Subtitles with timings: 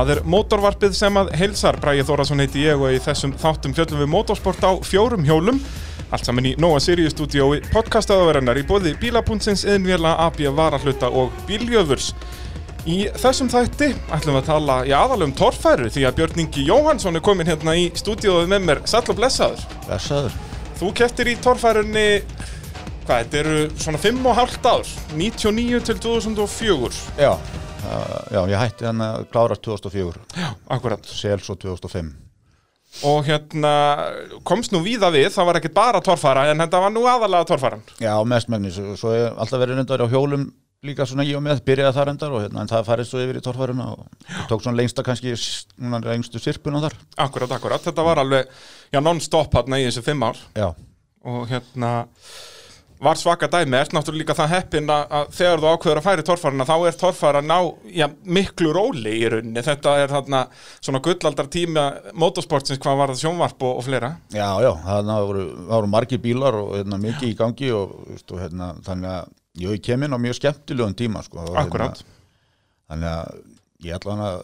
[0.00, 4.00] Það er mótorvarpið sem að heilsar, Bræði Þórasson heiti ég og í þessum þáttum fjöllum
[4.00, 5.58] við motorsport á fjórum hjólum.
[6.08, 12.14] Allt saman í Nóa Sirius stúdiói podcastaðaverennar í bóði Bílabúnsins, Innvjela, AB Varahluta og Bíljöfurs.
[12.88, 17.20] Í þessum þætti ætlum við að tala í aðalum torfæru því að Björn Ingi Jóhansson
[17.20, 18.84] er komin hérna í stúdióið með mér.
[18.88, 19.68] Sæll og blessaður.
[19.84, 20.42] Blessaður.
[20.80, 22.10] Þú keftir í torfærunni,
[23.04, 27.08] hvað, þetta eru svona 5,5 ár, 99 til 2004.
[27.20, 27.34] Já,
[27.80, 31.06] já, ég hætti hann að klára 2004, Já, akkurat.
[31.06, 32.10] sels og 2005.
[33.06, 33.72] Og hérna
[34.42, 37.84] komst nú víða við, það var ekkert bara torfæra en þetta var nú aðalega torfæran.
[38.02, 40.48] Já, mestmengnis, svo hef alltaf verið reyndar á hjólum
[40.82, 43.38] líka svona í og með, byrjaði þar reyndar og hérna, en það farið svo yfir
[43.38, 45.34] í torfæruna og ég tók svona lengsta kannski,
[45.76, 46.96] núna lengstu sirpuna þar.
[47.26, 48.48] Akkurat, akkurat, þetta var alveg,
[48.90, 50.70] já, non-stop hérna í þessu fimm ár Já,
[51.28, 51.92] og hérna
[53.00, 56.24] var svaka dæmi, ert náttúrulega líka það heppin að, að þegar þú ákveður að færi
[56.28, 57.56] torfæruna þá er torfæra ná,
[57.96, 58.06] já,
[58.38, 60.42] miklu róli í rauninni, þetta er þarna
[60.76, 61.86] svona gullaldar tíma
[62.20, 64.12] motorsportsins hvað var það sjónvarp og, og fleira.
[64.34, 68.28] já, já, það voru, það voru margir bílar og hérna, mikið í gangi og, veist,
[68.28, 69.34] og hérna, þannig að
[69.64, 71.40] jú, ég kem inn á mjög skemmtilegum tíma, sko.
[71.46, 72.04] og, Akkurat.
[72.04, 72.18] Hérna,
[72.92, 73.42] þannig að
[73.88, 74.40] ég ætla hann að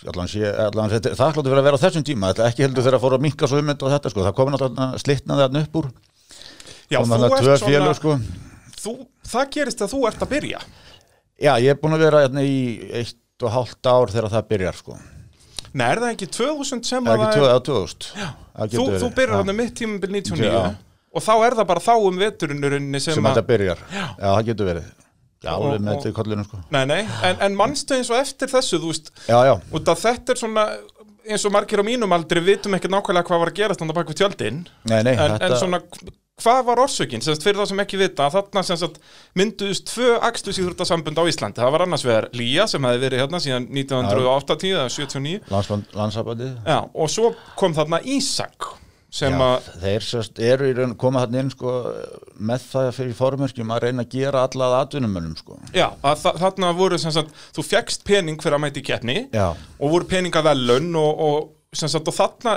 [0.00, 3.24] er þakkláttu fyrir að vera á þessum tíma, er ekki heldur þegar að fóra að
[3.26, 5.88] minka svo um þetta og þetta sko, það komið náttúrulega slitnaði þarna upp úr
[6.90, 8.16] Já, þú ert svona, sko.
[8.82, 8.92] þú,
[9.30, 10.60] það gerist að þú ert að byrja.
[11.40, 12.56] Já, ég er búin að vera hérna í
[13.00, 14.96] eitt og hálft ár þegar það byrjar sko.
[15.70, 18.08] Nei, er það ekki 2000 sem Það er að ekki það tvö, að 2000
[18.60, 19.42] Það Þú, þú byrjar já.
[19.44, 20.62] hann mitt tímabil 99 Já.
[21.14, 23.84] og þá er það bara þá um veturinnurinni sem, sem að þetta byrjar.
[23.94, 24.88] Já, það getur verið.
[25.40, 26.58] Já, Og- alveg með og- þetta í kollinu sko.
[26.74, 30.02] Nei, nei, en, en mannstu eins og eftir þessu, þú veist, Já, já, út að
[30.02, 30.66] þetta er svona
[31.30, 34.10] eins og margir á mínum aldri vitum ekki nákvæmlega hvað var að gerast þannig bak
[34.10, 34.60] við tjöldin.
[34.90, 35.80] Nei, nei, en, þetta en svona,
[36.40, 37.22] hvað var orsökin?
[37.24, 38.98] Semst fyrir það sem ekki vita, þarna sem sagt
[39.38, 41.60] mynduðust tvö akstusíþurtasambund á Íslandi.
[41.62, 46.54] Það var annars vegar Lía sem hefði verið hérna síðan 1980 eða 79 landsband, landsabandið
[46.68, 48.72] Já, og svo kom þarna Ísak
[49.10, 51.70] sem að þeir sérst eru í raun koma þarna inn sko
[52.46, 55.56] með það fyrir formörkjum að reyna að gera alla að atvinnumönnum sko.
[55.74, 59.48] Já, að þa- þarna voru sem sagt, þú fegst pening fyrir að mæti keppni Já,
[59.50, 62.54] og voru peningavelun og, og sem sagt, og þarna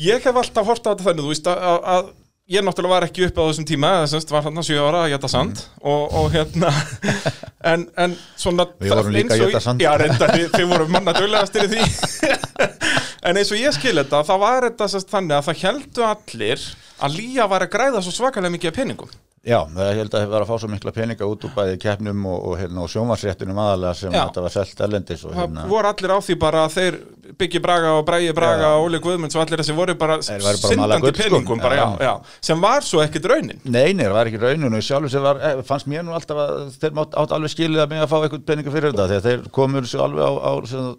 [0.00, 2.08] ég hef alltaf hort á þetta þannig,
[2.48, 4.78] að, að, að ég náttúrulega var ekki uppi á þessum tíma, semst, var þarna 7
[4.80, 6.70] ára að geta sand og, og hérna
[7.72, 9.82] en, en svona Við vorum líka að í- sand.
[9.82, 11.82] Já, reyndar, þið, þið voru manna döglegastir í því.
[13.28, 16.60] En eins og ég skil þetta, þá var þetta semst, þannig að það heldu allir
[17.02, 19.10] að Lía var að græða svo svakalega mikið af peningum
[19.44, 21.76] já, það er held að það var að fá svo mikla peninga út úr bæði
[21.82, 24.24] keppnum og, og, hérna, og sjónvarsréttunum aðalega sem Já.
[24.26, 26.98] þetta var selt erlendis og það hérna voru allir á því bara að þeir
[27.38, 31.10] Byggi Braga og Bræði Braga og Óli Guðmunds og allir þessi voru bara bara syndandi
[31.12, 31.18] sko.
[31.20, 32.12] peningum bara, já, Já.
[32.48, 35.60] sem var svo ekkit raunin Nei, nei, það var ekki rauninu sjálfur sem var, eh,
[35.68, 38.46] fannst mér nú alltaf að þeir mátt átt alveg skilið að mig að fá eitthvað
[38.48, 40.52] peninga fyrir þetta þegar þeir komur svo alveg á, á,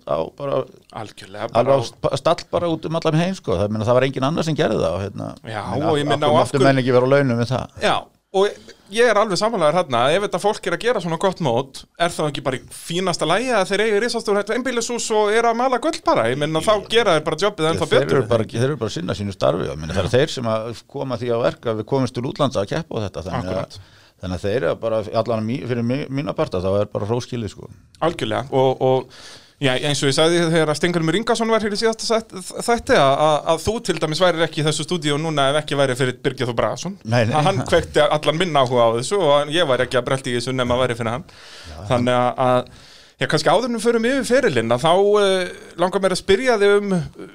[0.06, 0.62] á bara,
[1.02, 3.98] algjörlega bara, alveg á st- stall bara út um allan heim sko, það, meina, það
[4.00, 6.38] var engin annar sem gerði það og, hérna, Já, meina, og ég meina, af, og
[6.38, 7.96] af af hverju hverju- menn ekki vera á launum við það já,
[8.30, 8.46] og
[8.94, 12.12] ég er alveg samanlegar hérna ef þetta fólk er að gera svona gott mót er
[12.14, 15.80] það ekki bara í fínasta lægi að þeir eigi risastur einbílisús og er að mala
[15.82, 16.28] gull bara?
[16.30, 18.28] Ég menna þá gera þeir bara jobbið ennþá þeir betur.
[18.30, 19.72] bara, þeir eru bara að sinna sínu starfi.
[19.74, 20.52] Meina, það er þeir sem
[20.94, 23.26] koma því að verka við komumst til útlanda að keppa á þetta.
[23.30, 23.78] Þannig að,
[24.22, 27.72] þannig að þeir eru bara allan fyrir mí, mína parta þá er bara hróskilið sko.
[28.06, 28.46] algjörlega.
[28.54, 29.22] Og, og
[29.60, 32.20] já, eins og ég sagði þegar Stengur Ringason var hér í síðasta
[32.66, 36.20] þætti að, þú til dæmis værir ekki í þessu stúdíu núna ef ekki væri fyrir
[36.24, 37.26] Birgir Þó nei.
[37.28, 40.40] að hann kvekti allan minn áhuga á þessu og ég væri ekki að brelti í
[40.40, 41.28] þessu nema að væri fyrir hann.
[41.90, 42.72] Þannig að,
[43.20, 45.54] já, kannski áðurnum förum yfir ferilinn að þá uh,
[45.84, 47.30] langar mér að spyrja þig um uh,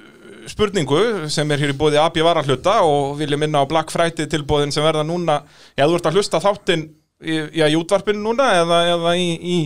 [0.49, 4.73] spurningu sem er hér í bóði AB Varahluta og vilja minna á Black Friday tilbóðin
[4.73, 5.41] sem verða núna,
[5.77, 6.85] já þú ert að hlusta þáttinn
[7.21, 9.57] í, já, í útvarpinu núna eða, eða í, í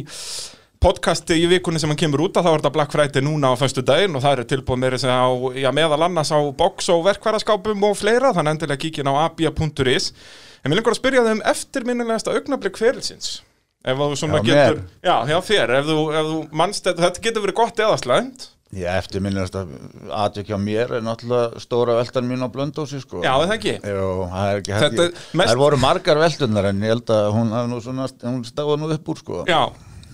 [0.79, 3.55] podcasti í vikunni sem hann kemur út að þá er þetta Black Friday núna á
[3.59, 5.27] föstu daginn og það eru tilbúið meira sem á,
[5.59, 10.13] já, meðal annars á box og verkvaraskápum og fleira þannig endilega kíkin á abia.is
[10.63, 13.41] en við lengur að spyrja þau um eftirminnilegasta augnablik ferilsins
[13.83, 14.87] ef þú svona Já, getur mér.
[15.03, 18.91] já, já þér, ef þú, ef þú manst þetta, getur verið gott eða slæmt Já,
[18.99, 19.71] eftir minnast að
[20.13, 23.23] aðtökja mér er náttúrulega stóra veldan mín á blöndósi sko.
[23.25, 23.71] Já, það ekki?
[23.81, 24.99] Jú, það er ekki Þetta hægt.
[25.33, 29.09] er mest- Það voru margar veldunar en ég held að hún hún stáði nú upp
[29.09, 29.39] úr sko.
[29.49, 29.61] já,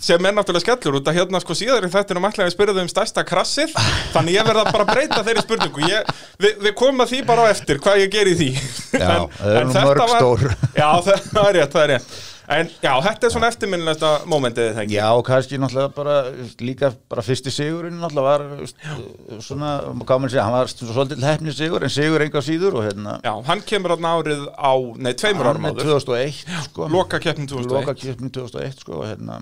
[0.02, 2.84] sem er náttúrulega skellur út að hérna sko síðar í þettinum ætlaði að spyrja þau
[2.84, 3.74] um stærsta krassið
[4.14, 5.90] þannig ég verða bara að breyta þeirri spurningu.
[5.90, 8.52] Ég, við, við komum að því bara á eftir hvað ég ger í því.
[9.00, 10.48] Já, það eru nú mörg stór.
[10.76, 12.16] Já, það, er rétt, það er rétt.
[12.46, 14.98] En já, þetta er svona eftirminnilegsta mómentið þegar ekki?
[15.00, 16.18] Já, og kannski náttúrulega bara
[16.62, 19.72] líka bara fyrsti sigurinn náttúrulega var uh, svona,
[20.04, 23.34] hvað mann segja, hann var svolítið hefni sigur en sigur enga síður og hérna Já,
[23.50, 26.06] hann kemur þarna árið á, nei, tveimur árum hann er áður.
[26.06, 26.90] 2001 sko.
[26.94, 29.42] Loka keppnin 2001 Loka keppni 2001 sko og hérna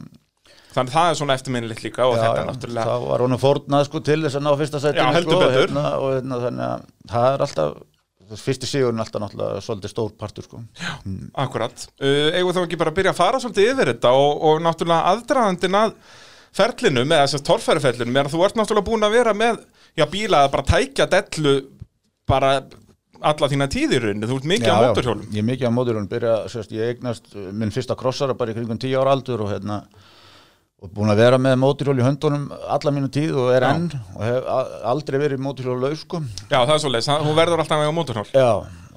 [0.73, 3.41] þannig það er svona eftirminnilegt líka og Já, þetta já, er náttúrulega það var honum
[3.41, 6.85] fórnað sko til þess að ná fyrsta Já, sætinu sko, hérna, og hérna, þannig að
[7.13, 7.73] það er alltaf
[8.43, 10.61] fyrsti sigurinn alltaf náttúrulega svolítið stór partur sko.
[11.43, 14.61] Akkurat, uh, eigum þá ekki bara að byrja að fara svolítið yfir þetta og, og
[14.63, 15.97] náttúrulega aðdraðandinn að
[16.53, 19.59] ferlinum eða þessast torfæruferlinum er að þú ert náttúrulega búin að vera með
[19.97, 21.55] já, bíla að bara tækja dellu
[22.29, 22.55] bara
[23.23, 25.27] alla þína tíðir rauninni, þú ert mikið á mótorhjólum.
[25.31, 26.09] Ég er mikið á mótorhjólum.
[26.11, 29.79] Byrja, sérst, ég eignast minn fyrsta krossara bara í kringum 10 ára aldur og hérna
[30.83, 33.69] og búin að vera með mótorhjól í höndunum alla mínu tíð og er Já.
[33.77, 33.85] enn
[34.17, 34.47] og hef
[34.91, 36.19] aldrei verið mótorhjól laus sko.
[36.51, 38.25] Já, það er svolítið, hún verður alltaf með á mótorhjól.
[38.35, 38.49] Já,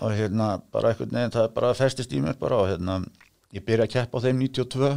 [0.02, 2.98] og hérna bara einhvern veginn, það bara festist í mér bara og hérna,
[3.54, 4.90] ég byrja að keppa á þeim 92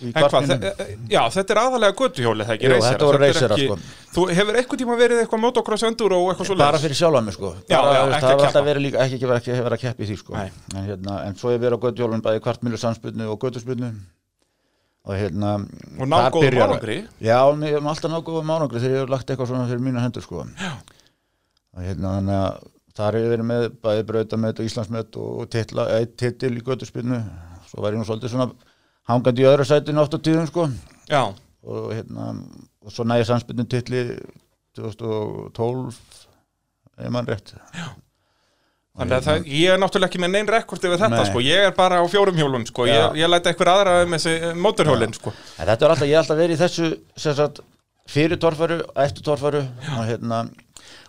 [0.00, 3.24] í kvartmínum þe- e- já, þetta er aðalega göttuhjólið, það ekki reysera, þetta voru er
[3.26, 3.76] reysera, sko.
[4.14, 7.34] Þú hefur eitthvað tíma verið eitthvað motocross endur og eitthvað svolítið bara fyrir sjálfa mig
[7.36, 7.50] sko.
[7.68, 9.82] Já, bara, já, veist, það að var alltaf verið líka ekki, ekki, ekki, verið að
[9.84, 10.36] keppa í því sko.
[10.40, 13.90] En, hérna, en svo ég verið á göttjólun bæði kvartmílu samspilnu og göttuspilnu
[15.06, 15.52] og hérna
[15.98, 16.96] Og ná þar góðum byrjar- árangri.
[17.20, 20.00] já, mér hef alltaf ná góðum árangri þegar ég hef lagt eitthvað svona fyrir mína
[20.04, 20.44] hendur sko.
[20.60, 20.72] Já.
[21.76, 22.68] og hérna þannig að
[23.00, 27.20] þar hef ég verið með bæði brautamett og Íslandsmet og titla, eitt titil í göttuspilnu
[27.70, 28.50] svo var ég nú svolítið svona
[29.08, 30.68] hangandi í öðru sætinu oft á tíðum sko.
[31.08, 31.32] Já,
[31.62, 32.34] og hérna
[32.84, 34.18] og svo næði samspilnum titli
[34.76, 35.94] 2012
[36.98, 37.54] ef mann rétt
[38.98, 41.28] þannig að það, ég er náttúrulega ekki með neinn rekord yfir þetta, Nei.
[41.30, 42.94] sko, ég er bara á fjórum hjólum, sko, Já.
[42.96, 46.16] ég, ég læta eitthvað aðra um þessi eh, mótorhjólin, sko En þetta er alltaf, ég
[46.16, 46.88] hef alltaf verið í þessu
[47.24, 47.60] sem sagt,
[48.10, 50.40] fyrir torfæru, eftir torfæru og hérna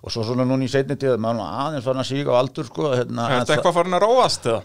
[0.01, 2.69] og svo svona núna í seinni tíð, maður er aðeins farin að síga á aldur
[2.69, 4.61] sko, hérna, Er en þetta eitthvað farin að róast, eða?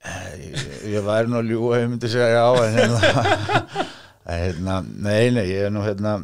[0.00, 0.66] það- ég,
[0.96, 3.00] ég væri nú að ljúga, ég myndi segja já en hérna,
[4.30, 6.14] en, hérna nei, nei, ég er nú hérna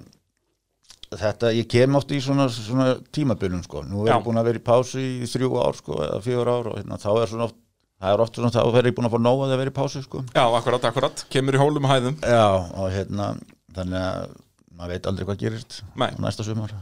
[1.12, 4.17] þetta, ég kem oft í svona, svona tímabilum sko, nú er Já.
[4.17, 6.99] ég búin að vera í pásu í þrjú ár sko, eða fjögur ár og hérna,
[7.03, 7.61] þá er svona oft
[7.97, 10.03] það er oft svona, þá verður ég búin að fá nóg að vera í pásu
[10.05, 13.31] sko Já, akkurat, akkurat, kemur í hólum og hæðum Já, og hérna,
[13.76, 14.35] þannig að
[14.76, 16.11] maður veit aldrei hvað gerist Nei.
[16.20, 16.75] næsta sumar.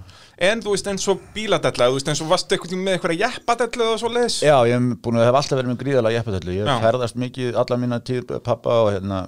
[0.43, 3.87] En þú veist eins og bíladella, þú veist eins og varstu eitthvað með eitthvað jeppadellu
[3.93, 6.57] og svo leiðis Já, ég hef búin að hef alltaf verið með gríðalega jeppatöllu.
[6.57, 9.21] Ég hef ferðast mikið alla mína tíð pappa og hérna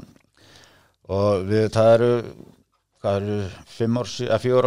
[1.07, 2.11] og við, það eru
[3.07, 3.37] hvað eru,
[3.77, 4.09] fimm ár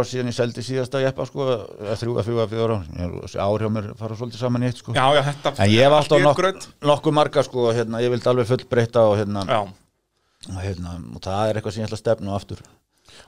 [0.08, 1.46] síðan, ég seldi síðasta jeppa sko,
[1.84, 2.88] eða þrjú að að fjögur ár.
[2.96, 4.94] Ég- hjá mér fara svolítið saman í eitt sko.
[4.96, 8.48] Já, já, þetta En ég hef allt alltaf nokkuð marga sko, hérna, ég vildi alveg
[8.48, 9.44] fullbreyta og hérna,
[10.48, 12.62] og hérna, og það er eitthvað sem ég ætla að stefna á aftur.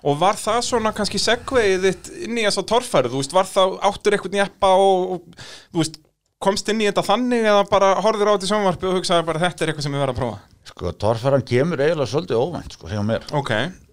[0.02, 3.74] og var það svona kannski segveið þitt inn í þessa torfæru, þú veist, var það
[3.82, 5.44] áttur eitthvað jeppa og, og
[5.74, 5.98] þú veist,
[6.42, 9.62] komst inn í þetta þannig eða bara horfður á þetta sjónvarpi og hugsaði bara þetta
[9.62, 10.40] er eitthvað sem við verðum að prófa
[10.72, 13.24] Sko, torfæran kemur eiginlega svolítið óvænt sko, hjá mér.
[13.34, 13.50] Ok,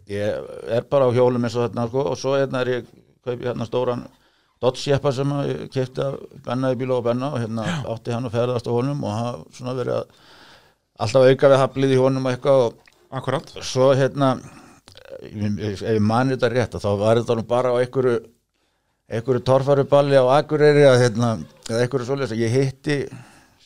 [0.10, 2.90] ég er bara á hjólum eins og þetta sko, og svo hérna er ég
[3.26, 4.08] kaupi hérna stóran
[4.60, 8.28] Dodge jeppa sem ég kefti að Benna í bíla og Benna og hérna átti hann
[8.28, 10.18] að ferðast á honum og hann svona verið að
[11.00, 14.34] alltaf auka við haflið í honum og eitthvað og akkurat svo hérna
[15.20, 18.20] ef ég mani þetta rétt þá var þetta nú bara á einhverju
[19.10, 21.32] einhverju torfaruballi á Akureyri að hérna,
[21.70, 22.98] eða einhverju svoleiðis að ég hitti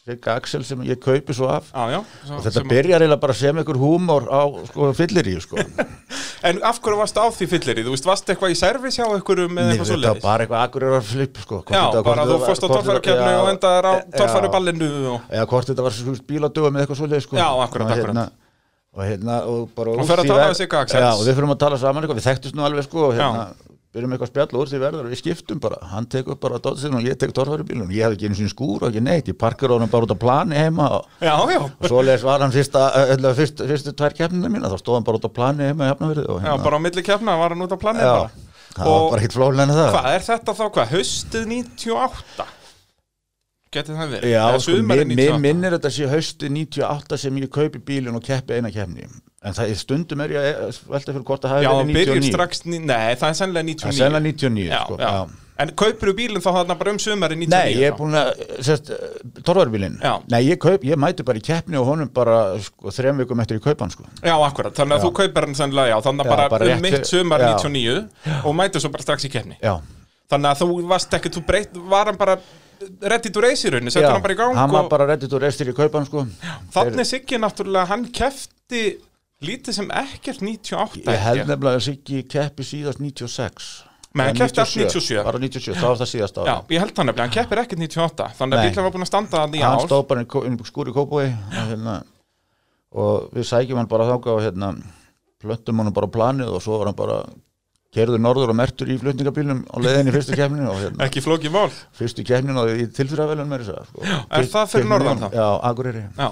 [0.04, 3.36] Sigga Axel sem ég kaupi svo af Já, já svo, og þetta byrjar eiginlega bara
[3.40, 5.56] sem einhver húmor á sko, fyllir í sko
[6.44, 7.84] En af hverju varstu á því fyllir í?
[7.88, 10.44] Þú veist, varstu eitthvað í servis hjá einhverjum með Nei, eitthvað svo þetta var bara
[10.44, 11.60] eitthvað akkurir að flip sko.
[11.64, 15.30] Já, þetta- bara þú fórst á þetta- og endaðir á já, torfæruballinu og...
[15.32, 17.40] eða hvort þetta var svo bíladögum eða eitthvað svoleið sko.
[17.40, 18.04] Já, akkúrat, og akkúrat.
[18.04, 18.26] hérna,
[18.92, 21.00] og hérna og, bara Og úr fer að tala við Sigga Axels.
[21.00, 23.48] já, og við fyrir að tala saman eitthvað, við þekktust nú alveg sko, og hérna,
[23.48, 23.73] Já.
[23.94, 25.10] Byrjum eitthvað að spjalla úr því verður.
[25.14, 28.38] Við skiptum bara, hann tekur bara dótsin og ég tek torfærubílun, ég hafði ekki einu
[28.40, 31.36] sinni skúr og ekki neitt, ég parkar honum bara út á plani heima og, Já,
[31.54, 35.06] já, og svoleiðis var hann fyrsta, öll, fyrst, fyrstu tvær keppnina mína, þá stóð hann
[35.06, 37.76] bara út á plani heima og já, hérna, bara á milli kefna var hann út
[37.76, 38.50] á planið já, bara.
[38.74, 39.90] Það var Og- bara hitt flóðlega það.
[39.94, 40.64] Hvað, er þetta þá?
[40.74, 42.46] Hvað, haustið 98?
[43.74, 44.32] Getið það verið?
[44.34, 45.42] Já, sko, mér, mér 98?
[45.42, 49.06] minnir þetta sé hausti 98 sem ég kaupi bílinn og keppi eina keppni
[49.44, 51.98] en það er stundum er ég að velta fyrir hvort það Já, hafi hann verið
[52.00, 55.10] byrjir 99 strax, nei, það er sennilega Það 99 er sennilega 99 já, sko, já.
[55.14, 55.40] já.
[55.64, 57.54] En kaupir þú bílinn þá þarna bara um sumari 99?
[57.54, 58.30] Nei, ég er búin að
[58.66, 58.90] sérst,
[59.46, 60.14] torfarbílinn Já.
[60.34, 63.60] Nei, ég, kaup, ég mæti bara í keppni og honum bara sko, þrem vikum eftir
[63.60, 64.08] í kaupan sko.
[64.24, 66.98] Já, akkurat, þannig að þú kaupir hann sennilega, já, þannig að bara, bara um mitt
[66.98, 67.06] já.
[67.14, 69.78] 99 og mætir svo bara strax í kefni Já,
[70.34, 72.40] Þannig að þú varst ekki, þú breytt, var hann bara
[73.06, 75.34] ready to race í rauninni, settur hann bara í gang hann var og bara reddit
[75.36, 76.26] og restir í kaupan sko.
[76.74, 78.84] þannig Siggi náttúrulega, hann kefti
[79.48, 83.68] lítið sem ekkert 98 Ég held nefnilega að Siggi keppi síðast 96
[84.14, 85.22] Nei, hann keppti allt 97.
[85.26, 87.82] Bara 97, þá var það síðast ára Já, ég held það nefnilega, hann keppir ekkert
[87.82, 89.88] 98 þannig að bílinn var búin að standa hann í hann ár.
[89.88, 91.96] stóð bara inn í kó- inn í skúr í kópói og, hérna,
[92.94, 94.70] og við sækjum hann bara þáka og hérna,
[95.42, 97.18] plöntum hann bara á planið og svo var hann bara
[97.94, 101.54] kerður norður og mertur í flutningabílnum á leiðinni í fyrstu kefninu og hérna, ekki flókið
[101.54, 101.70] mál.
[101.98, 104.06] Fyrstu kefninu og í að sko.
[104.30, 105.28] er það fyrir norðan þá?
[105.38, 106.02] Já, Akureyri.
[106.18, 106.30] Já,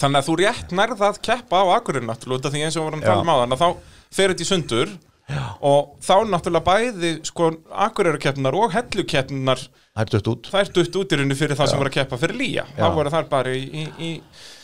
[0.00, 3.02] þannig að þú rétt nærða að keppa á Akureyri náttúrulega því eins og við vorum
[3.02, 3.68] að tala um á þannig að þá
[4.12, 4.94] fer þetta í sundur
[5.32, 5.42] Já.
[5.64, 7.50] og þá náttúrulega bæði sko
[7.86, 10.48] Akureyri-keppnar og hellukeppnar Það er dött út.
[10.48, 12.62] Það er dutt út í rauninni fyrir það sem voru að keppa fyrir Lía.
[12.78, 14.10] Þá voru þar bara í, í, í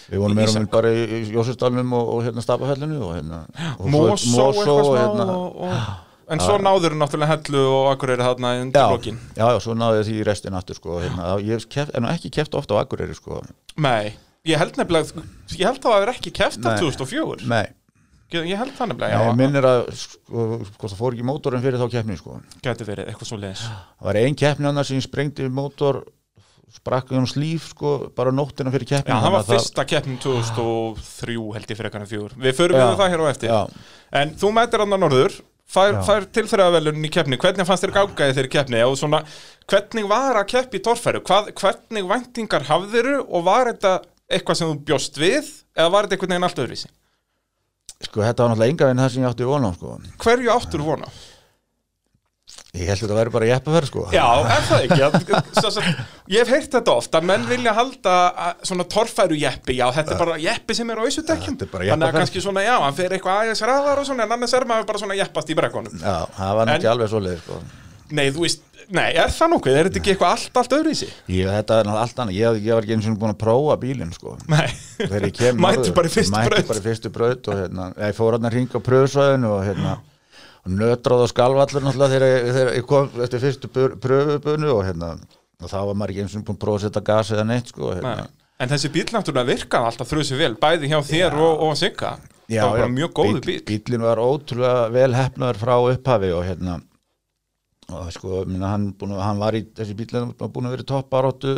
[0.08, 3.42] Við vonum Í meira minn bara í Jósefsdalnum og, og hérna Stapafellinu og hérna
[4.16, 5.58] smá hérna og,
[6.32, 10.00] en svo náður náttúrulega hellu og Akureyri þarna Já, undir lokin já, já, svo náði
[10.00, 13.42] ég því í restin aftur sko, hérna, ég hef ekki keft ofta á Akureyri sko.
[13.84, 14.16] Nei,
[14.48, 15.24] ég held nefnilega
[15.54, 16.82] ég held að það er ekki keppt af Nei.
[16.86, 17.64] 2004 Nei,
[18.34, 21.82] ég, held það nefnilega, ég já, minnir að sko, sko, það fór ekki mótorinn fyrir
[21.82, 22.38] þá keppni sko.
[22.64, 26.02] gæti verið eitthvað svo leiðis það var ein keppni annars sem sprengdi mótor
[26.72, 31.70] sprakk um slíf sko, bara nóttina fyrir keppni Já, það var fyrsta keppnin 2003 held
[31.72, 32.34] ég fyrir kannar fjögur.
[32.36, 33.54] Við förum við það hér á eftir.
[33.54, 33.86] Já.
[34.20, 35.38] En þú mætir hann að norður
[35.68, 37.36] Fær, fær tilþræðavelunin í keppni.
[37.36, 38.78] Hvernig fannst þér gákaði þeirri keppni?
[38.88, 39.18] Og svona,
[39.68, 41.20] Hvernig var að keppi í torfæru?
[41.28, 43.98] Hvað, Hvernig væntingar hafðiru Og var þetta
[44.30, 46.90] eitthvað sem þú bjóst við Eða var þetta einhvern veginn allt öðruvísi
[47.98, 49.96] sko, þetta var náttúrulega enga veginn það sem ég átti vona á sko.
[50.22, 51.08] Hverju áttur vona?
[52.78, 54.02] ég held að þetta væri bara jeppaferð sko.
[54.14, 55.38] Já, er það ekki?
[55.58, 55.94] Svo- svo-
[56.30, 58.14] Ég hef heyrt þetta oft að menn vilja halda
[58.68, 61.88] svona torfæru jeppi, já þetta er bara jeppi sem er á auðsutekjum Þetta er bara
[61.90, 64.68] Þannig að kannski svona, já, hann fer eitthvað aðeins ræðar og svona en annars er
[64.68, 67.60] maður bara svona jeppast í brekkunum Já, það var En- náttúrulega alveg svo leið sko.
[68.20, 68.62] Nei, þú veist,
[68.94, 69.76] nei, er það nokkuð?
[69.78, 71.14] Er þetta ekki eitthvað allt, allt öðru í sig?
[71.32, 73.76] ég, þetta er náttúrulega allt annað ég, ég var ekki eins og búin að prófa
[73.82, 74.36] bílinn sko.
[74.48, 74.68] Nei,
[75.64, 78.48] mættu bara í fyrstu mætti braut bara í fyrstu braut og hérna, ég fór hann
[78.48, 79.98] að ringa á pröfusvæðinu og hérna
[80.64, 85.12] og nötráð og skalvallur náttúrulega þegar, þegar ég kom eftir fyrstu pröfubunu og hérna
[85.58, 87.72] og þá var maður ekki eins og búin að prófa að setja gas eða neitt
[87.72, 88.16] sko, hérna.
[88.24, 88.34] Nei.
[88.58, 92.16] En þessi bíl náttúrulega virkaði alltaf þrjusi vel, bæði hjá þér og, og Sigga
[92.48, 96.78] Já, Það var bara já, Bílinn var ótrúlega vel hefnaður frá upphafi og hérna
[97.88, 100.84] og sko, minna, hann, búin, að- hann var í þessi bílinn var búin að vera
[100.84, 101.52] topparóttu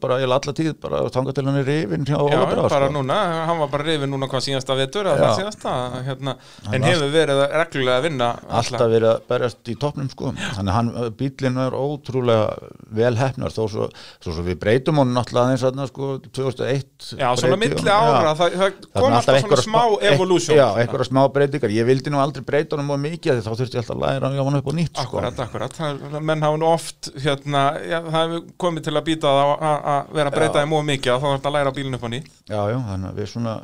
[0.00, 2.86] bara í alla tíð bara þangað til hann er rifin hjá Já, Óla Brá bara
[2.88, 2.94] sko.
[2.94, 5.34] núna, hann var bara rifin núna hvað síðasta Já.
[5.36, 5.74] síðasta
[6.06, 6.36] hérna,
[6.72, 10.32] En hefur verið reglulega að vinna alltaf verið að berjast í toppnum sko.
[10.56, 13.90] þannig að bílinn er ótrúlega vel hefnar þó svo,
[14.24, 18.34] svo, svo við breytum honum náttúrulega aðeins sko, 2001 Já, svona milli ára, já.
[18.40, 19.82] það, það kom er alltaf svona smá
[20.14, 23.76] evolution Já, einhverja smá breytingar Ég vildi nú aldrei breyta honum mjög mikið þá þurfti
[23.76, 25.09] ég alltaf að læra hann upp á nýtt sko.
[25.10, 29.34] Akkurat, akkurat, það, menn hafa nú oft hérna, já, það hefur komið til að býta
[29.34, 31.74] það að að vera að breyta þeim mjög mikið og þá er þetta að læra
[31.78, 33.56] bílinn upp á nýtt Já, já, þannig að við svona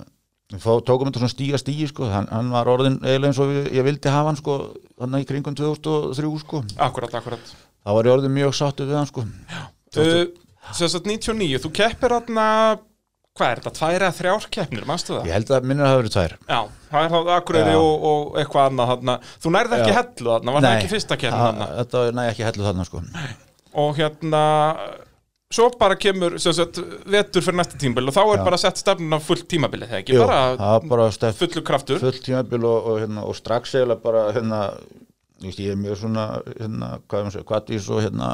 [0.63, 2.11] fó, tókum þetta svona stíga stígi sko.
[2.11, 4.59] hann, hann var orðin eiginlega eins og við, ég vildi hafa hann sko,
[4.99, 6.65] þannig í kringum 2003 sko.
[6.89, 7.55] Akkurat, akkurat
[7.87, 9.27] þá var orðin mjög sáttu við hann sko.
[10.75, 12.47] Sess að 99, þú keppir hérna
[13.37, 15.27] hvað er þetta, tvær eða þrjár keppnir, manstu það?
[15.29, 16.61] Ég held að minnir að það verið tvær Já,
[16.93, 19.17] það er þá Akureyri og, og eitthvað annað þarna.
[19.45, 21.67] Þú nærði ekki hellu þarna, var það ekki fyrsta keppnin það- þarna?
[21.81, 23.03] Þetta var, næ, ekki hellu þarna sko.
[23.77, 24.43] Og hérna,
[25.57, 26.81] svo bara kemur sem sagt,
[27.13, 28.45] vetur fyrir næsta tímabil og þá er Já.
[28.49, 30.17] bara sett stefnun á fullt tímabilið, þegar ekki?
[30.17, 32.01] Jú, bara það var bara stef, fullu kraftur.
[32.03, 34.63] full tímabil og, og, hérna, og strax eiginlega bara hérna,
[35.37, 36.25] þú veist, ég er mjög svona
[36.57, 38.31] hérna, hvað er maður að segja, kvatvís og hérna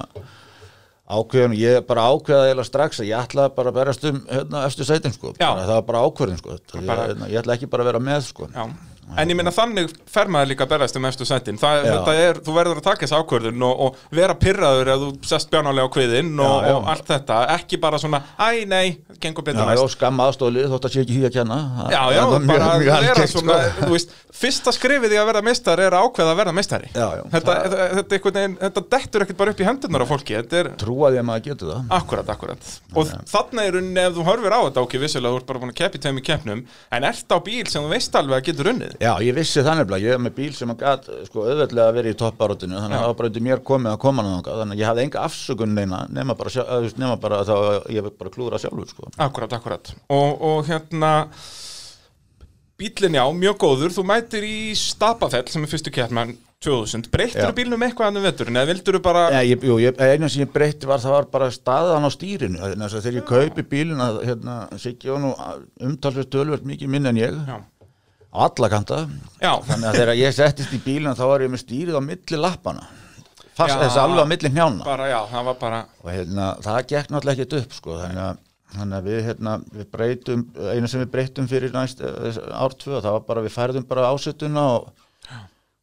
[1.10, 4.86] ákveðin, ég bara ákveða eiginlega strax að ég ætla bara að berast um hérna, eftir
[4.88, 7.90] sætin sko, það var bara ákveðin sko, ég, Bara- hérna, ég ætla ekki bara að
[7.92, 8.66] vera með sko, Já.
[9.12, 11.92] En ég minna þannig fer maður líka að berast um eftir Já.
[11.92, 15.50] þetta er, Þú verður að taka þessi ákvörðun og, og vera pyrraður ef þú sest
[15.52, 16.76] bjánalega á kviðinn og, Já, já.
[16.78, 20.68] og allt þetta, ekki bara svona æ nei, gengur betur Já, já, næst skamma aðstoflið
[20.72, 21.58] þótt að sé ekki því að kenna
[21.92, 23.82] Já, já, bara mjög, mjög vera algengt, svona, sko.
[23.82, 26.88] þú veist, fyrsta skrifið í að vera meistari er að ákveða að vera meistari.
[26.94, 27.22] Já, já.
[27.34, 30.70] Þetta, Það- þetta, þetta, þetta dettur ekkert bara upp í hendunar á fólki, þetta er
[30.80, 31.84] Trúa því að maður getur það.
[31.98, 32.70] Akkurat, akkurat.
[32.96, 35.74] Og þarna er unni ef þú horfir á þetta ok, vissulega þú ert bara búin
[35.76, 36.64] að tveim í keppnum
[36.96, 39.78] en ert á bíl sem þú veist alveg að getur unnið Já, ég vissi það
[39.80, 43.02] nefnilega, ég er með bíl sem að gat sko, auðveldlega verið í topparóttinu þannig að
[43.02, 45.74] það var bara undir mér komið að koma náðunga þannig að ég hafði enga afsökun
[45.78, 48.62] neina nema bara, sjá- eða, þú veist, nema bara þá að ég hef bara klúðra
[48.62, 49.10] sjálfur sko.
[49.16, 49.92] Akkurat, akkurat.
[50.12, 51.12] Og, og hérna
[52.82, 53.92] bílinn já, mjög góður.
[53.94, 57.48] Þú mætir í Stapafell sem er fyrstu keppmann 2000, breyttir Já.
[57.50, 60.44] þú bílnum eitthvað annum veturinn eða vildur þú bara Ég, ég, jú, ég, eina sem
[60.44, 62.60] ég breytti var það var bara staðan á stýrinu.
[62.62, 65.32] Að þegar ég kaupi bílinn að hérna, Siggi var nú
[65.88, 67.34] umtalsveit tölvöld mikið minn en ég.
[67.50, 67.56] Já,
[68.32, 69.04] á alla kanta.
[69.38, 72.40] Já, þannig að þegar ég settist í bílinn þá var ég með stýrið á milli
[72.40, 72.88] lappana.
[73.52, 77.44] Fast þess alveg á milli hnjána bara já, það bara og hérna, það gekk náttúrulega
[77.44, 78.38] ekkert upp sko, þannig að,
[78.76, 83.02] þannig að við, hérna, við breytum, eina sem við breytum fyrir næst eh, ár tvö,
[83.04, 85.01] það var bara við færðum bara ásettuna og,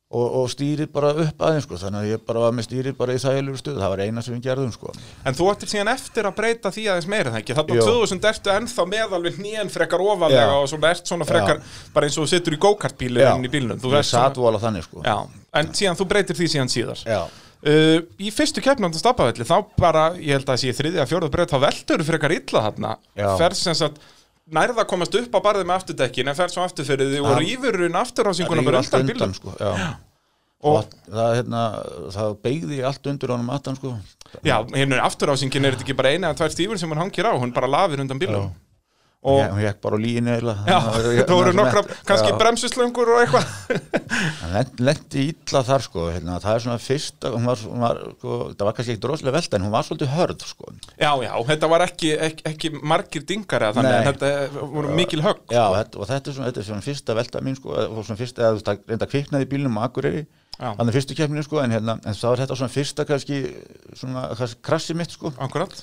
[0.10, 3.14] og, og stýrið bara upp aðeins sko, þannig að ég bara var með stýrið bara
[3.14, 4.94] í þægilegur stuð, það var eina sem við gerðum sko.
[5.30, 8.30] En þú ættir síðan eftir að breyta því aðeins meira það ekki Þannig að 2000
[8.32, 10.56] ertu ennþá með alveg hnén frekar ofalega Já.
[10.58, 11.62] og svona ert svona frekar
[11.94, 13.32] bara eins og þú setur í go-kart-bílur Já.
[13.38, 15.06] inn í bílnum Þú satt svona- þannig sko.
[15.06, 15.18] Já,
[15.62, 17.22] en síðan þú breytir því síðan síðar Já.
[17.70, 21.54] uh, Í fyrstu keppnum til Stapavelli þá bara, ég held að sé þriðja, fjóruð breyt
[21.54, 23.30] þá veldur frekar illa Já.
[23.38, 24.02] Ferð sem sagt
[24.56, 27.28] nærða að komast upp á barðið með afturdekkin en fer svo aftur fyrir því og
[27.32, 29.96] Það- rífurinn afturhásinguna Það bara rífur allt undan bílum sko, já.
[30.60, 31.62] Og- og það, hérna,
[32.12, 33.94] það beigði allt undir honum aftan sko.
[34.44, 37.32] Já, hérna afturhásingin er þetta ekki bara eina eða tvær stífur sem hún hangir á,
[37.40, 38.52] hún bara lafir undan bílum
[39.20, 40.56] og hún hekk bara á.
[40.64, 43.90] Já, Það var- það voru nokkra, kannski bremsuslöngur og eitthvað
[44.42, 48.38] hann lendi illa þar sko hérna, það er svona fyrsta hún var, hún var, sko,
[48.56, 50.72] það var kannski ekkert rosalega velta en hún var svolítið hörð sko.
[50.96, 55.22] Já, já, þetta var ekki, ekki, ekki margir dingar eða þannig, en þetta voru mikil
[55.28, 58.00] högg Já, þetta, og þetta er svona, þetta er svona fyrsta velta mín sko, og
[58.08, 60.24] svona fyrsta, eða þú það reynda kviknaði í bílnum á Akureyri,
[60.60, 60.72] Já.
[60.80, 63.44] þannig fyrstu keppninu sko, en hérna, en þá er þetta svona fyrsta kannski,
[64.00, 64.26] svona
[64.64, 65.76] krassi mitt sko, Akkurat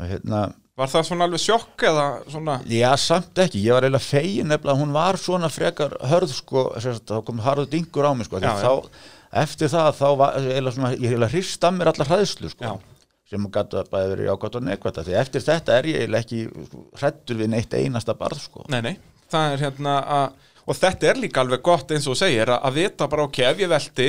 [0.00, 0.46] og hérna,
[0.80, 2.54] Var það svona alveg sjokk eða svona?
[2.72, 6.62] Já, samt ekki, ég var eiginlega fegin nefnilega, að hún var svona frekar hörð sko,
[6.80, 9.02] þá kom harðu dingur á mig sko, Já, þá,
[9.42, 13.04] eftir það, þá var eiginlega svona, ég eiginlega hrist af mér allar hræðslu sko, Já.
[13.28, 15.18] sem gæti bæði verið jákvæmt og neikvæmt, því.
[15.20, 18.64] Eftir þetta er ég eiginlega ekki hrættur við neitt einasta barð sko.
[18.72, 18.94] Nei, nei,
[19.32, 22.76] það er hérna að og þetta er líka alveg gott eins og segir að, að
[22.80, 24.08] vita bara ok, ef ég velti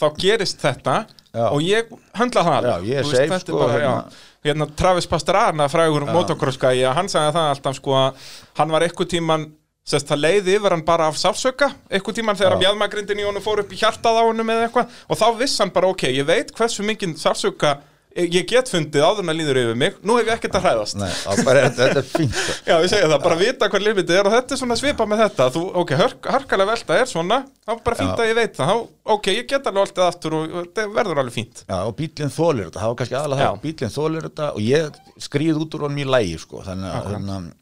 [0.00, 0.96] þá gerist þetta
[1.34, 1.48] Já.
[1.50, 2.70] og ég höndla það alveg.
[2.70, 4.22] Já, ég þetta er sko, bara, hérna.
[4.46, 8.28] hérna Travis Pastrana frægur motocross-gæi, hann sagði það alltaf sko að
[8.60, 9.48] hann var eitthvað tíman
[9.84, 13.60] sest, það leiði yfir hann bara af sársöka eitthvað tíman þegar mjadmagrindin í honum fór
[13.64, 16.54] upp í hjartað á honum eða eitthvað og þá viss hann bara ok, ég veit
[16.56, 17.74] hversu mikið sársöka
[18.14, 19.96] ég get fundið áður að líður yfir mig.
[20.06, 20.96] Nú hef ég ekkert að hræðast.
[21.00, 21.10] Nei,
[21.46, 22.36] bara, þetta, er fínt.
[22.38, 22.54] Sko.
[22.68, 25.22] Já, ég segja það, bara vita hvað limitið er og þetta er svona svipa með
[25.24, 28.70] þetta, þú, ok, hörk, harkalega velta er svona, þá bara fínt að ég veit það,
[28.70, 31.64] þá, ok, ég get alveg alltaf aftur og þetta verður alveg fínt.
[31.66, 34.98] Já, og bílinn þólir þetta, það var kannski aðalega það, bílinn þólir þetta og ég
[35.26, 37.52] skrýð út úr honum í lægi, sko, þannig að, þannig að,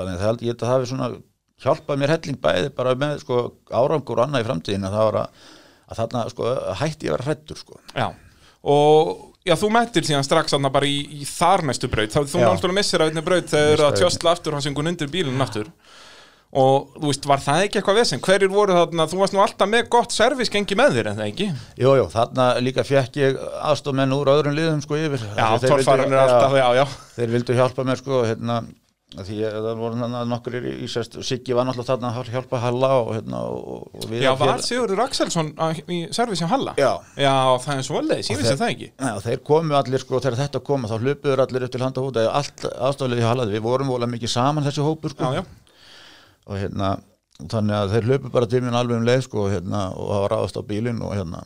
[0.00, 1.10] þannig að það, ég held að það hafi svona
[1.60, 6.22] hjálpað mér helling bæði bara með, sko, árangur og annað í framtíðin að, að þarna,
[6.32, 7.80] sko, hætti ég að vera hrættur, sko.
[7.92, 8.06] Já,
[8.70, 12.44] og já, þú mættir síðan strax aðna bara í, í þar næstu braut, þá þú
[12.44, 15.72] náttúrulega missir af einni braut þegar að af tjösla aftur hans einhvern undir bílinn aftur.
[16.50, 18.20] Og þú veist, var það ekki eitthvað vesinn?
[18.26, 21.46] Hverjir voru þarna, þú varst nú alltaf með gott servisgengi með þér, en það ekki?
[21.78, 23.38] Jú, jú, þarna líka fekk ég
[23.70, 25.22] aðstofmenn úr öðrum liðum, sko, yfir.
[25.38, 26.82] Já, torfarinn er alltaf, já, já.
[27.14, 28.72] Þeir vildu hjálpa mér, sko, hérna, að
[29.10, 33.08] því að það voru nokkur í, sérst, Siggi var náttúrulega þarna að hjálpa Halla og,
[33.16, 35.48] hérna, og, og við Já, og var Sigurður Axelsson
[35.90, 36.74] í servis hjá Halla?
[36.78, 36.92] Já.
[37.18, 37.32] Já,
[37.64, 38.90] það er svoleiðis, ég vissi það ekki.
[39.10, 42.26] Og þeir komu allir sko, þegar þetta kom þá hlupuður allir upp til handa húta
[42.30, 45.80] allt aðstoflega í halaði, við vorum vola mikið saman þessi hópur sko Já, já.
[46.46, 46.92] og hérna,
[47.40, 50.22] þannig að þeir hlupu bara til minn alveg um leið sko og hérna, og það
[50.22, 51.42] var ráðast á bílinn og hérna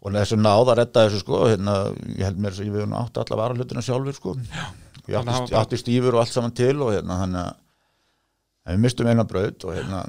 [0.00, 1.74] og þessu náð að redda þessu sko og hérna,
[2.14, 2.86] ég held mér að ég við
[5.10, 9.26] ég átti, átti stífur og allt saman til og hérna, þannig að við mistum eina
[9.28, 10.04] braut og hérna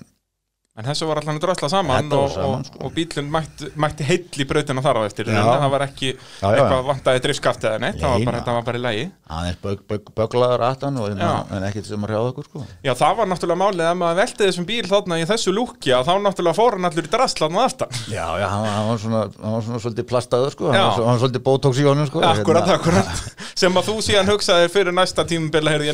[0.80, 2.78] En þessu var allan að drösla saman, og, saman, og, sko.
[2.88, 6.16] og bílinn mætti, mætti heill í brautina þar á eftir en það var ekki Já,
[6.16, 6.86] já, eitthvað já.
[6.88, 9.02] vantaði driftskaft eða neitt, það var bara, þetta var bara í lagi.
[9.36, 12.64] aðeins bög, bög, böglaður aftan og hérna, en ekkert sem að hrjáða okkur sko.
[12.88, 16.14] Já, það var náttúrulega málið að maður velti þessum bíl þarna í þessu lúkja þá
[16.24, 17.92] náttúrulega fór hann allur í draslan á aftan.
[18.08, 21.20] Já, já, hann, var- hann, var svona, hann var svona svolítið plastaður sko, hann var,
[21.20, 22.24] svolítið bótóks í honum sko.
[22.24, 23.12] Akkurat, hérna, akkurat.
[23.60, 25.92] Sem að þú síðan hugsaðir fyrir næsta tímubila heyrðu,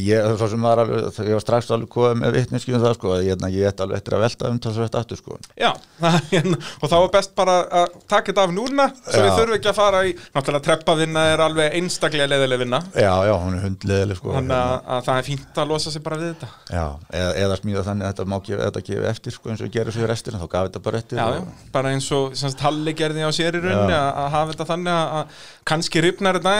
[0.00, 3.12] ég að að var alveg, ég var strax alveg komið með vitneski um það sko,
[3.14, 5.38] að ég, hérna, ég ætti alveg eftir að velta umtalsvægt aftur sko.
[5.58, 5.70] Já,
[6.32, 9.70] hérna, og þá var best bara að taka þetta af núna svo við þurfum ekki
[9.70, 12.82] að fara í náttúrulega treppavinna er alveg einstaklega leðileg vinna.
[12.94, 15.94] Já, já, hún er hundleðileg sko þannig hérna, að, að það er fínt að losa
[15.94, 16.48] sig bara við þetta.
[16.70, 16.86] Já,
[17.20, 19.94] eða, eða smíða þannig að þetta má gefa, þetta gefa eftir sko eins og gerum
[19.96, 21.42] svo í restina, þá gaf þetta bara eftir Já, og, já,
[21.74, 24.00] bara eins og semst, Halli gerði á sér í rauninni Já.
[24.00, 25.24] að, að hafa þetta þannig að, að
[25.70, 26.52] kannski ripnar þetta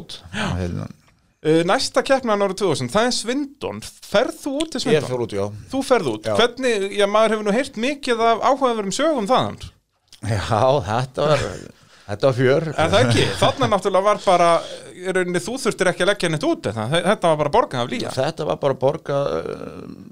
[0.00, 0.86] en bót hérna,
[1.46, 3.82] uh, Næsta keppnan árið 2000, það er Svindon.
[4.10, 5.10] Ferð þú út til Ég Svindon?
[5.10, 5.44] fór út, já.
[5.72, 6.34] Þú ferð út, Já.
[6.40, 9.60] hvernig, já maður hefur nú heyrt mikið af áhugaverum sögum þaðan.
[10.20, 10.40] Já,
[10.90, 11.44] þetta var,
[12.10, 12.68] þetta var fjör.
[12.76, 13.26] Er það ekki?
[13.40, 14.50] Þannig náttúrulega var bara
[15.16, 18.46] rauninni þú þurftir ekki að leggja neitt út þetta var bara borgað af líka Þetta
[18.48, 19.18] var bara borga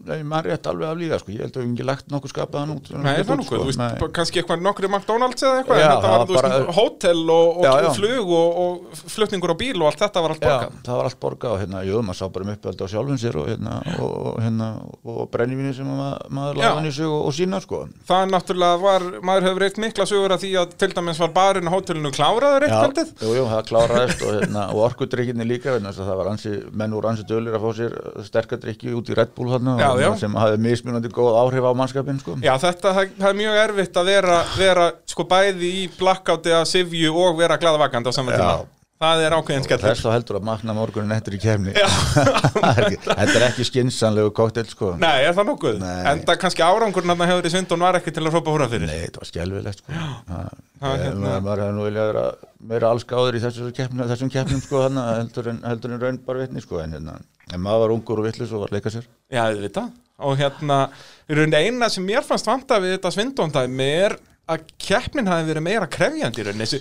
[0.09, 1.33] Nei, maður rétt alveg af líka sko.
[1.35, 3.89] Ég held að við ekki lagt nokkuð skapaðan út Nei, er nokkuð, þú veist, Nei.
[4.01, 7.23] bara kannski eitthvað nokkri McDonalds eða eitthvað, Já, þetta var, var þú veist, bara- hótel
[7.35, 7.91] og, og Já, já.
[7.99, 11.21] flug og, og flutningur á bíl og allt þetta var allt borgað það var allt
[11.25, 14.15] borga og hérna, jú, maður sá bara um uppöldi á sjálfum sér og hérna, og,
[14.33, 14.69] og, hérna,
[15.05, 17.83] og brennivíni sem maður, maður laði hann í sig og, og sína, sko.
[18.09, 21.35] Það er náttúrulega var, maður hefur reykt mikla sögur að því að til dæmis var
[21.37, 26.95] barinn á hótelinu kláraður eitt kvöldið og, hérna, og orkudrykkinni líka, það var ansi, menn
[26.95, 30.09] voru ansi dölir að fá sér sterkadrykki út í Red Bull hérna, Já, já.
[30.23, 32.39] sem hafði mismunandi góð áhrif á mannskapin, sko.
[32.45, 37.15] Já, þetta það, er mjög erfitt að vera, vera sko bæði í blackouti að sifju
[37.19, 39.85] og vera gladavakandi á saman tíma það er ákveðin skellur.
[39.89, 44.93] Þess þá heldur að makna morgunin eftir í kemni Þetta er ekki skinsanlegu koktel sko.
[45.01, 45.79] Nei, er það nokkuð?
[45.83, 46.01] Nei.
[46.13, 48.91] En það kannski árangurinn að hefur í svindun var ekki til að hrópa húra fyrir.
[48.91, 50.01] Nei, þetta var skelvilegt sko.
[50.33, 52.27] Það- það hérna- maður hefði nú viljað vera
[52.73, 56.45] meira allskáður í þessu keppnum, þessum keppnum sko hana, heldur, en, heldur en raun bara
[56.45, 57.17] vitni sko en, hérna,
[57.53, 59.09] en maður var ungur og vitlis og var að leika sér.
[59.31, 60.89] Já, vita Og hérna,
[61.31, 64.17] eina sem mér fannst vanta við þetta svindóndæmi er
[64.49, 66.81] að keppnin hafi verið meira krefjandi í rauninni.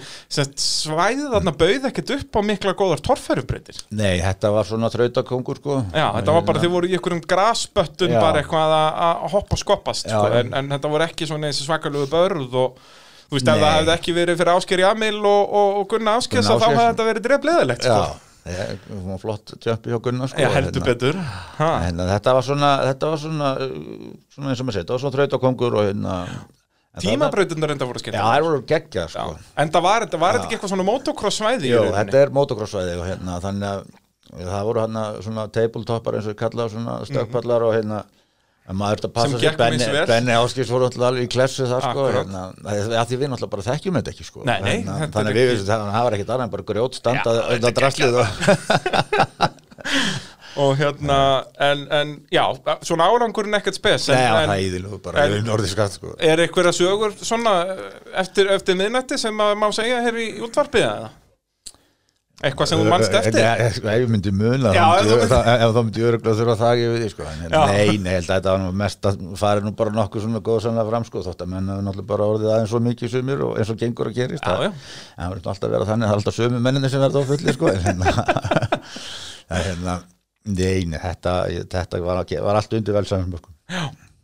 [0.58, 5.80] Svæðið þarna bauð ekkert upp á mikla góðar torfærubreitir Nei, þetta var svona þrautakongur sko.
[5.92, 8.22] Já, þetta var bara, þið voru í einhverjum grasböttun Já.
[8.24, 12.10] bara eitthvað að, hoppa og skoppast sko, en, en þetta voru ekki svona þessi svakalögu
[12.14, 12.80] börð og
[13.28, 16.48] þú veist, ef það hefði ekki verið fyrir Ásker Jamil og, og, og Gunnar Áskers
[16.48, 18.24] þá hefði þetta verið drefleðilegt sko.
[18.48, 20.40] Já, hún var flott jumpi hjá Gunnar sko.
[20.56, 20.70] Hérna.
[21.60, 25.04] Hérna, þetta var svona, þetta var svona, uh, svona eins og maður segir, þetta var
[25.04, 26.46] svona þrautakongur og hérna það-
[27.04, 29.26] Tímabrautunar enda voru Já, skemmt það voru geggjað sko.
[29.58, 33.32] En það var, þetta ekki eitthvað svona motocross svæði Jú, þetta er motocrossvæði og hérna
[33.44, 33.80] þannig að
[34.38, 38.00] það voru hérna svona tabletoppar eins og við kallaðu svona stökkpallar og hérna
[38.68, 39.46] en maður þetta passa Sem sig.
[39.60, 39.86] Benni.
[40.10, 43.68] Benni Áskis voru alltaf í klessu það sko hérna, að að því við náttúrulega bara
[43.70, 44.40] þekkjum þetta ekki sko.
[44.44, 46.94] Nei, nei, hérna, þetta þannig að við vissum það var ekkit annað en bara grjót
[47.00, 48.28] standað undan draslið og
[50.58, 51.17] Og hérna,
[51.62, 52.41] en, en já,
[52.88, 55.93] svona árangurinn ekkert spes en, Nei, það en er íðilugu bara en- yfir norði skatt
[56.00, 57.54] sko er einhverja sögur svona
[58.24, 61.10] eftir, eftir miðnætti sem að má segja hér í útvarpið eða?
[62.38, 63.34] Eitthvað sem þú mannst eftir?
[63.41, 66.04] Nei, sko, ef ég myndi muna Já, þá ef myndi, þú- það, ef þá myndi
[66.10, 67.24] öruglega þurfa að það gefið sko.
[67.32, 67.39] en.
[67.54, 70.89] Nei, nei, held að þetta var mest að fara nú bara nokkuð svona góð sannlega
[70.91, 73.72] fram sko, þótt að menn hafi náttúrulega bara orðið aðeins svo mikið sumir og eins
[73.74, 74.70] og gengur að gerist Já, það, já.
[74.70, 77.58] en það verður alltaf að vera þannig það er alltaf sömu menninni sem verður ofulli
[77.58, 78.13] sko, en hérna,
[79.58, 79.98] en hérna
[80.48, 81.38] nei, þetta,
[81.72, 83.54] þetta var, var allt undir vel saman sko.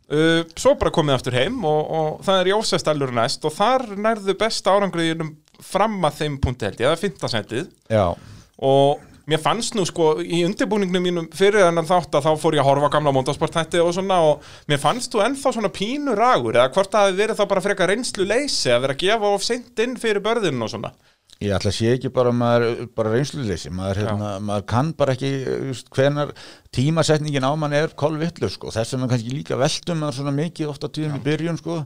[0.04, 4.36] Uh, svo bara komið aftur heim og, og það er Jósestallur næst og þar nærðu
[4.40, 5.32] besta árangriðinum
[5.64, 8.04] fram að þeim punkti held ég, það er fintasendið Já,
[8.68, 12.64] og mér fannst nú sko í undirbúningnum mínum fyrir þennan þátt að þá fór ég
[12.64, 16.72] að horfa gamla móndasportætti og svona og mér fannst þú ennþá svona pínu ragur eða
[16.74, 19.84] hvort það hefði verið þá bara frekar reynslu leysi að vera að gefa of seint
[19.86, 20.92] inn fyrir börðinu og svona
[21.44, 25.30] Ég ætla að sé ekki bara maður, bara reynsluleysi, maður, hérna, maður kann bara ekki
[25.68, 26.32] just, hvenar
[26.74, 30.90] tímasetningin á mann er kolvitlu sko, þess vegna kannski líka veltum maður svona mikið ofta
[30.90, 31.82] tíðum í byrjun sko.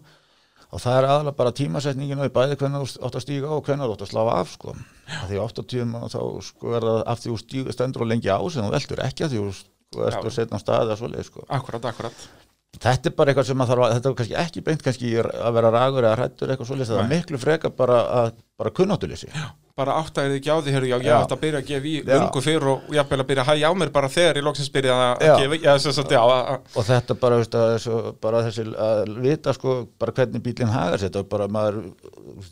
[0.69, 3.65] Og það er aðalega bara tímasetningin og bæði hvenar þú átt að stíga á og
[3.65, 4.75] hvenar þú átt að slá af sko,
[5.09, 8.29] Af því ofta tíðum að þá sko er það af því þú stendur og lengi
[8.29, 10.19] á sem þú veltur ekki að því þú sko Já.
[10.21, 11.47] að setja á staði að svoleið sko.
[11.49, 12.29] Akkurat, akkurat
[12.79, 15.57] Þetta er bara eitthvað sem maður þarf að, þetta er kannski ekki beint kannski að
[15.57, 19.31] vera ragur eða hrættur eitthvað svoleið, það er miklu freka bara að, bara kunnátuleysi.
[19.79, 21.17] bara áttæðið ekki á því, heyrðu, já, Já.
[21.23, 22.07] að byrja að gefa í Já.
[22.09, 24.97] löngu fyrr og jafnvel að byrja að hægja á mér bara þegar ég loksins byrja
[24.99, 28.41] að gefa já, þess að, já, að, að, og þetta bara, veist, að, þessu, bara
[28.49, 31.79] þessi að vita sko, bara hvernig bílinn hagar sér þetta bara maður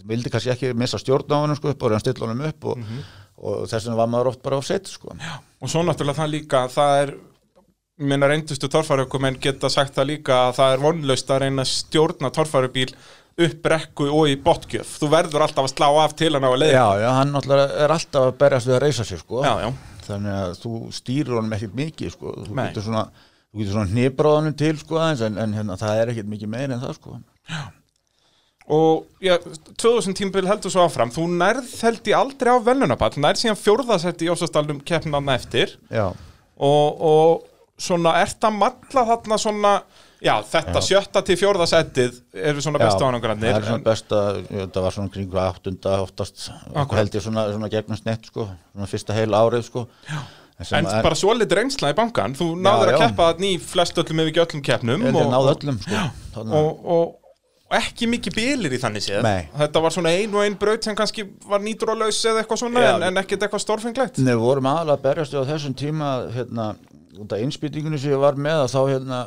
[0.07, 2.87] vildi kannski ekki missa stjórn á honum sko, að stilla honum upp og,
[3.43, 5.11] og þess vegna var maður oft bara á set sko.
[5.19, 7.15] og svo náttúrulega það líka það er,
[7.97, 11.71] minna reyndustu torfærökum en geta sagt það líka að það er vonlaust að reyna að
[11.73, 12.91] stjórna torfærubíl
[13.37, 16.61] upp brekku og í botgjöf þú verður alltaf að slá af til hann á að
[16.63, 19.41] leiða já, já, hann er alltaf að berjast við að reysa sér sko.
[19.45, 19.71] já, já,
[20.09, 22.37] þannig að þú stýrir honum ekkert mikið sko.
[22.37, 22.63] þú Nei.
[22.69, 26.31] getur svona þú getur svona hnibráðanum til sko, aðeins, en, en hérna, það er ekkert
[26.33, 27.19] mikið meir en það sko.
[28.77, 29.35] og já,
[29.85, 34.29] 2000 tímbil heldur svo áfram þú nærð held ég aldrei á velunaball nærð síðan fjórðasetti
[34.29, 36.09] í Jósastalum keppnan eftir já,
[36.57, 39.73] og, og svona ert að malla þarna svona
[40.25, 44.21] já, þetta sjötta til fjórða settið eru svona bestu Já, árangrannir það er svona besta,
[44.49, 46.97] þetta var svona kringu áttunda oftast, Akkúrat.
[47.03, 50.89] held ég svona, svona gegnum snett sko, svona fyrsta heila árið sko en, sem En
[50.89, 53.03] er- bara svo litið reynsla í bankan Þú náður Já, að já.
[53.11, 56.09] keppa þarna í flest öllum ef ekki öllum keppnum held ég og, náði öllum sko.
[56.41, 59.49] Og, og, og ekki mikið bilir í þannig séð Nei.
[59.59, 62.93] Þetta var svona ein og ein braut sem kannski var nýtrúlaus eða eitthvað svona Já.
[62.97, 66.69] en, en ekkert eitthvað stórfenglegt Nei, við vorum aðalega að berjast á þessum tíma hérna,
[67.23, 69.21] út af einspýtingunni sem ég var með að þá hérna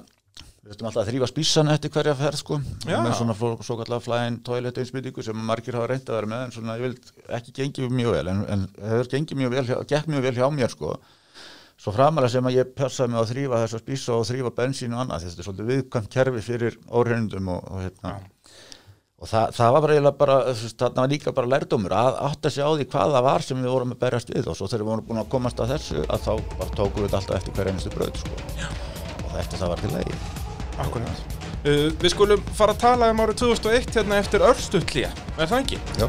[0.64, 2.98] við ætlum alltaf að þrýfa spíssan eftir hverja ferð sko Já.
[3.02, 6.56] með svona svo, kallar flying toilet einspýtingu sem margir hafa reynd að vera með en
[6.56, 10.28] svona ég vil ekki gengið mjög vel en, en hefur gengið mjög vel, gekk mjög
[10.28, 10.98] vel hjá mér sko
[11.80, 15.06] svo framalega sem að ég passaði mig að þrýfa þessa spísa og þrýfa bensín og
[15.06, 18.14] annað þetta er svolítið viðkvæmt kerfi fyrir óhreinundum og, og hérna
[19.20, 22.72] og það, það var bara bara þarna var líka bara lærdómur að átta sig á
[22.72, 25.08] því hvað það var sem við vorum að berjast við og svo þegar við vorum
[25.10, 26.32] búin að komast að þessu að þá
[26.78, 28.38] tókum við alltaf eftir hver einustu bröð sko.
[29.26, 30.16] og eftir það var til lagi
[30.80, 31.24] Akkurat
[31.68, 35.82] uh, Við skulum fara að tala um árið 2001 hérna eftir örstutlía Er það ekki?
[36.00, 36.08] Já.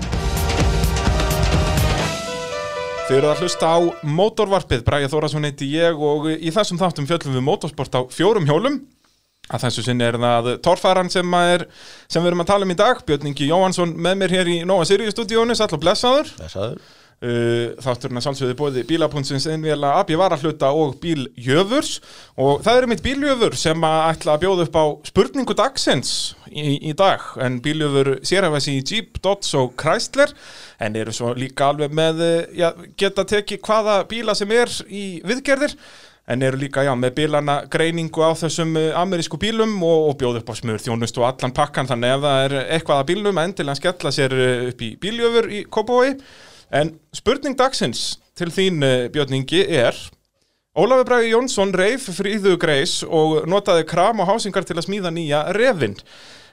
[3.11, 7.40] Þið eru að hlusta á mótorvarpið, Bræði Þórasson heiti ég og í þessum þáttum fjöllum
[7.40, 8.77] við mótorsport á fjórum hjólum.
[9.51, 11.67] Að þessu sinni er það torfæran sem, er,
[12.07, 14.57] sem við erum að tala um í dag, Björn Ingi Jóhansson með mér hér í
[14.69, 16.31] Nóa Sirius stúdíónu, sæll og blessaður.
[16.39, 16.83] Þessaður.
[17.21, 21.99] Uh, þátturinn að sjálfsögði bóði bílapunnsins innvila AB varahluta og bíljöfurs
[22.41, 26.15] og það eru mitt bíljöfur sem að ætla að bjóða upp á spurningu dagsins
[26.49, 27.27] í, í dag.
[27.45, 30.33] En bíljöfur sérhæfæs í Jeep, Dodge og Chrysler.
[30.81, 35.05] En eru svo líka alveg með uh, já, geta tekið hvaða bíla sem er í
[35.29, 35.77] viðgerðir
[36.31, 40.43] en eru líka já, með bílana greiningu á þessum uh, amerísku bílum og, og bjóð
[40.43, 43.81] upp á smur þjónust og allan pakkan þannig ef það er eitthvað að bílnum endilega
[43.81, 46.16] skella sér uh, upp í bíljöfur í Kópavogi
[46.71, 49.97] En spurning dagsins til þín eh, Björn Ingi er
[50.79, 55.40] Ólafur Bragi Jónsson reif fríðu greis og notaði kram og hásingar til að smíða nýja
[55.57, 55.97] refin.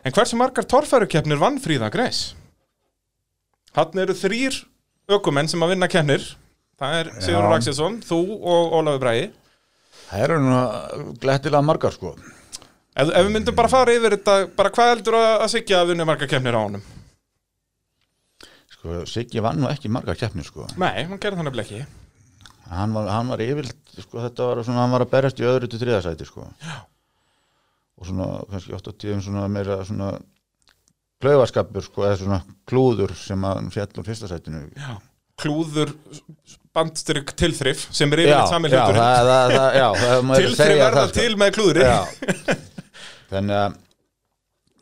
[0.01, 2.31] En hversu margar torfærukeppnir vann fríða greis?
[3.77, 4.57] Hann eru þrýr
[5.13, 6.25] ökumenn sem að vinna keppnir.
[6.81, 7.45] Það er Sigur.
[7.45, 9.29] Raksesson, þú og Ólafur Bragi.
[10.07, 10.57] Það eru nú
[11.21, 12.13] glettilega margar sko
[12.97, 15.91] Ef, ef við myndum bara fara yfir þetta, bara hvað heldur að, að Siggi að
[15.91, 16.85] vinna margar keppnir á honum?
[18.73, 21.81] Sko, Siggi vann nú ekki margar keppnir sko Nei, hann gerði þannig ekki.
[22.71, 25.69] hann var, hann var yfirlt, sko þetta var svona, hann var að berjast í öðru
[25.71, 26.77] til þriðasæti sko Já.
[27.97, 30.09] og svona, kannski oft á tíðum svona meira svona
[31.23, 34.97] klaufaskapur sko, eða svona klúður sem að hann fjall úr fyrsta sætinu Já.
[35.37, 35.91] Klúður,
[36.73, 39.01] bandstyrk, tilþrif sem er yfirleitt sami já, hluturinn.
[39.01, 41.19] það, það, það, já, það má eiginlega Tilþrif verða það, sko.
[41.19, 41.83] til með klúðri.
[41.85, 42.57] Já.
[43.33, 43.75] þannig að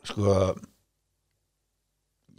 [0.05, 0.35] sko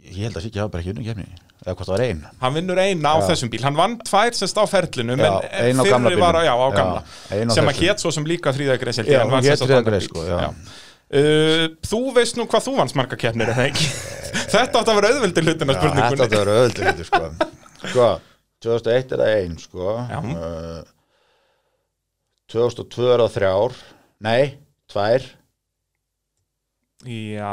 [0.07, 1.27] ég held að Siggi hafa bara ekki unnum kemni
[1.67, 3.27] eða hvort það var ein Hann vinnur eina á Já.
[3.31, 6.67] þessum bíl, hann vann tvær sest á ferlinu, Já, en fyrri var á, já, á
[6.73, 7.81] gamla, á sem að þessum.
[7.83, 10.25] hét svo sem líka þrýðagreis Já, hún hét þriðjagreis, sko.
[11.07, 13.85] Uh, þú veist nú hvað þú keppnir, eða ekki?
[14.53, 16.25] Þetta átt að vera auðveldi hlutin af Já, þetta spurningunni.
[16.25, 17.66] að vera öðvöldur þetta, sko.
[17.83, 18.07] Sko,
[18.65, 19.89] 2001 er það ein sko.
[20.17, 20.83] Uh,
[22.51, 23.75] 2002 er það þrjár
[24.25, 24.43] nei,
[24.91, 25.25] tvær
[27.07, 27.51] Já,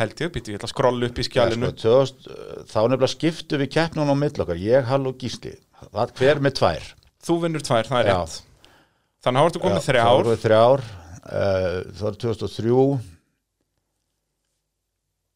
[0.00, 1.68] held ég, býtu, ég ætla að skrolla upp í Já, skjálinu.
[1.70, 5.54] sko, 2000, uh, þá nefnilega skiptu við keppnum á mill okkar, ég, Hall og Gísli
[5.94, 6.88] það hver með tvær
[7.20, 8.16] Þú vinnur tvær, það er Já.
[8.16, 8.36] rétt.
[9.20, 10.28] Þannig þú komið Já, þrjár.
[10.40, 12.76] þrjár uh, þá er 2003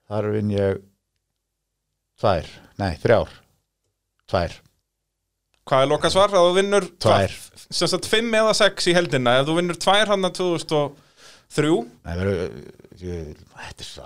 [0.09, 0.83] þar vinn ég
[2.20, 2.48] tvær,
[2.80, 3.33] nei, þrjár
[4.30, 4.60] tvær,
[5.64, 6.28] Hvað er loka svar?
[6.37, 7.32] Að þú vinnur Tvær.
[7.72, 9.38] Sem sagt fimm eða sex í heldina.
[9.40, 11.70] Ef þú vinnur tvær hann að 2003,
[12.04, 12.34] nei, veru,
[13.00, 13.30] ég,
[13.62, 14.04] þetta er svo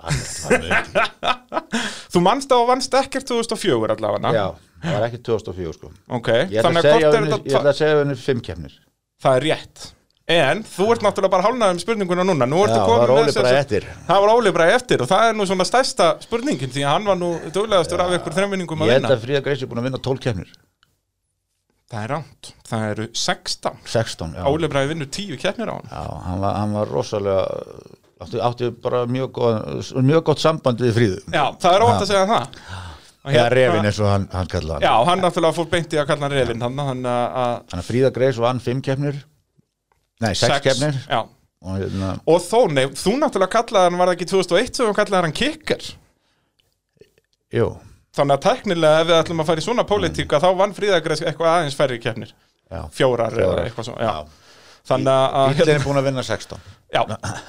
[2.13, 4.31] þú mannst á og vannst ekkert 2004 allavega.
[4.35, 4.45] já,
[4.83, 7.79] það var ekki 2004 sko Ok, þannig að að hvort er þetta ég ætla að
[7.81, 8.75] segja henni fimm keppnir
[9.19, 9.87] Það er rétt
[10.29, 12.45] En þú ert náttúrulega bara hálnað um spurninguna núna.
[12.45, 13.85] Nú Já, það var Óli sagt- eftir.
[14.07, 17.05] Það var Óli bara eftir og það er nú svona stærsta spurningin Því að hann
[17.09, 19.15] var nú duglegastur af ykkur þremvinningum að Ég held vinna.
[19.15, 20.51] að Fríða Greis er búin að vinna 12 keppnir.
[21.89, 25.89] Það er ránt, það eru 16 16, já, Óli bara vinnur 10 keppnir á hann.
[25.89, 27.47] Já hann, var, hann var rosalega
[28.21, 31.17] átti, átti bara mjög, góð, mjög gott samband við Fríðu.
[31.33, 32.45] Já, það er óvænt að segja það.
[33.25, 34.85] Og Eða hérna- Revin eins og hann, hann kallaði hann.
[34.85, 38.13] Já, hann náttúrulega fór beint í að kalla hann Revin að hann að að Fríða
[38.13, 39.23] Greis vann 5 keppnir
[40.19, 41.21] Nei, 6 keppnir Já.
[41.59, 44.97] Og, hérna, Og þó, nei, þú náttúrulega kallaði hann, var það ekki 2001 sem þú
[44.97, 45.87] kallaði hann kicker
[47.55, 47.69] Jú,
[48.19, 51.51] Þannig að teknilega ef við ætlum að fara í svona pólitíka þá vann Fríðagreis eitthvað
[51.53, 52.31] aðeins færri keppnir.
[52.69, 52.81] Já.
[52.93, 54.49] Fjórar, eða eitthvað svona já.
[54.89, 57.03] Þannig að Bíllinn er búin að vinna 16 Já,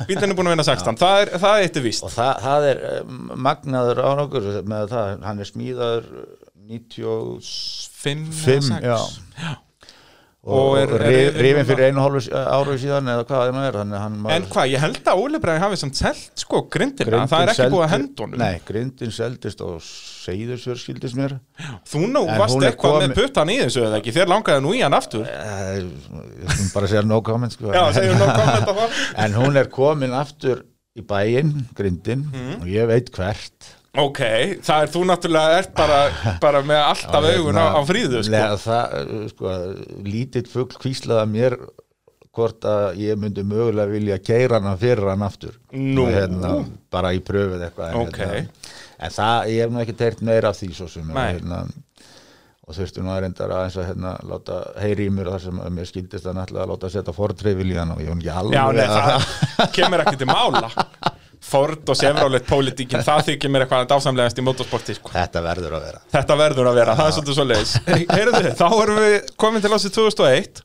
[0.09, 2.04] bílinn er búin að vinna 16 Það er, það er eitt víst.
[2.04, 3.14] Og það, það er eh,
[3.46, 6.11] magnaður á nokkur með það, hann er smíðaður
[6.70, 8.98] 95 5, já.
[10.40, 13.96] Og og, og ri- Rifin fyrir einu hálfu áru síðan eða hvað það er þannig
[14.00, 17.50] að En hvað, ég held að Óli Bræði hafi samt selt sko grindina, það er
[17.53, 18.38] ekki seldi- búið að henda honum.
[18.40, 21.35] Nei, grindin seldist og seyðursvör skildist mér.
[21.92, 24.72] Þú nú En varst eitthvað komin- með puttan í þessu eða ekki, þér langaði nú
[24.72, 25.26] í hann aftur.
[25.29, 25.83] Eh,
[26.40, 27.72] Ég skulum bara segja no comment sko.
[27.76, 30.64] Já, segjum á það En hún er komin aftur
[30.96, 32.62] í bæinn, grindin Mhm.
[32.62, 34.20] og ég veit hvert Ok,
[34.62, 35.96] það er þú náttúrulega ert bara,
[36.42, 38.31] bara með alltaf augun á, á fríðu sko.
[38.37, 39.55] Lega, það, uh, sko,
[40.07, 41.57] lítill fugl kvíslaða mér
[42.31, 46.05] hvort að ég myndi mögulega vilja keira hana fyrir hann aftur Nú.
[46.07, 46.53] Og hérna,
[46.94, 48.20] bara í pröfuð eitthvað en, Ok.
[48.22, 51.64] hérna, en það, ég hef nú ekki teirt meira af því svo sem hérna,
[52.70, 56.31] og þurftu nú að aðeins að hérna, láta heyri í mér þar sem mér skildist
[56.31, 59.26] að náttúrulega láta setja fortreyfil í hann og ég hún ekki alveg Já, nei, að-
[59.59, 60.70] það kemur ekki til mála
[61.40, 65.12] Ford og Chevrolet pólitíkin, það þykir mér eitthvað dásamlegast í motorsporti sko.
[65.14, 67.72] þetta verður að vera Þetta verður að vera, það er svolítið svo leiðis
[68.12, 70.62] Heyrðu, þá erum við komin til ásið 2001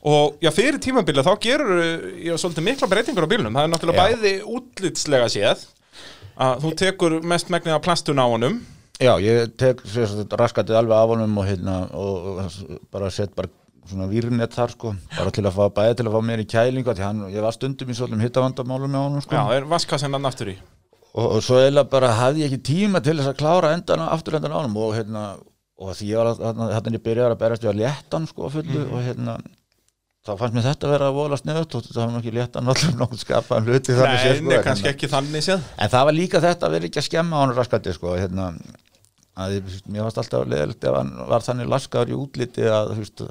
[0.00, 1.80] og já, fyrir tímabilið þá gerur
[2.24, 4.12] já, svolítið mikla breytingur á bílnum það er náttúrulega Já.
[4.14, 5.64] bæði útlitslega séð
[6.40, 8.60] að þú tekur mest megnið af plastun á honum
[9.00, 9.80] Já, ég tek
[10.36, 13.48] raskatið alveg af honum og, hérna, og, og bara sett bara
[13.88, 16.94] svona vírnett þar sko, bara til að fá bæði til að fá mér í kælingu
[16.94, 19.34] því hann, ég var stundum í svolum hittavandamálum með honum sko.
[19.38, 20.56] Já, er vaskassan hann aftur í?
[21.10, 24.52] Og, og svo eiginlega bara hafði ég ekki tíma til þess að klára endan afturlendan
[24.54, 25.22] á honum og hérna
[25.80, 26.42] og því ég var að-
[26.76, 29.38] þarna ég byrjaði að berast við að léttan sko fullu og hérna
[30.20, 32.68] þá fannst mér þetta að vera að vola sniðut og þetta var nú ekki léttan
[32.70, 35.64] allir nokkuð skapaðan hluti þannig séð, sko, nei, kannski hérna- ekki þannig séð.
[35.80, 38.50] En það var líka þetta að vera ekki að skemma hann raskandi sko hérna
[39.40, 42.98] að ég, mér varst alltaf leðilt ef hann var þannig laskaður í útliti að þú
[43.00, 43.24] veist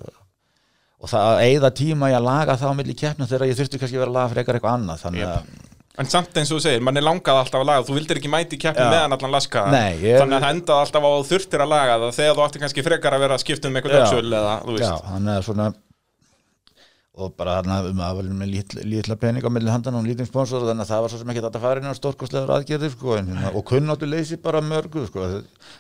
[1.00, 3.80] og það að eigða tíma í að laga það á milli keppna þegar ég þurfti
[3.82, 5.58] kannski að vera að laga frekar eitthvað annað þannig að
[6.00, 8.30] En samt eins og þú segir, mann er langað alltaf að laga Þú vildir ekki
[8.32, 8.92] mæti í keppni Já.
[8.94, 11.98] meðan allan laskaða Nei, ég- Þannig að það endaði alltaf á að þurftir að laga
[12.00, 14.00] það Þegar þú átti kannski frekar að vera að skipta um eitthvað Já.
[14.06, 15.68] döksöl eða, þú já, veist hann er svona
[17.20, 20.28] og bara hann að um að með lítla, lítla pening á milli handan og lítinn
[20.28, 23.16] sponsor þannig að það var svo sem ekki þetta fara inn á stórkostlegar aðgerðir sko,
[23.20, 25.30] en, hérna, og kunnáttu leysi bara mörgu sko,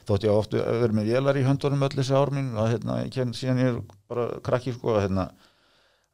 [0.09, 3.13] þótt ég ofta verið með vélar í höndunum öll þessi ár mín og hérna, ég
[3.15, 3.77] ken síðan ég er
[4.11, 5.27] bara krakki sko, að, hérna,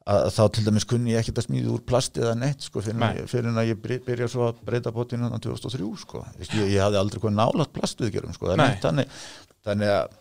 [0.06, 3.50] að þá til dæmis kunni ég ekkert að smíða úr plast eða neitt sko, fyrir,
[3.50, 6.22] en, að ég byrja, svo að breyta bótinu hann 2003 sko.
[6.38, 9.10] Veist, ég, ég hafði aldrei hvað nálat plastviðgerum sko, þannig,
[9.66, 10.14] þannig að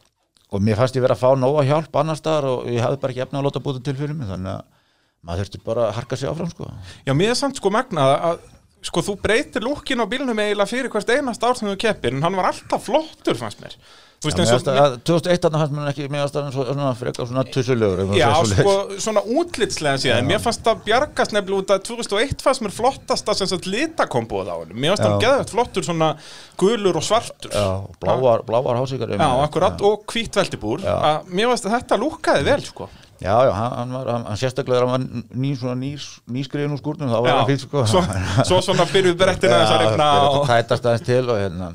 [0.54, 3.14] og mér fannst ég vera að fá nóga hjálp annar staðar og ég hafði bara
[3.14, 4.84] ekki efna að láta búta til fyrir mig þannig að
[5.26, 6.70] maður þurfti bara að harka sig áfram sko.
[7.08, 8.44] Já, mér er samt sko magnað að
[8.86, 12.22] Sko, þú breytir lúkin á bílnum eiginlega fyrir hvert einast ár sem þú keppir En
[12.22, 13.74] hann var alltaf flottur, fannst mér.
[14.22, 17.28] Já, eins mér og fannst að- 2001 þarna fannst mér ekki fannst það svona, frekar
[17.30, 21.82] svona tussulegur maður Já, sko, svona útlitslega síðan Mér fannst það bjargast nefnilega út að
[21.90, 24.78] 2001 fannst mér flottasta sem sagt litakombóð á honum.
[24.78, 26.12] Mér fannst það geðvægt flottur svona
[26.58, 27.52] gulur og svartur.
[27.58, 27.66] Já,
[28.02, 32.62] bláar, bláar hásíkar Já, akkurat, og hvít veldibúr að Mér fannst að þetta lúkkaði vel,
[32.62, 32.90] sko
[33.24, 36.76] Já, já, hann, hann var, hann, hann sérstaklega þegar hann var ný, svona nýs, nýskriðin
[36.76, 37.84] úr skúrnum þá var Já, hann fýtt sko.
[37.88, 38.02] Svo,
[38.50, 40.42] svo svona byrjuð brettina þess að regna og...
[40.50, 41.70] tætast aðeins til og hérna.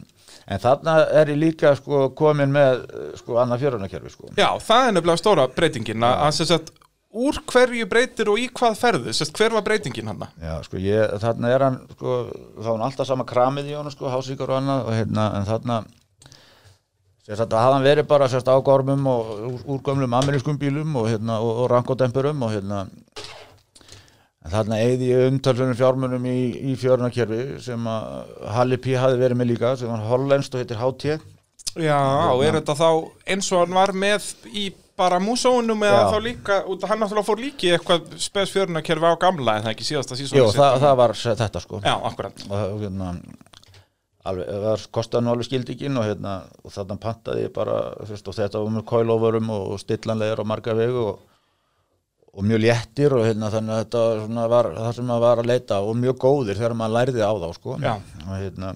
[0.51, 2.85] En þarna er ég líka sko komin með
[3.21, 4.33] sko annað fjörunarkerfi sko.
[4.35, 6.73] Já, það er nefnilega stóra breytingin að, að sem sagt,
[7.11, 10.27] úr hverju breytir og í hvað ferðu, sagt, hver var breytingin hann?
[10.43, 12.19] Já, sko, ég, þarna er hann, sko,
[12.59, 15.49] þá er hann alltaf sama kramið í honum, sko, hásíkar og annað, og hérna, en
[15.49, 15.79] þarna,
[17.39, 20.97] sérst að hafði hann verið bara, sérst, á gormum og úr, úr gömlum amerískum bílum
[20.99, 22.85] og hérna, og, og rankodempurum og hérna,
[24.51, 26.39] þarna eigði ég umtalsunum fjármunum í,
[26.73, 28.97] í fjörunarkerfi sem að Halli P.
[28.99, 31.19] hafi verið með líka, sem var hollenskt og heitir HT.
[31.79, 32.01] Já,
[32.33, 32.89] og er þetta þá
[33.31, 36.09] eins og hann var með í bara músónum eða Já.
[36.13, 39.75] þá líka, út að hann náttúrulega fór líki eitthvað spes fjörunarkerfi á gamla en það
[39.77, 41.81] ekki síðasta sísónu Jú, það, það var þetta, sko.
[41.87, 43.15] Já, akkurat og hérna
[44.25, 48.61] það kostaði nú alveg skildikinn og hérna, og þarna pantaði ég bara veist, og þetta
[48.61, 51.23] var með kóilófurum og stillanlegar á marga vegu og,
[52.37, 55.81] og mjög léttir og hérna þannig að þetta var það sem maður var að leita
[55.81, 57.79] og mjög góðir þegar maður lærði á þá sko.
[58.27, 58.75] Og hérna,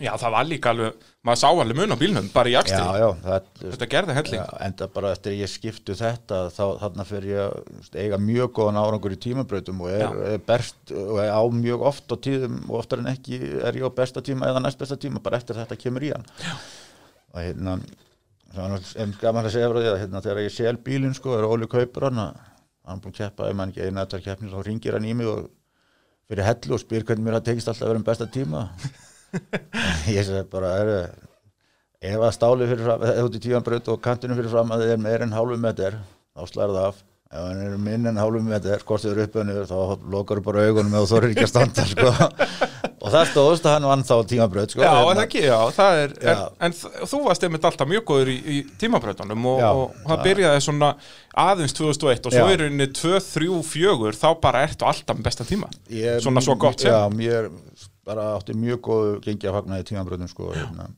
[0.00, 3.00] Já, það var líka alveg, maður sá alveg mun á bílnum bara í já, akstri,
[3.02, 7.06] já, það, þetta gerði helling Já, enda bara eftir að ég skiptu þetta þá þarna
[7.08, 10.10] fyrir ég eiga mjög góðan árangur í tímabrautum og er, Já.
[10.34, 13.84] er best og er á mjög oft á tíðum og oftar en ekki er ég
[13.84, 16.54] á besta tíma eða næst besta tíma bara eftir þetta kemur í hann Já.
[17.34, 17.76] og hérna
[19.04, 21.68] en gaman að segja frá því að hérna, þegar ég sel bílinn sko er Óli
[21.70, 25.12] Kaupur hann hann búin keppa, ef mann ekki eina þetta keppni þá ringir hann í
[25.14, 25.44] mig og
[26.30, 28.64] fyrir hellu og spyr hvernig mér það tekist alltaf að vera um besta tíma
[30.10, 30.90] ég segi bara er,
[32.00, 34.96] ef að stáli fyrir fram ef út í tíðanbraut og kantinu fyrir fram að þið
[34.96, 35.60] er meir en hálfu
[36.54, 38.80] slæður það af ef hann er minn en hálfu metr
[39.12, 42.08] eru upp niður þá lokar þú bara augunum og þú er ekki að standa sko.
[43.00, 44.82] og það stóðst að hann vann þá tímanbraut sko.
[44.82, 46.48] Já, en ekki, já, það er, en, Já.
[46.66, 50.64] en þ- þú varst einmitt alltaf mjög góður í, í tímabrautunum og, og það byrjaði
[50.66, 50.90] svona
[51.46, 52.50] aðeins 2001 og svo Já.
[52.56, 56.58] er rauninni 2, 3, 4 þá bara ertu alltaf með besta tíma Ég- Svona svo
[56.60, 56.90] gott sem.
[56.92, 57.48] Já, mér
[58.10, 60.90] bara átti mjög góðu gengi að fagna í tímanbröðum sko, hérna.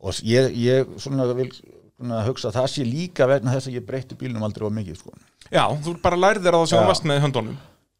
[0.00, 1.50] og ég, ég svona vil
[1.96, 5.00] svona, hugsa að það sé líka vegna þess að ég breytti bílnum aldrei á mikið
[5.00, 5.14] sko.
[5.50, 7.56] Já, þú bara lærið þér á það sem varst með höndunum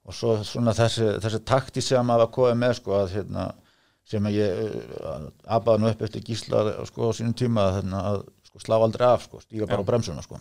[0.06, 3.46] og svo svona þessi, þessi takti sem var komið með sko, að, hérna,
[4.06, 4.60] sem að ég
[5.00, 5.24] uh,
[5.56, 9.08] abaði nú upp eftir gísla sko, á sínum tíma að, hérna, að sko, slá aldrei
[9.08, 9.86] af, sko, stíga bara Já.
[9.86, 10.38] á bremsuna sko.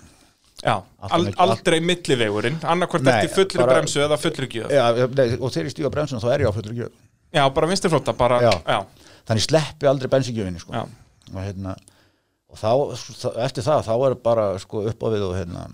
[0.62, 4.86] Já, Alltaf al, mikið- aldrei millivegurinn annarkvort Nei, eftir fullri bremsu eða fullri gjöð Já,
[5.18, 6.94] nei, og þegar ég stíga á bremsuna þá er ég á fullur gjöf
[7.36, 8.80] Já, bara vinstri flóta, bara, já, Já.
[9.28, 10.74] þannig sleppi aldrei bensingjöfinni sko.
[11.34, 11.76] og hérna
[12.50, 15.66] og þá, þa- eftir það, þá er bara sko upp á við og hérna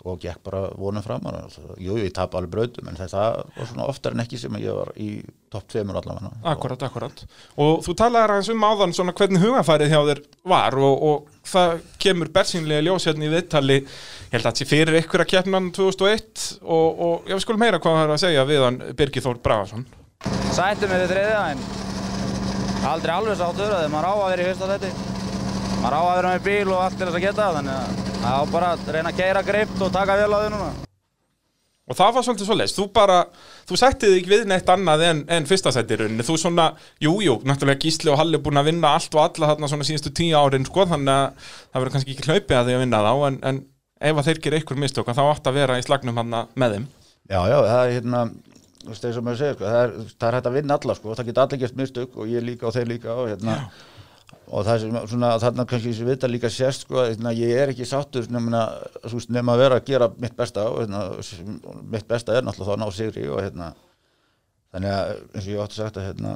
[0.00, 1.34] og gekk bara vonum framar.
[1.76, 4.72] Jú, jú, ég tap alveg brautum en þetta var svona oftar en ekki sem ég
[4.72, 5.08] var í
[5.52, 6.30] topp 2 allavega.
[6.54, 7.20] Akkurat, akkurat.
[7.60, 10.22] Og þú talaði aðeins um áðan svona hvernig hugafærið hjá þér
[10.54, 13.76] var og, og það kemur bersýnlega ljós hérna í viðtali.
[13.84, 17.66] Ég held að þetta sé fyrir ykkur að keppnan 2001 og, og ég við skulum
[17.66, 19.84] heyra hvað það er að segja við hann Birgir Þór Bragason
[20.50, 21.60] Sættum við þriðja en
[22.90, 24.90] aldrei alveg sáttur að maður á að vera í fyrsta seti.
[25.80, 28.36] Maður á að vera með bíl og allt til þess að geta þannig að það
[28.36, 30.70] á bara að reyna að keira greipt og taka vel á því núna.
[31.90, 33.16] og það var svolítið svo leist, þú bara
[33.66, 36.66] þú sættið ekki við neitt annað en, en fyrsta rauninni, þú svona,
[37.02, 39.88] jú, jú náttúrulega Gísli og Halli er búin að vinna allt og alla þarna svona
[39.88, 43.02] síðustu tíu árin, sko, þannig að það verður kannski ekki hlaupið að því að vinna
[43.08, 43.60] þá en, en
[44.06, 46.86] ef að þeir gerir einhver mistök þá átt að vera í slagnum hann með þeim
[47.30, 48.22] Já, já, það er hérna
[48.80, 50.96] þú veist, eins og maður segir, sko, það er, það er hægt að vinna alla,
[50.98, 53.56] sko, það geta allir gert mistök og ég líka og þeir líka og hérna.
[54.50, 57.86] Og það sem svona, þarna kannski sem vita líka sérst, sko, hérna, ég er ekki
[57.86, 58.64] sáttur nema,
[59.04, 61.04] þú veist, nema að vera að gera mitt besta og hérna,
[61.92, 63.68] mitt besta er náttúrulega þá að ná sigri og hérna.
[64.70, 66.34] Þannig að, eins og ég átti sagt að hérna,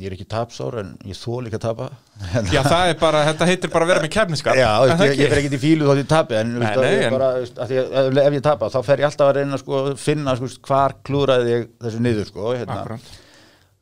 [0.00, 1.86] ég er ekki tapsár en ég þó líka að tapa.
[2.54, 5.30] Já, það er bara, þetta heitir bara að vera með kefniskap Já, veist, ég, ég
[5.32, 8.36] fer ekki í fílu þótt ég tapi en, Nei, nei, ég en- bara, ég, ef,
[8.36, 11.66] ég tapa þá fer ég alltaf að reyna sko, að finna sko, hvar klúraði ég
[11.86, 13.00] þessu niður sko, hérna.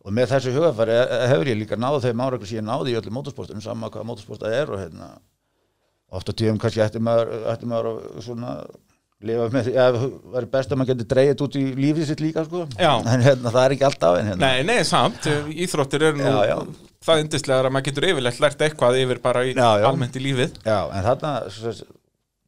[0.04, 2.98] Og með þessu hugafæri eh, hefur ég líka náð þeim árakur sem ég náði í
[3.00, 5.06] öllu mótorsportum sama hvaða mótorsport það er og hérna,
[6.14, 8.50] oft á tíum kannski ætti maður, ætti maður að svona
[9.22, 12.64] með eða væri best að maður geti dreigit út í lífið sitt líka sko.
[12.78, 14.50] En hérna, það er ekki alltaf en hérna.
[14.50, 16.56] Nei, nei, samt, íþróttir eru nú Já, já.
[17.06, 20.58] það yndislega að maður getur yfirleitt lært eitthvað yfir bara í, Já, almennt í lífið.
[20.66, 21.86] Já, en þarna sérst,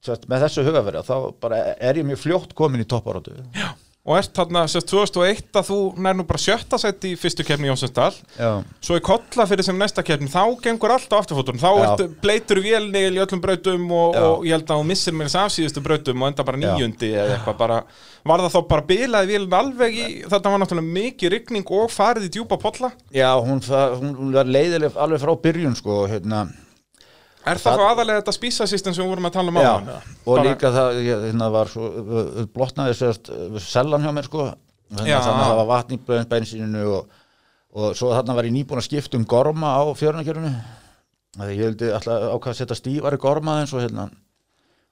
[0.04, 3.70] sérst, með þessu hugafæri þá bara er ég mjög fljótt komin í topparáttu Já,
[4.06, 7.66] og ert þarna sérst 2001 að þú nær nú bara sjötta sett í fyrstu kefni
[7.66, 8.50] í Jónsdal já,
[8.84, 11.80] svo í kolla fyrir sem næsta kefni þá gengur allt á afturfótun þá Já.
[11.88, 14.26] ertu bleitur vélnigil í öllum brautum og, Já.
[14.30, 16.68] og ég held að þú missir mér af síðustu brautum og enda bara Já.
[16.78, 17.80] níundi eða eitthvað bara
[18.26, 22.28] var það þá bara bilaði vélin alveg í þetta var náttúrulega mikið rigning og farið
[22.28, 26.46] í djúpa polla Já, hún, hún var leiðileg alveg frá byrjun sko, hérna,
[27.52, 30.14] er það þá aðalega þetta spísasystem sem við vorum að tala um já, áðan, eða?
[30.24, 31.90] og Bara- líka það ég, hérna var svo,
[32.54, 33.30] blotnaði sérst
[33.66, 34.48] sellan hjá mér sko
[34.94, 35.18] þannig Já.
[35.18, 37.20] að þannig að það var vatn í blöðin bensíninu og,
[37.76, 40.52] og svo þarna var ég nýbúin að skipta um gorma á fjörunarkjörunu
[41.36, 44.08] það ég vildi alltaf ákvað að setja stífari gorma eins og hérna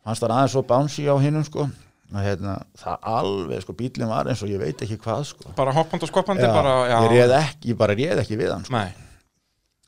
[0.04, 1.68] hans það aðeins svo bouncy á hinnum sko
[2.14, 6.06] hérna, það alveg sko bílinn var eins og ég veit ekki hvað sko bara hoppandi
[6.06, 8.76] og skoppandi Já, bara, já, ég réð ekki, bara réð ekki við hann sko.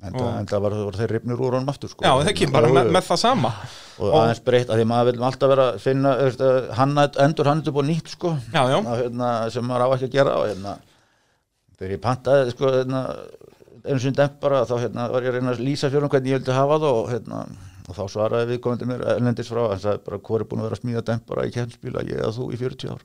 [0.05, 0.13] En,
[0.45, 2.05] það, var, var þeir ripnir úr honum aftur sko.
[2.05, 3.53] já, það ekki bara með, með það sama.
[3.97, 7.79] Og aðeins breytt að því maður vil alltaf vera finna að hanna, endur hann upp
[7.81, 10.75] á nýtt sko, já, já, að, hérna, sem maður á ekki að gera og hérna,
[11.79, 13.03] þegar ég pantaði sko, hérna,
[13.87, 16.59] einu sinni dempara þá hérna, var ég að reyna að lýsa fyrir hvernig ég vildi
[16.59, 17.41] hafa það og, hérna,
[17.97, 20.67] og þá svaraði við komandi mér ellendis frá hann sagði bara hvað er búin að
[20.69, 23.01] vera að smíða dempara í kemspíla ég eða þú í 40 ár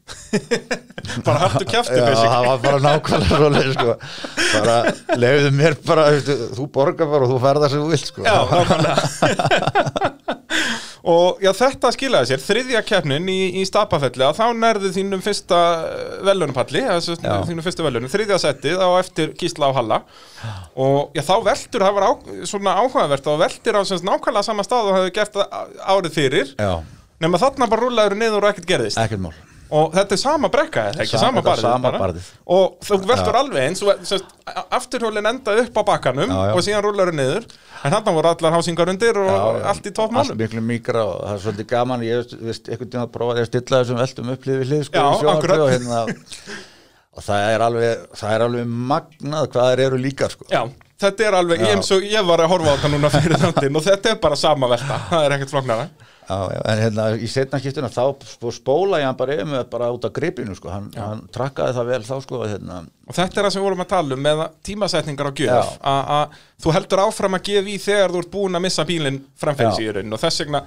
[1.28, 3.96] bara hattu kjaftu Já, það var bara nákvæmlega svoleið sko.
[4.52, 4.76] bara
[5.22, 6.08] leiðu mér bara
[6.58, 8.26] þú borgar bara og þú ferðar sem þú vilt sko.
[8.28, 9.92] Já, nákvæmlega
[11.12, 15.60] Og já, þetta skilaði sér, þriðja keppnin í, í stapafelli að þá nærðu þínum fyrsta
[16.28, 17.36] velunupalli, Já.
[17.50, 20.02] þínum fyrsta velunum, þriðja settið á eftir Gísla á Halla.
[20.80, 22.12] Og já, þá veldur, það var á,
[22.54, 25.40] svona áhugavert og veldir á semst nákvæmlega sama stað og hefði gert
[25.84, 26.54] árið fyrir.
[26.62, 26.74] Já,
[27.22, 29.02] nema þarna bara rúlaður niður og ekkert gerðist.
[29.02, 29.34] Ekkert mál
[29.72, 31.04] og þetta er sama brekka, eða?
[31.06, 32.28] Ekki, Sama- sama barðið.
[32.52, 33.84] Og þú veldur alveg eins
[34.78, 36.54] afturhjólinn enda upp á bakkanum Já, já.
[36.56, 37.48] og síðan rúlaður niður.
[37.82, 41.24] En þarna voru allar hásingar undir og Já, allt í toppmálum Allt miklu mikra og
[41.24, 42.06] það er svolítið gaman.
[42.06, 45.08] Ég veist, einhvern tíma að prófa að stilla þessum veldum upp hlið við hlið sko,
[45.08, 46.04] og, hérna,
[47.16, 50.48] og það er alveg það er alveg magnað hvað þeir eru líka sko.
[50.52, 50.62] Já,
[51.02, 53.80] þetta er alveg, ég, eins og ég var að horfa á þetta núna fyrir þáttinn
[53.80, 55.90] og þetta er bara sama velta, það er ekkert flóknara
[56.30, 59.64] Já, já, en hérna í setna skiptuna þá sp- spóla ég hann bara yfir með
[59.72, 60.70] bara út af gripinu sko.
[60.72, 63.84] hann, hann trakkaði það vel þá sko, hérna, og þetta er það sem við vorum
[63.84, 67.78] að tala um með tímasetningar á gjöf að að þú heldur áfram að gefa í
[67.88, 69.78] þegar þú ert búin að missa bílinn framfæri Já.
[69.82, 70.62] síðurinn og þess vegna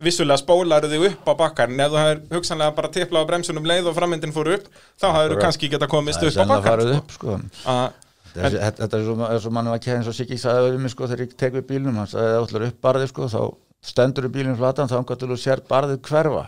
[0.00, 3.90] vissulega spólar þig upp á bakkan ef þú hefur hugsanlega bara tiplað á bremsunum leið
[3.90, 7.02] og framyndin fór upp, þá hefur þú kannski geta komist upp á farið sko.
[7.02, 7.40] upp sko.
[7.66, 7.92] Að-
[8.30, 11.26] þetta, þetta er svo, svo mann var ekki eins og Siggi sagði mig sko þegar
[11.26, 13.50] ég tek við bílnum hann sagði
[13.84, 16.46] stendur í bílinn flatan þá hann til þú sér barðið hverfa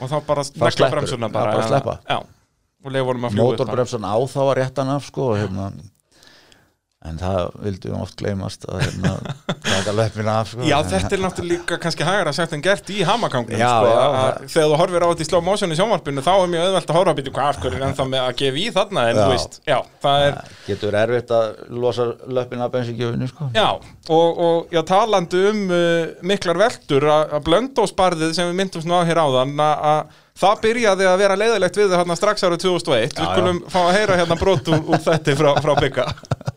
[0.00, 1.94] og þá bara nekla bremsuna Já, bara, bara sleppa.
[2.08, 2.18] já,
[2.84, 3.64] og leifunum að fljúa upp bara.
[3.64, 5.68] mótorbremsan á þá að réttan af sko og, hérna,
[7.04, 9.10] en það vildi um oft gleymast að hérna,
[9.66, 10.62] taka löppina af sko.
[10.64, 14.06] Já, þetta er náttúrulega líka kannski hægara sagt en gert í hamagangnum Já, sko, já,
[14.14, 16.88] það- þegar þú horfir á þetta í slow motion í sjónvarpinu þá er mjög auðvelt
[16.94, 19.20] að horfa að byrja hvað afhverjum en þá með að gefa í þarna en Já.
[19.24, 19.76] þú veist, já,
[20.06, 20.40] það er
[20.70, 21.46] getur erfitt að
[21.84, 23.50] losa löppina af bensingjöfinu sko.
[23.54, 23.68] Já,
[24.08, 29.04] og, og já, talandi um uh, miklar veldur að blöndósbarðið sem við myndumst nú á
[29.04, 33.12] hér áðan að að það byrjaði að vera leiðilegt við það hérna strax árið 2001
[33.14, 36.06] við Já, skulum fá að heyra hérna brot úr, úr þetta frá, frá bygga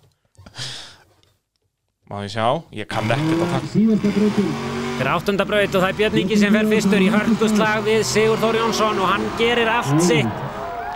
[2.07, 6.19] Má ég sjá, ég kann ekkert að taka Þetta er áttundabraut og það er Björn
[6.21, 10.37] Ingi sem fer fyrstur í hörkuslag við Sigur Þór Jónsson og hann gerir allt sitt.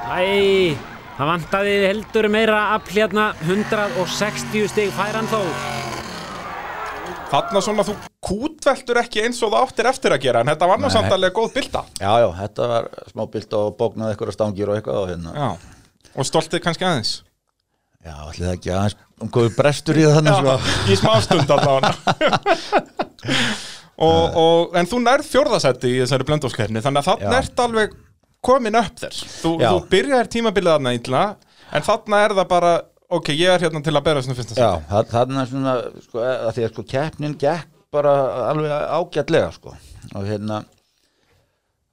[0.07, 0.72] Æ,
[1.18, 5.41] það vantaði heldur meira afl hérna 160 stig færan þó.
[7.34, 10.80] Þarna svona þú kútveltur ekki eins og það áttir eftir að gera en þetta var
[10.80, 10.95] nú Nei.
[10.95, 11.84] samt alveg góð bylta.
[11.99, 15.36] Já, já, þetta var smá bilt og bóknaði eitthvað stangir og eitthvað og hérna.
[15.36, 15.76] Já,
[16.16, 17.14] og stoltið kannski aðeins
[18.02, 20.54] Já, allir það ekki aðeins um góðu brestur í það þannig Já, sko
[20.91, 21.91] í smástund allavega.
[24.02, 27.28] Og, og, En þú nærð fjórðasætti í þessari blöndóskefni þannig að Já.
[27.38, 27.91] ert alveg
[28.41, 29.14] komin upp þér.
[29.43, 29.70] Þú, Já.
[29.76, 31.22] þú byrjar tímabilið þarna illa
[31.78, 32.72] en þarna er það bara
[33.14, 35.74] ok, ég er hérna til að bera svona fyrsta Já, sætti það- þarna er svona
[36.08, 38.14] sko, að því að sko keppnin gekk bara
[38.49, 39.70] alveg ágætlega sko.
[40.16, 40.64] Og hérna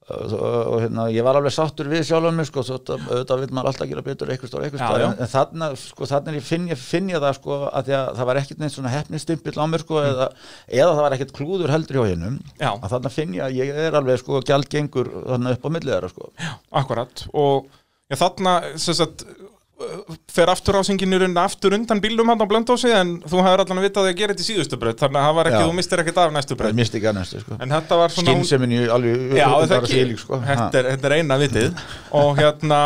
[0.09, 2.98] og, hérna, ég var alveg sáttur við sjálfum mig sko, þetta-
[3.42, 5.09] vil maður alltaf gera betur eitthvað stór, eitthvað Já, stór, já.
[5.11, 6.06] en, þarna sko,
[6.38, 9.59] ég finn, ég finn ég það sko að að það var ekkert neitt svona hefnistimpill
[9.61, 10.28] á mér sko, eða,
[10.68, 12.54] eða það var ekkert klúður heldur hjá hinnum, Mm.
[12.61, 12.70] Já.
[12.78, 16.11] að þarna finn ég að ég er alveg sko gjaldgengur þarna upp á millið þeirra
[16.11, 16.30] sko
[16.72, 17.66] Akkurat og
[18.11, 19.24] já, þarna sem sagt
[20.35, 23.81] fer aftur ásingin í rauninni aftur undan bílum hann á blöndósi en þú hefur allan
[23.81, 25.68] að vita að það gerir þetta í síðustu braut þannig að það var ekki, Já.
[25.68, 26.79] þú mistir ekkert af næstu braut.
[26.79, 27.59] Misti ekki að næstu sko.
[27.62, 30.41] En þetta var svona skynnsemin í alveg Já, bara ekki, sko.
[30.49, 31.85] þetta, er, þetta er eina vitið.
[32.18, 32.81] Og hérna,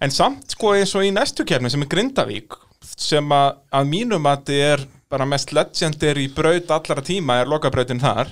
[0.00, 2.56] en samt sko eins og í næstu kefni sem er Grindavík
[2.96, 8.00] sem að, að mínum að þetta er bara mest legendary braut allara tíma er lokabrautin
[8.00, 8.30] þar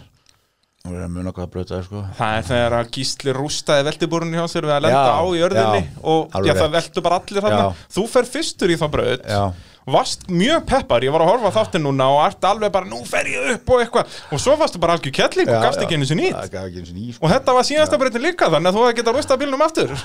[0.87, 2.03] og við erum muna hvað að það sko.
[2.19, 5.41] Það er þegar að gísli rústaði veltibúrunni hjá sér við að lenda Já, á í
[5.49, 7.65] örðinni já, og já, það veltu bara allir þarna.
[7.65, 7.89] Já.
[7.97, 9.43] þú fer fyrstur í braut Já.
[9.89, 13.01] varst mjög peppar, ég var að horfa á þáttin núna og ert alveg bara, nú
[13.09, 14.15] fer ég upp og eitthvað.
[14.31, 17.25] Og svo varstu bara algjör kettling og gafst ekki einu sinni það í sko.
[17.25, 19.97] og þetta var síðasta breytin líka þannig að þú hefði getað rústað bílnum aftur.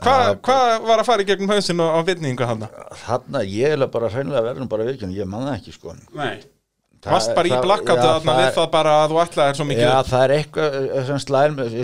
[0.00, 2.66] Hva, hvað var að fara í gegnum hausinn og á vitningu hann?
[3.04, 5.98] þarna ég er bara hreinlega verðum bara vikinn ég man það ekki sko.
[6.14, 6.53] Nei
[7.04, 7.58] Varst bara í já,
[8.04, 11.18] þarna við það bara að þú ætlaðir svo mikið Já, það er eitthvað eh, sem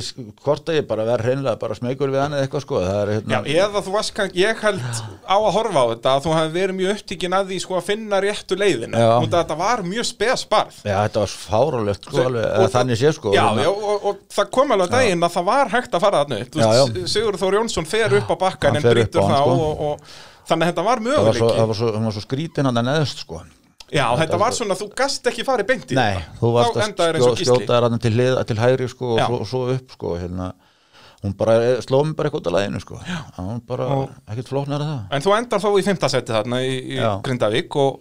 [0.07, 3.11] sk- hvort að ég bara verð hreinlega bara smegur við hann eða eitthvað sko, er
[3.11, 4.81] Já, hérna, eða þú varst kannski, ég held
[5.29, 7.85] á að horfa á þetta að þú hefði verið mjög upptíkin að því sko að
[7.91, 9.11] finna réttu leiðina Já.
[9.21, 13.13] út að þetta var mjög spesbarð já, þetta var fárálegt sko, alveg, það- þannig sé
[13.19, 13.69] sko Já, hérna.
[13.69, 16.69] já og, og það kom alveg daginn að það var hægt að fara þarna Já,
[16.81, 17.07] já.
[17.11, 19.71] Sigur Þór Jónsson fer upp á bakkan en hann, þá sko.
[19.91, 20.11] og,
[20.51, 23.25] þannig að þetta var möguleiki það var svo, það var svo skrítin hann að neðst
[23.27, 23.43] sko
[23.91, 26.35] Já, þetta var svona, þú gast ekki farið beint í Nei, þetta.
[26.41, 28.13] þú varst Þá að og skjóta hann til,
[28.51, 29.27] til hægri sko og Já.
[29.27, 30.51] svo, svo upp sko hérna,
[31.25, 33.01] hún bara eh, sló mig bara eitthvað út af læginu sko
[33.39, 36.77] hún bara, Og- ekkert flóknar að það En þú endar þó í fimmtasæti þarna í,
[36.95, 37.01] í.
[37.27, 38.01] Grindavík og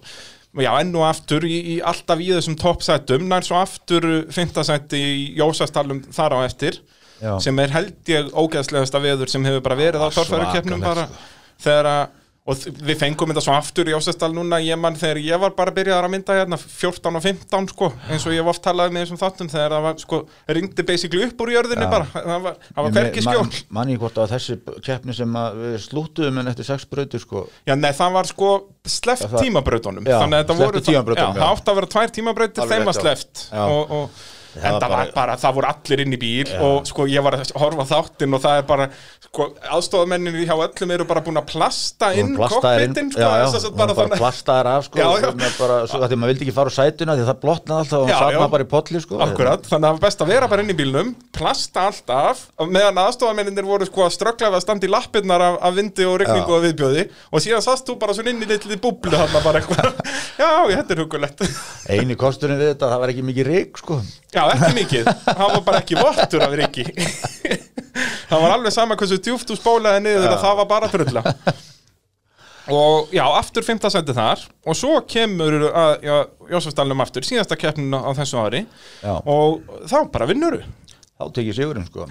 [0.63, 5.19] já, enn og aftur í, í alltaf í þessum toppsætum nær svo aftur fimmtasæti í
[5.41, 6.79] Jósastalum þar á eftir
[7.19, 7.33] Já.
[7.43, 11.35] sem er held ég ógeðslegasta veður sem hefur bara verið á torfærukeppnum bara svakalegt,
[11.65, 12.18] þegar að
[12.49, 15.73] og við fengum þetta svo aftur í Jósastal núna ég mann þegar ég var bara
[15.75, 19.05] byrjaðar að mynda hérna 14 og 15 sko eins og ég hef oft talaði með
[19.05, 20.19] þessum þáttum þegar það var sko
[20.57, 21.91] ringdi basically upp úr jörðinni Já.
[21.93, 22.07] bara.
[22.15, 23.63] Það var, það var Ég hvergi man- skjól.
[23.79, 24.57] manni hvort að þessi
[24.89, 27.45] keppni sem að við slúttuðum en eftir sex brautir sko.
[27.69, 28.49] Já, nei, það var sko
[28.89, 29.27] sleft
[30.09, 30.81] Já, Þannig að þetta voru.
[31.39, 32.13] Það átti að vera tvær
[32.63, 34.09] Alveg þeim var sleft og, og,
[34.57, 37.21] En var það var bara- bara, það voru allir inn í bíl og sko ég
[37.23, 38.87] var að horfa þáttinn og það er bara,
[39.27, 39.45] sko,
[39.77, 43.75] aðstofamenninni hjá öllum eru bara búin að plasta inn plastaðir inn, kokpitin, sko, þess að
[43.77, 44.97] bara þannig plastaðir af sko,
[45.59, 48.39] bara, svo, því maður vildi ekki fara á sætuna því það blotnaði alltaf og já.
[48.39, 50.73] maður bara í potli sko, Akkurat, þannig að það var best að vera bara inn
[50.73, 54.91] í bílnum plasta allt af, meðan aðstofamenninir voru sko að ströggla við að standa í
[54.93, 58.43] lappirnar af, af vindi og regningu og viðbjóði og síðan sast þú bara svona inn
[58.43, 59.93] í litli búblu þarna bara eitthvað,
[60.41, 61.45] já, þetta er hugulegt.
[61.89, 63.99] Eini kosturinn við þetta, það var ekki mikið rík sko.
[64.29, 66.85] Já, ekki mikið, það var bara ekki vottur af Rikki.
[68.29, 71.23] Það var alveg sama hversu djúft þú spólaði niður að það var bara trulla
[72.69, 73.87] Og já, aftur 5.
[73.89, 74.43] sendi þar.
[74.69, 76.17] Og svo kemur að, já,
[76.53, 78.61] Jósefsdalnum aftur Síðasta keppnin á þessu ári.
[79.01, 79.15] Já.
[79.25, 80.61] Og þá bara vinnuru
[81.19, 82.05] þá tekið sigurinn sko.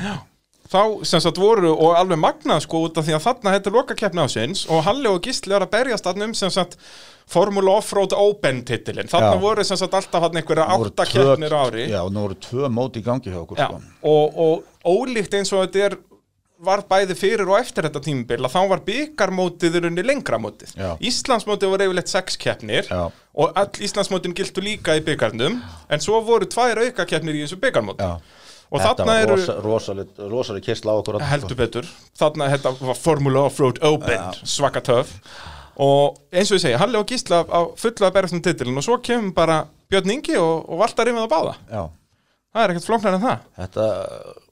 [0.68, 3.96] Þá sem sagt voru og alveg magnað sko út af því að þarna er loka
[3.96, 6.76] keppni ásins og Halli og Gísli er að berjast þarna um sem sagt
[7.28, 9.40] Formula Offroad Open titilin þarna Já.
[9.42, 12.12] voru sem sagt alltaf þarna einhverja Nú voru átta tvö- keppnir á ári já, og
[12.14, 13.82] nú voru tvö móti í gangi hjá okkur Já, sko.
[14.02, 15.98] og, og ólíkt eins og þetta er
[16.58, 20.72] var bæði fyrir og eftir þetta tímabil að þá var byggarmótið í lengra mótið.
[20.74, 20.88] Já.
[20.98, 26.48] Íslandsmótið var yfirleitt sex keppnir og all Íslandsmótin giltu líka í byggarnum en svo voru
[26.50, 28.02] tvær auka keppnir í þessu byggarmóti.
[28.02, 28.18] Já.
[28.68, 31.86] Og þetta var eru rosa, rosalit, rosalit kistla á okkur heldur betur,
[32.18, 35.14] þarna þetta var Formula Offroad Open, svaka töf
[35.78, 38.84] og eins og ég segja, Halli og Gísla á fullu að berja þessum titilin og
[38.86, 41.54] svo kemur bara Björn Ingi og, og valtar yfir það báða.
[41.70, 41.86] Já,
[42.54, 43.40] Það er ekkert flóknar en það.
[43.60, 43.86] þetta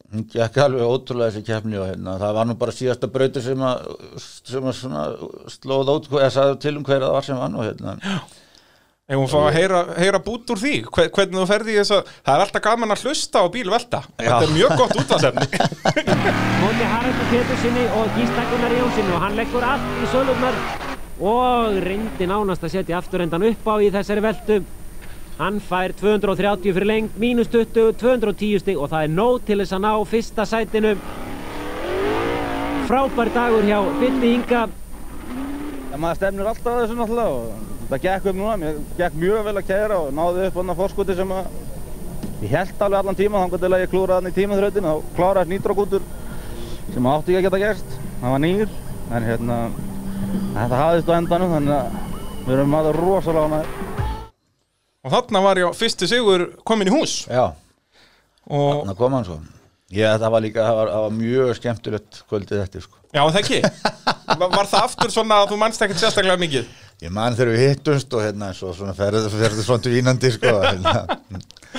[0.06, 3.62] hún gekk alveg ótrúlega þessi keppni og hérna, það var nú bara síðasta brauti sem
[3.66, 3.86] að,
[4.22, 5.02] sem að svona
[5.50, 7.96] slóð át eða sagði til um hverja það var sem vann og hérna
[9.06, 11.92] Ef hún fá að heyra, heyra bút úr því, hve- hvernig þú ferði í þess
[11.94, 14.00] að það er alltaf gaman að hlusta á bíl velta.
[14.18, 15.46] Þetta er mjög gott útvarsefni.
[16.62, 20.58] Móti Haraldur Pétursinni og Gísla Gunnar Jónssoni og hann leggur allt í sölurnar
[21.20, 24.58] og reyndi nánast að setja afturendan upp á í þessari veltu
[25.36, 29.74] Hann fær 230 fyrir lengt, mínus 20, 210 stig og það er nóg til þess
[29.76, 30.92] að ná fyrsta sætinu.
[32.88, 34.62] Frábær dagur hjá Byrni Inga.
[35.92, 39.44] En maður stefnir alltaf að þessu náttúrulega og þetta gekk upp núna, mér gekk mjög
[39.50, 41.52] vel að kæra og náði upp annað fórskoti sem að
[42.46, 46.08] ég held alveg allan tíma þannig að ég klúraði hann í tímaþrautin og kláraði nýtrókútur
[46.94, 48.72] sem átti ekki að geta gerst, það var nýr
[49.12, 49.60] en hérna
[50.56, 53.84] þetta hafðist á endanum þannig að við erum aðeins rosalega ánægðir.
[55.06, 57.44] Og þarna var ég fyrsti sigur komin í hús Já,
[58.50, 59.38] og þannig kom hann svo
[59.94, 63.40] Já, það var líka, það var, það var mjög skemmtilegt kvöldið þetta sko Já, það
[63.44, 63.60] ekki
[64.56, 66.72] Var það aftur svona að þú mannst ekkert sérstaklega mikið?
[67.04, 70.94] Ég man þegar við hittumst og hérna svo svona ferði ferði svona vínandi sko hérna.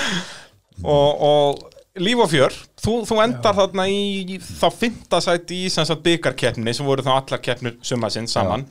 [0.96, 2.58] og, og líf og fjör.
[2.84, 7.16] Þú, þú endar þarna í þá fymta sæti í sem sagt byggarkeppni sem voru þá
[7.22, 8.68] allar keppnir sumasinn saman.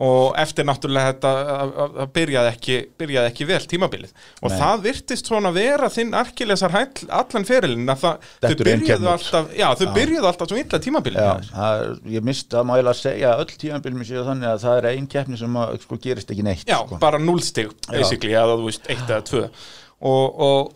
[0.00, 4.12] Og eftir náttúrulega þetta að- að að byrjaði ekki, byrjaði ekki vel tímabilið.
[4.40, 4.56] Og Nei.
[4.62, 9.66] það virtist svona vera þinn arkilesar hæll allan ferilinn að það, þau byrjuðu alltaf já,
[9.76, 11.20] þau byrjuðu alltaf svo illa tímabilið.
[11.20, 11.84] Já, það,
[12.16, 15.36] ég misti að mála að segja öll tímanbílum séu þannig að það er ein keppni
[15.42, 16.96] sem að, sko, gerist ekki neitt Já, sko.
[17.02, 19.44] bara núlstig basically, eða þú veist, eitt eða tvö.
[20.00, 20.72] Og, og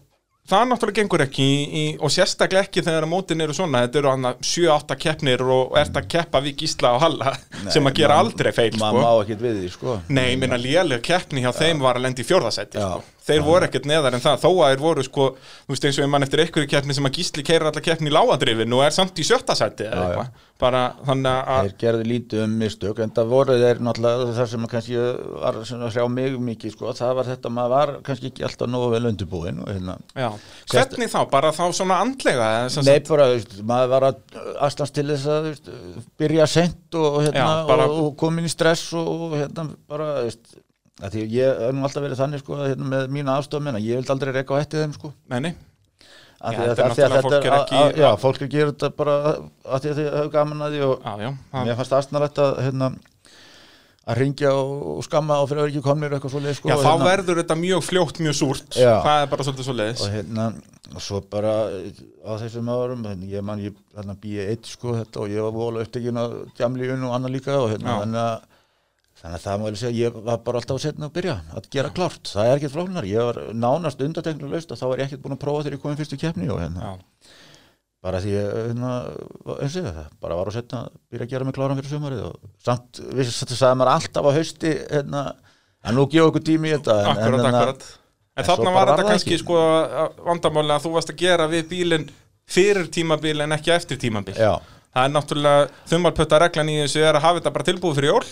[0.50, 4.10] það náttúrulega gengur ekki í, og sérstaklega ekki þegar að mótin eru svona, þetta eru
[4.12, 7.32] hann 7-8 keppnir og ert að keppa við Gísla og Halla
[7.72, 9.06] sem að gera man- aldrei feil maður sko.
[9.06, 9.96] má ekkert við því sko.
[10.08, 13.02] Nei, minna lélega keppni hjá þeim var að lenda í fjórðasæti sko.
[13.24, 15.28] Þeir voru ekkert neðar en það, þó að þeir voru sko,
[15.64, 18.14] þú veist eins og mann eftir einhverju keppni sem að Gísli keirir alla keppni í
[18.14, 20.42] lágadrifin og er samt í sjötta sæti eða eitthvað.
[20.64, 24.66] Bara þannig að þeir gerðu lítið um mistök en það voru þeir náttúrulega það sem
[24.70, 25.00] kannski
[25.42, 28.92] var svona hrjá mig mikið sko, það var þetta, maður var kannski ekki alltaf nógu
[28.92, 30.28] vel undirbúin og hérna já.
[30.70, 32.50] hvernig þá, bara þá svona andlega
[32.86, 35.72] Nei, bara, veist, maður var að aðstans til þess að veist,
[36.22, 40.54] byrja sent og, hérna, Já, bara- og, og komin í stress og, hérna, bara, veist,
[41.02, 43.98] því ég hef nú alltaf verið þannig, sko, að, hérna, með mína aðstofn minna, ég
[43.98, 45.14] vildi aldrei reyka á hætti þeim, sko.
[45.32, 45.54] Nei, nei
[46.44, 48.44] Af Já, að- þetta er að náttúrulega fólk er að- ekki- að- Já, fólk er
[48.46, 51.30] að gera þetta bara að því að þið hefur gaman að því og Já, já,
[51.64, 52.88] mér fannst aðsnarlegt að, hérna,
[54.04, 56.68] að ringja og, skamma og fyrir að vera ekki komnir eitthvað svo sko.
[56.68, 59.00] Já, þá hérna, verður þetta mjög fljótt, mjög súrt Já.
[59.06, 60.46] Það er bara svolítið svo leiðis og hérna
[60.94, 61.54] og svo bara
[62.28, 65.54] á þessum árum hérna, ég man ég hérna býi eitt sko þetta og ég var
[65.56, 66.24] vola upptekinn á
[66.60, 68.42] jamlíun og annað líka og hérna þannig að
[69.24, 71.92] þannig að það má ég segja ég var bara alltaf setna að byrja að gera
[71.96, 75.36] klárt, það er ekkert flóknar ég var nánast undateknulegst og þá var ég ekkert búin
[75.36, 76.84] að prófa þegar ég kom í fyrstu keppni og hérna.
[76.84, 77.30] Já,
[78.04, 78.90] bara því ég hérna,
[79.56, 82.22] eins og það bara var að setna að byrja að gera mig kláran fyrir sumarið
[82.28, 85.24] og samt, við sagði maður alltaf á hausti hérna,
[85.80, 87.90] að nú gefa okkur tími í þetta en, akkurat, en, akkurat.
[88.34, 89.58] En en svo þarna bara var þetta kannski sko
[90.26, 92.08] vandamáli að þú varst að gera við bílinn
[92.44, 94.36] fyrir tímabil en ekki eftir tímabil.
[94.36, 94.58] Já,
[94.94, 98.26] Það er náttúrulega þumalpötta reglan í þessu er að hafa þetta bara tilbúið fyrir jól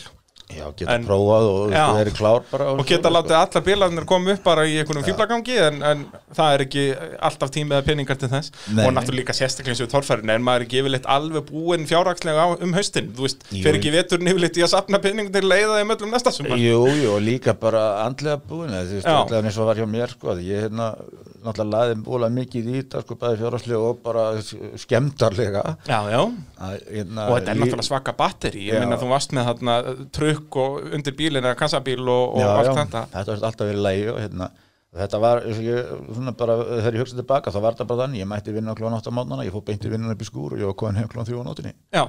[0.51, 1.85] já, geta En- prófað og Já.
[1.97, 5.57] verið klár bara og geta svo, látið allar bílarnir koma upp bara í einhvernum fíblagangi
[5.69, 6.85] en, en það er ekki
[7.29, 8.53] alltaf tími eða peningar til þess.
[8.75, 11.47] Nei, og náttúrulega líka sérstaklega eins og í torfærin en maður er ekki yfirleitt alveg
[11.49, 13.13] búinn fjárhagslega á, um haustin.
[13.17, 13.63] Þú veist, Jú.
[13.65, 16.59] fer ekki veturinn yfirleitt í að sapna peningum til leiða þeim öllum næsta sumar?
[16.61, 20.13] Jú, jú, og líka bara andlega búin þú veist, andlega eins og var hjá mér
[20.13, 20.93] sko, að ég hérna,
[21.47, 24.25] náttúrulega laði búlega mikið í þetta, sko, bæði fjárhagslega og bara
[24.83, 25.63] skemmdarlega.
[25.89, 26.21] Já, já,
[26.67, 29.79] að, hérna, og þetta er náttúrulega svaka batteri ég minna þú varst með þarna
[30.19, 33.07] trukk og undir bílinn eða kassabíl og, og já, allt já, þetta.
[33.15, 34.51] Þetta var alltaf verið lægi og hérna,
[35.03, 38.31] þetta var, ég, svona bara, þegar ég hugsaði tilbaka, þá var þetta bara þannig, ég
[38.33, 40.63] mætti vinna klón 8 á mánana, ég fór beint í vinnan upp í skúr og
[40.63, 41.73] ég var komin heim klón 3 á nótinni.
[41.97, 42.05] Já,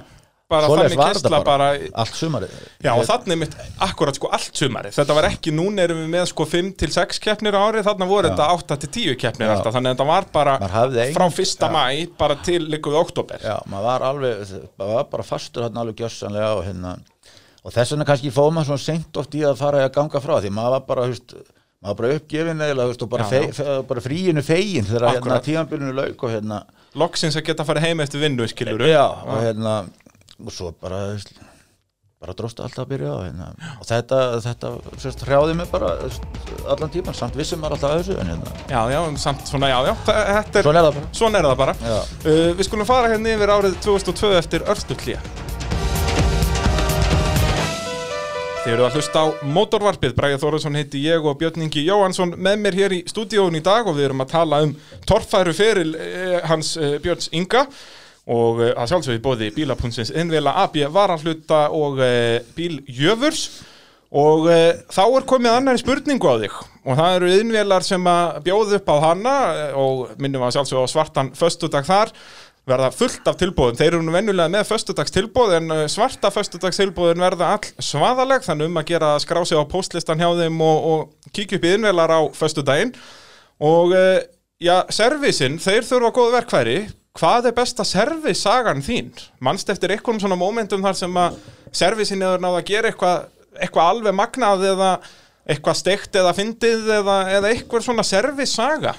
[0.54, 1.68] bara Svoleiðis þannig þetta kistla bara,
[2.04, 2.56] Allt sumarið.
[2.86, 3.56] Já, og þannig mitt
[3.88, 7.22] akkurat sko allt sumarið Þetta var ekki, núna erum við með sko 5 til 6
[7.26, 9.54] keppnir árið, þarna voru þetta 8 til 10 keppnir Já.
[9.56, 10.58] alltaf, þannig að þetta var bara
[11.14, 11.56] frá 1.
[11.58, 11.70] Já.
[11.74, 11.84] mæ
[12.20, 16.52] bara til líkuð oktober Já, maður var alveg, maður var bara fastur hérna alveg gjössanlega
[16.58, 16.94] og hérna
[17.64, 20.34] og þess vegna kannski fóð maður svona seint oft í að fara að ganga frá
[20.44, 21.32] því maður var bara, húst,
[21.84, 23.54] maður bara uppgefin eða, og bara, Já, fei, já.
[23.56, 25.46] fe, bara fríinu fegin þegar hérna Akkurat.
[25.48, 26.58] tímanbylunu lauk og hérna,
[27.00, 29.72] Loksins að geta að fara heim eftir vinnu, skilur já, og hérna
[30.40, 31.02] og svo bara,
[32.24, 33.48] bara dróst alltaf að byrja á hérna.
[33.78, 34.72] Og þetta, þetta,
[35.02, 35.92] sérst, hrjáði mig bara
[36.72, 39.78] allan tíman, samt vissum maður alltaf að þessu en hérna, Já, já, samt svona, já,
[39.90, 41.06] já er, svona er það bara.
[41.20, 41.76] svona er það bara.
[42.24, 45.22] Uh, Við skulum fara hérna yfir árið 2002 eftir örstutlía
[48.64, 52.62] Þið eru að hlusta á mótorvarpið, Bræði Þóraðsson heiti ég og Björn Ingi Jóhansson með
[52.62, 54.70] mér hér í stúdíónu í dag og við erum að tala um
[55.04, 57.66] torfæru feril eh, hans eh, Björns Inga
[58.30, 63.48] og eh, að sjálfsögði bóði bílapunnsins innvela AB varahluta og eh, bíljöfurs
[64.14, 66.56] og eh, þá er komið annari spurningu á þig.
[66.84, 70.86] Og það eru innvelar sem að bjóðu upp á hana eh, og minnum að sjálfsögðu
[70.86, 72.14] á svartan föstudag þar.
[72.64, 76.78] Verða fullt af tilbúðum þeir eru nú venjulega með föstudags tilbúð en uh, svarta föstudags
[76.80, 78.46] tilbúðin verða all svaðaleg.
[78.46, 81.66] Þannig um að gera að skrá sig á postlistan hjá þeim og, og kíkja upp
[81.68, 82.94] í innvelar á föstudaginn.
[83.60, 84.16] Og uh,
[84.64, 86.78] já, servisinn, þeir þurfa góð verkfæri
[87.18, 89.12] hvað er besta servissagan þín?
[89.44, 91.38] Manst eftir einhverjum svona momentum þar sem að
[91.74, 93.28] servisinn er náða að gera eitthvað
[93.64, 94.90] eitthva alveg magnað eða
[95.44, 98.94] eitthvað steikt eða fyndið eða, eða eitthvað svona servissaga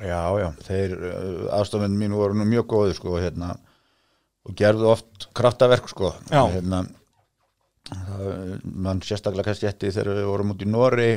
[0.00, 3.50] Já, já, þeir uh, aðstofmenn mín voru nú mjög góðir sko hérna
[4.48, 6.14] og gerðu oft kraftaverk sko.
[6.30, 6.84] Hérna
[8.64, 11.10] mann sérstaklega kannski eftir þegar við vorum út í Nóri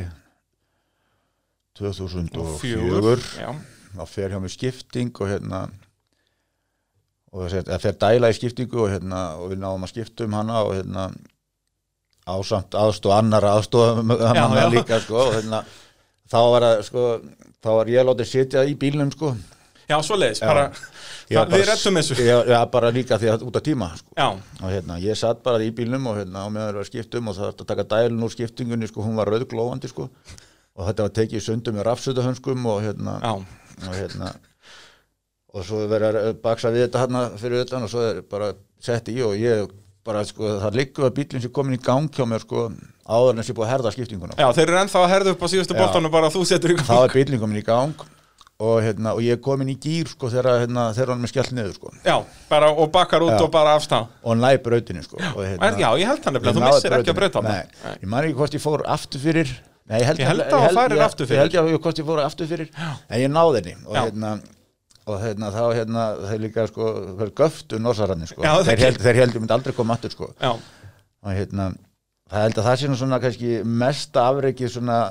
[1.78, 3.50] 2004 Já,
[3.94, 5.64] þá fer hjá mig skipting og hérna
[7.34, 10.60] og það fer dæla í skiptingu og hérna og við náðum að skipta um hana
[10.68, 11.08] og hérna
[12.30, 14.36] ásamt aðstof annar já.
[14.38, 15.64] hann líka sko og hérna
[16.30, 17.08] þá var það sko
[17.64, 19.34] þá var ég látið sitja í bílnum sko.
[19.84, 19.98] Já
[21.36, 22.16] var það, við rettum þessu.
[22.24, 24.16] já, já, bara líka því að út af tíma sko.
[24.62, 27.38] Og hérna, ég satt bara í bílnum og hérna, meðan það var skipt um og
[27.38, 30.08] það var að taka dælun úr skiptingunni sko, hún var rauðglófandi sko.
[30.74, 33.18] Og þetta var tekið í sundum með rafsutahönskum og hérna,
[33.84, 34.32] og hérna
[35.54, 39.12] og svo verið að baksa við þetta hérna fyrir utan og svo er bara sett
[39.14, 39.70] í og ég
[40.04, 42.66] bara sko, það liggur að bílinn sé komin í gang hjá mér sko
[43.08, 45.48] áður en sé búið að herða skiptinguna já, þeir eru ennþá að herða upp á
[45.54, 45.80] síðustu Já.
[45.80, 48.04] boltanum bara að þú setur í þá er bílinn komin í gang
[48.64, 51.78] og, hérna, og ég er komin í gýr sko þegar, hérna, hann er skellt niður
[51.78, 52.16] sko Já,
[52.50, 53.44] bara og bakkar út Já.
[53.46, 56.66] og bara afstað og næ brautinni sko og, Er, Já, ég held hann nefnilega, þú
[56.68, 57.62] missir ekki að breyta brautinni.
[57.84, 60.44] hann Nei, ég man ekki hvort ég fór aftur fyrir Nei, ég held, Ég held
[60.48, 61.50] að þú farir aftur fyrir.
[61.52, 64.04] Ég held hvort ég fór aftur fyrir En ég náði henni og Já.
[64.06, 64.36] hérna
[65.10, 68.44] og hérna þá hérna þeir líka sko þeir göftu norsararnir sko.
[68.44, 70.30] Þeir, held, þeir heldur myndi aldrei koma aftur sko.
[70.44, 71.74] Og hérna
[72.32, 75.02] það held að það sé nú svona kannski mesta afreikið svona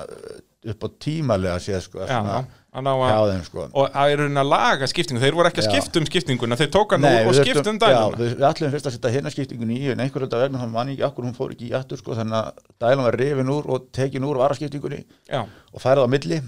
[0.63, 2.37] upp á tímalega séð sko já, svona,
[2.73, 3.65] á þeim sko.
[3.75, 6.69] Og það er raunin að laga skiptingu, þeir voru ekki að skipta um skiptinguna, þeir
[6.73, 7.97] tók hann úr og skipta um dæluna.
[7.99, 10.93] Já, við, ætlum fyrst að setja hérna skiptingun í en einhver þetta vegna hann man
[10.93, 13.89] ekki akkur hún fór ekki í aftur sko þannig að dælan var rifin úr og
[13.95, 16.39] tekin úr varaskiptingunni Já, og færið á milli.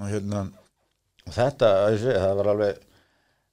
[0.00, 0.46] Og, hérna,
[1.28, 1.72] og þetta
[2.06, 2.78] það var alveg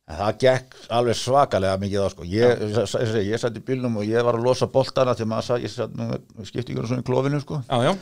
[0.07, 2.27] það gekk alveg svakalega mikið á sko.
[2.31, 2.77] ég, ég,
[3.17, 5.97] ég, ég, í bílnum og ég var að losa boltana til maður sa- ég satt
[5.97, 7.59] nú með skiptingunum svona í klófinu sko.
[7.67, 7.93] já, já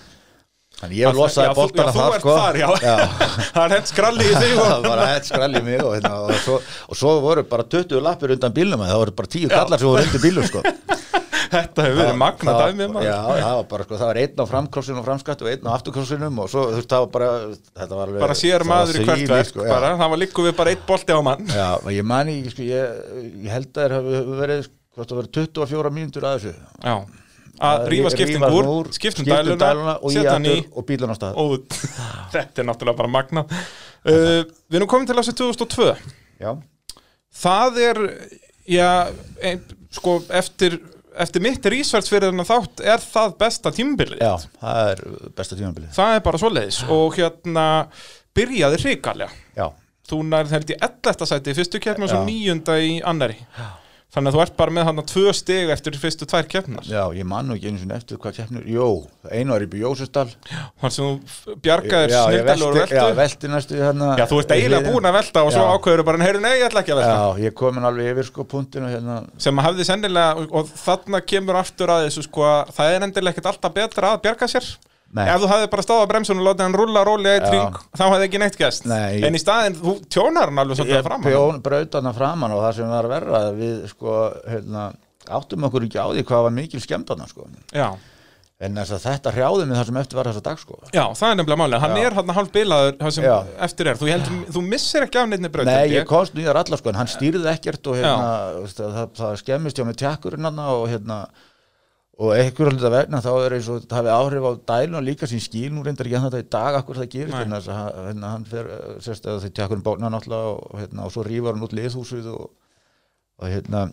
[0.76, 2.36] þannig ég losaði boltana þar sko.
[2.36, 2.58] þar.
[3.56, 6.34] Það er hent skralli í þig það og var hett skralli mig og, hérna, og,
[6.44, 6.60] svo,
[6.92, 10.04] og svo voru bara 20 lappir undan bílnum það voru bara 10 kallar sem voru
[10.06, 10.62] undir bílum sko.
[11.56, 14.46] þetta hefur verið magna dæmið maður já, það var bara sko, það var einn á
[14.52, 17.90] framkrossinu og framskatt og einn á afturkrossinum og svo þú veist það var bara þetta
[18.00, 20.76] var alveg, Bara sér maður í hvert verk, sko, bara, það var líku við bara
[20.76, 21.46] eitt bolti á mann.
[21.52, 23.06] Já, ég mani, sko, ég,
[23.46, 26.54] ég held að það hefur verið, hvort það verið 24 mínútur að þessu.
[26.86, 26.96] Já,
[27.66, 31.38] að rífa skipting úr, skiptum dæluna, og í aftur og bílan á stað.
[31.40, 31.68] og
[32.36, 35.88] Þetta er náttúrulega bara magna uh, Við erum komin til þessu 2002
[36.44, 36.52] Já,
[37.36, 38.02] Það er,
[38.72, 38.90] já,
[39.44, 39.64] ein,
[39.96, 40.78] sko, eftir,
[41.24, 45.02] eftir mitt rísverts fyrir þennan þátt er það besta tímabilið já, það er
[45.38, 45.90] besta tímabilið.
[45.96, 47.66] Það er bara svoleiðis og hérna
[48.36, 49.70] byrjaði hrikalega Já,
[50.06, 51.26] Þú nærð held í 11.
[51.32, 52.28] sæti í fyrstu keppni og svo Já.
[52.30, 53.40] níunda í annari
[54.16, 57.28] Þannig að þú ert bara með hann tvö stig eftir fyrstu tvær keppnar já, ég
[57.28, 58.86] man nú ekki einu sinni eftir hvað keppnur, jó,
[59.28, 60.30] einu var í Bjósustal.
[60.80, 64.10] Þannig sem þú bjargaðir Já, ég snildalega úr velti, já, veltu velti næstu hérna.
[64.16, 65.76] Já, þú ert eiginlega búin að velta og svo Já.
[65.76, 68.30] ákveður bara, heyrðu, nei, ég ætla ekki að velta Já, ég kom hann alveg yfir
[68.30, 69.20] sko punktinu hérna.
[69.38, 73.36] sem að hafði sennilega, og þarna kemur aftur að þessu sko, að það er endilega
[73.36, 74.72] ekkert alltaf betra að bjarga sér
[75.16, 75.28] Nei.
[75.32, 77.52] ef þú hefði bara stáð á bremsun og látið hann rulla rólega eitt Já.
[77.54, 79.22] ring, þá hefði ekki neitt gæst Nei.
[79.24, 82.74] en í staðinn, þú tjónar hann alveg svolítið Ég fram bjón brautana framan og það
[82.82, 84.18] sem var verra við sko,
[84.50, 84.90] hérna,
[85.30, 87.48] áttum okkur ekki á því hvað var mikil skemmtana sko.
[87.72, 87.94] já.
[88.66, 90.78] En að þetta hrjáði mig það sem eftir var þessa dag sko.
[90.96, 92.06] já, það er nefnilega málið, hann Já.
[92.06, 93.34] er hann hálf bilaður það sem Já.
[93.68, 96.60] eftir er, þú, heldur, þú missir ekki af neittni braut Nei, held ég komst nýjar
[96.62, 98.30] allar sko, en hann stýrði ekkert og hérna,
[98.72, 101.20] það, það, skemmist hjá með tjakkurinn hann og hérna
[102.16, 105.28] og einhver hluta vegna þá er eins og það hafi áhrif á dælun og líka
[105.28, 108.30] sín skíl nú reyndar ekki hann þetta í dag akkur það gerist að hann- hérna,
[108.36, 111.66] hann fer eh, sérst að því tjakkurinn bóna náttúrulega og, hérna, og svo rýfar hann
[111.68, 112.46] út liðhúsið og,
[113.42, 113.90] og hérna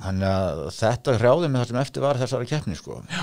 [0.00, 3.22] að þetta hrjáði með það sem eftir var þessari keppni sko Já.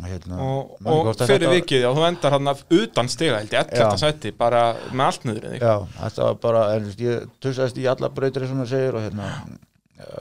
[0.00, 3.72] og, hérna, og, og fyrir vikið, já, þú endar hann af utan stiga, held ég,
[3.74, 3.82] 11.
[3.84, 3.98] Já.
[4.02, 5.26] sæti bara með allt.
[5.60, 6.62] Já, þetta var bara,
[7.06, 9.30] ég tussaðist í alla brautir sem það segir og hérna,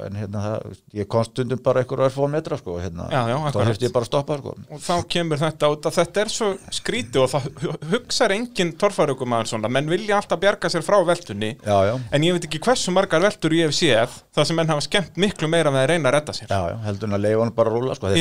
[0.07, 3.59] en hérna það, ég kom stundum bara einhver örfóð metra sko, hérna, Já, já, þá
[3.69, 4.55] hefst ég bara að stoppa sko.
[4.71, 6.49] og þá kemur þetta út að þetta er svo
[6.79, 11.51] skrítið og það hu- hugsar engin torfarökumæður svona, menn vilja alltaf bjarga sér frá veltunni.
[11.65, 14.81] Já, en ég veit ekki hversu margar veltur ég hef séð það sem menn hafa
[14.85, 16.51] skemmt miklu meira með að reyna að redda sér.
[16.85, 18.11] Heldur hann að leifa hann bara að rúla sko.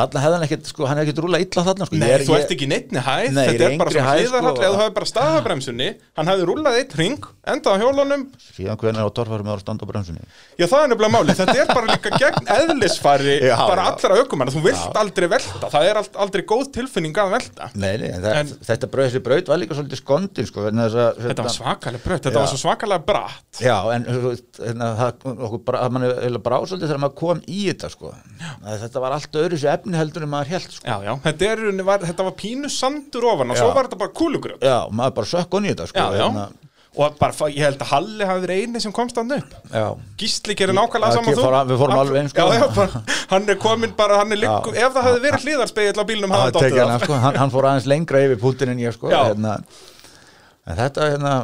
[0.00, 1.96] Þarna hefði hann ekkit, sko, hann hefði ekkit rúla illa þarna sko.
[2.00, 4.56] Nei, Ég er- þú ert ekki neittni hæð, Nei, þetta er bara svona hæð, hliðarhall
[4.56, 4.62] sko.
[4.64, 8.22] eða þú hefur bara staðabremsunni, hann hafði rúlað eitt ring, endað á hjólunum
[10.90, 13.90] Já, er nefnilega máli, þetta er bara líka gegn eðlisfari Já, bara já.
[13.94, 17.92] allra aukumanna, þú vilt aldrei velta, það er ald- aldrei góð tilfinning að velta Nei,
[18.02, 21.54] nei, það, En- þetta braut, þessi braut var líka svolítið skondin sko, að, Þetta var
[21.54, 22.40] svakalega brött, þetta Já.
[22.42, 26.90] var svo svakalega bratt Já, en hérna, það, okkur bara, að mann er brá svolítið
[26.90, 28.12] þegar maður kom í þetta sko.
[28.80, 30.86] Þetta var allt öðru sér efni heldur en maður held sko.
[30.86, 33.62] Já, já, þetta, er, var, þetta var pínu sandur ofan og Já.
[33.64, 35.98] svo var þetta bara kúlugröð Já, maður bara sökk onni í þetta sko.
[36.00, 36.48] Já, já, hérna,
[36.96, 39.84] og bara, ég held að Halli hafi verið eini sem komst hann upp já.
[40.18, 42.46] Gísli gerir nákvæmlega saman ke- fór- við fórum alveg eins, sko.
[42.50, 46.02] Já, já, bara, hann er komin bara, hann er liggur Ef það hefði verið hliðarspegil
[46.02, 48.82] á bílnum hafði tekið dottið hann, sko, hann, hann fór aðeins lengra yfir púltin en
[48.82, 49.12] ég sko.
[49.14, 49.54] Hérna,
[50.66, 51.34] en þetta, hérna,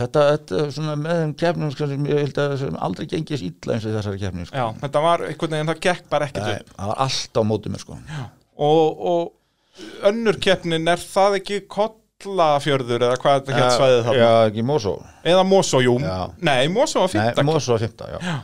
[0.00, 3.76] þetta, þetta svona með þeim kefnum sko, sem ég held að sem aldrei gengis illa
[3.76, 4.56] eins og þessari kefni sko.
[4.56, 7.42] Já, þetta var einhvern veginn, það gekk bara ekkert Nei, upp Það var allt á
[7.52, 7.98] móti mér sko.
[8.56, 11.60] og, og önnur keppnin er það ekki
[12.24, 16.20] kollafjörður eða hvað þetta hétt svæðið þarna Já, ekki Mosó eða Mosó, jú, Já.
[16.42, 18.38] nei, Mosó var Nei, fymta Mosó var fymta, já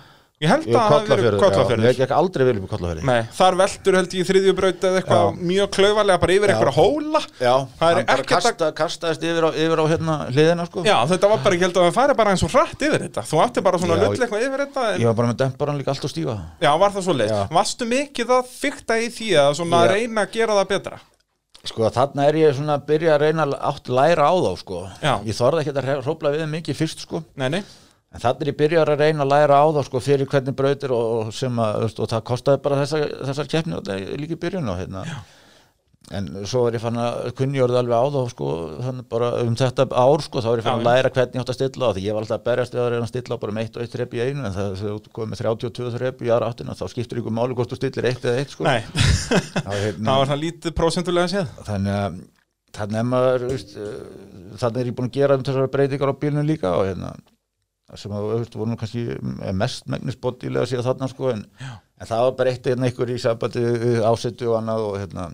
[0.44, 1.42] ég held Jú, að það hafi verið Kollafjörður, já.
[1.44, 5.38] kollafjörður Ég gekk aldrei í Kollafjörði nei, þar veltur held ég þriðjubraut eða eitthvað Já.
[5.50, 6.54] mjög klaufarlega bara yfir Já.
[6.54, 10.66] eitthvað hóla Já, Það er ekkert að- kasta, kastaðist yfir á, yfir á hérna hliðina
[10.68, 13.06] sko Já, þetta var bara, ég held að það færi bara eins og hratt yfir
[13.06, 15.00] þetta Þú átti bara svona Já, lull eitthvað yfir þetta en...
[15.00, 17.40] Ég var bara með demparan líka allt og stífa Já, var það svo leið Já.
[17.54, 19.82] Varstu mikið að fykta í því að Já.
[19.94, 20.98] reyna að gera það betra?
[21.64, 25.14] Sko þarna er ég svona að byrja að reyna átt læra á þá sko Já.
[25.24, 27.62] Ég þorði ekki að hrópla við mikið fyrst sko Nei, nei,
[28.14, 30.92] En þannig er ég byrjar að reyna að læra á það sko fyrir hvernig brautir
[30.94, 34.38] og, og sem að og það kostaði bara þessar, þessar keppni og það er líka
[34.44, 35.06] byrjun á hérna.
[36.12, 38.48] En svo er ég fann að kunnjörði alveg á það sko
[39.08, 41.56] bara um þetta ár sko þá er ég fann að læra hvernig ég átt að
[41.56, 42.04] stilla á því.
[42.04, 43.84] Ég var alltaf að berjast við að reyna að stilla á bara með eitt og
[43.84, 46.76] eitt þrepp í einu en það þegar þú komið með 32 þrepp í aðra áttina
[46.76, 48.68] þá skiptur ykkur máli hvort þú stillir eitt eða eitt sko.
[48.68, 48.84] nei.
[49.64, 51.54] Þá, hérna, Það var það lítið prósentulega séð.
[51.70, 52.20] Þannig að
[52.74, 56.20] þannig að maður veist, uh, þannig er ég búin að gera um þessar breytingar á
[56.20, 57.14] bílunum líka og hérna
[57.94, 59.04] sem að veist, voru kannski
[59.54, 63.62] mest megnis bóttilega síðan þarna sko en, en það var bara eitt ykkur í sambandi
[63.62, 65.28] við ásettu og annað og hérna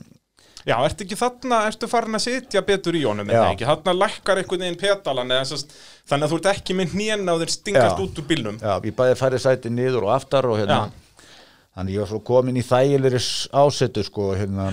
[0.69, 3.53] Já, ertu ekki þarna, ertu farin að sitja betur í honum eða Já.
[3.55, 3.65] ekki?
[3.71, 5.73] Þarna lækkar einhvern veginn petalan eða sest,
[6.11, 8.03] þannig að þú ert ekki með hnén á þér stingast Já.
[8.05, 10.81] út úr bílnum já, ég bæði færið sæti niður og aftar og hérna
[11.77, 14.69] þannig ég var svo komin í þægilegri s- ásettu sko hérna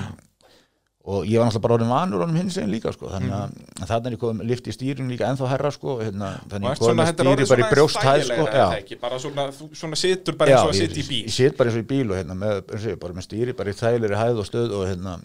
[1.07, 3.85] og ég var náttúrulega bara orðin vanur honum hins einn líka sko þannig að mm.
[3.87, 6.83] þannig er ég komið lift í stýrin líka ennþá herra sko hérna, þannig ert ég
[6.83, 8.67] svona, með stýri bara í svona brjósthæð sko já.
[8.81, 8.97] ekki?
[9.05, 11.79] Bara svona, svona situr bara eins og að sitja í bíl ég sit bara eins
[11.79, 14.49] og í bíl og hérna með, ég, bara með stýri, bara í þægilegri hæð og
[14.51, 15.15] stöð og hérna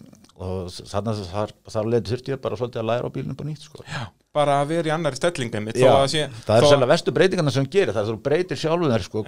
[0.43, 3.47] og þannig að þar, þar leiti þurfti ég bara svolítið að læra á bílunum på
[3.49, 3.83] nýtt sko.
[4.33, 7.67] bara að vera í annari stellingum Já, að sé, það er sérlega vestu breytingarna sem
[7.67, 9.19] gerir, það er að þú breytir sjálfur þér sko,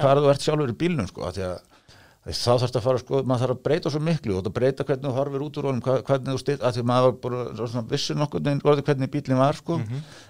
[2.25, 4.35] í sko, af því að þá að fara sko, maður þarf að breyta svo miklu
[4.37, 6.89] og það breyta hvernig þú horfir út úr honum hvernig þú styrt, af því að
[6.89, 9.79] maður bara vissi orðið hvernig bílinn var sko,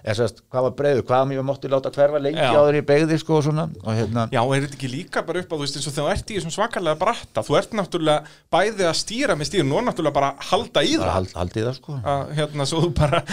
[0.04, 2.42] eða sérst, hvað var breyður, hvað mér mátti láta hverfa lengi.
[2.42, 2.52] Já.
[2.52, 5.54] áður í beigði sko og svona, og hérna Já, er þetta ekki líka bara upp
[5.54, 8.36] á, þú veist, eins og þegar þú ert í þessum svakalega bratta, þú ert náttúrulega
[8.52, 11.80] bæði að stýra með stýrun og náttúrulega bara að halda í það hald, haldið það
[11.80, 13.24] sko að, hérna, bara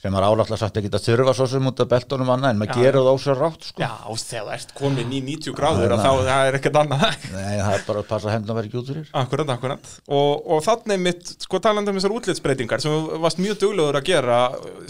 [0.00, 2.70] sem er álætla sagt ekki að þurfa svo sem út af beltunum annað en maður
[2.72, 2.76] Já.
[2.80, 3.82] gerir það ósar rátt sko.
[3.82, 7.58] Já, veist, þegar þú ert komin í 90 gráður að þá er ekkert annað Nei,
[7.60, 10.64] það er bara að passa að hendna verið ekki út fyrir Akkurat, akkurat og, og
[10.66, 14.40] þannig mitt, sko talandi um þessar útlitsbreytingar sem varst mjög duglegur að gera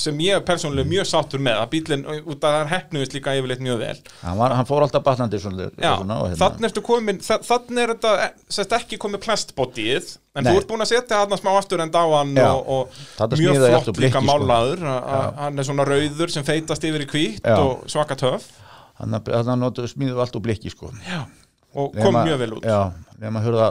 [0.00, 3.64] sem ég er persónulega mjög sáttur með að bílinn, út að það hefnuðist líka yfirleitt
[3.66, 6.18] mjög vel hann, var, hann fór alltaf batnandi Já, hérna.
[6.40, 10.52] þannig ertu komin þa- þannig er þetta, eh, sérst ekki komið plastbótið, en Nei.
[10.52, 12.48] þú ert búin að setja hann smá aftur en á hann Já.
[12.54, 12.90] og,
[13.20, 14.26] og mjög flott líka sko.
[14.28, 14.84] málaður
[15.36, 17.56] hann er svona rauður sem feitast yfir í hvít Já.
[17.58, 18.46] og svaka töf
[19.00, 20.92] hann, hann notuðu smíðu allt úr blikki sko.
[21.74, 22.80] Og kom Nema- mjög vel út Já,
[23.20, 23.66] nema hurða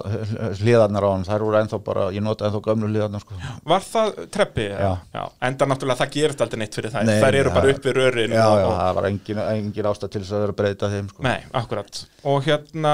[0.60, 3.34] hliðarnar á hann þær voru ennþá bara, ég notaði ennþá gömlu hliðarnar sko.
[3.66, 4.68] Var það treppi?
[4.70, 5.24] Já.
[5.50, 7.94] Enda náttúrulega það gerist aldrei neitt fyrir það Nei, Þær eru það- bara upp við
[8.00, 11.10] rörin Já, og, já, það var engin, engin ástæð til þess að vera breyta þeim
[11.10, 11.24] sko.
[11.24, 12.94] Nei, akkurat Og hérna,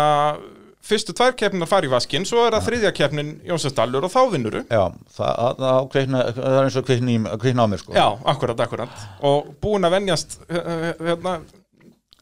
[0.85, 4.63] fyrstu tvær keppnar fara í vaskinn Svo er það þriðja keppnin Jónsastallur og þá vinnuru
[4.69, 4.83] Já,
[5.17, 7.93] það, það, kveikna, það er eins og í- kveikna á mér sko.
[7.97, 11.64] Já, akkurat, akkurat Og búin að venjast eh, hérna, Já,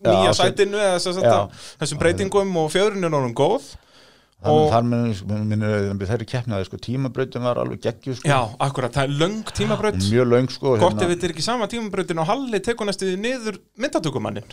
[0.09, 0.99] nýja sætinu eða
[1.79, 3.71] þessum breytingum og fjöðrun er orðin góð
[4.43, 5.03] Þannig og- þar minn,
[5.47, 8.27] minn, minn, þeirri keppnaði sko, tímabrautin var alveg geggju sko.
[8.27, 11.67] Já, akkurat, það er löng tímabraut mjög löng sko, Gott ef þetta er ekki sama
[11.71, 14.43] tímabrautin og Halli tekur næstu því niður myndatökumannin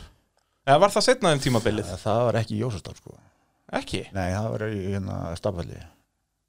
[0.69, 1.91] Eða var það setna þeim tímabilið?
[2.05, 3.17] það var ekki Jósastal sko.
[3.73, 4.05] Ekki?
[4.15, 5.83] Nei, það var í hérna stafalli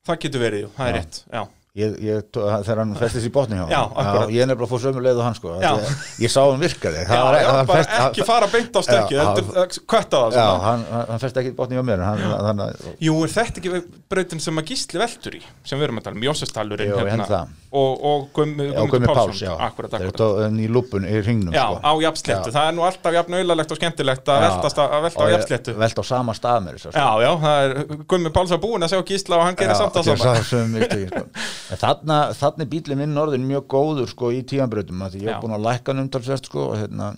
[0.05, 0.99] Það getur verið, jú, það er Já.
[1.01, 3.71] rétt Já, ég, ég, þegar hann festist í botni hjá honum.
[3.71, 4.31] Já, akkurat.
[4.35, 5.69] ég er nefnilega fór sömu leið og hann sko Já.
[5.71, 9.21] Að ég sá hann virkaði já, já hann fest- ekki fara beint á stökki Já,
[9.23, 12.59] heldur kvetta það Já, hann, hann, hann fest ekki í botni hjá mér hann, hann,
[12.65, 13.71] hann, Jú, er þetta ekki
[14.11, 17.55] brautin sem að gísli veltur í sem við erum að tala um, Jósestalurinn ég það.
[17.71, 21.79] og, og Gummi, Já, Gummi Páls, já Akkurat, akkurat í lúpun í ringnum Já, sko.
[21.87, 22.55] á jafnsléttu, Já.
[22.59, 24.51] það er nú alltaf jafn auðalegt og skemmtilegt að Já.
[24.59, 26.91] velta, velta á ég- jafnsléttu Velt á sama stað mér sko.
[26.91, 29.95] Já, já, það er Gummi Páls var búinn að sjá gísla og hann gerir samt
[31.69, 35.57] þarna, þarna er bílinn minn orðin mjög góður sko, í tímanbrautum því ég hef búin
[35.57, 37.11] að lækka hann umtalsvert sko, og hérna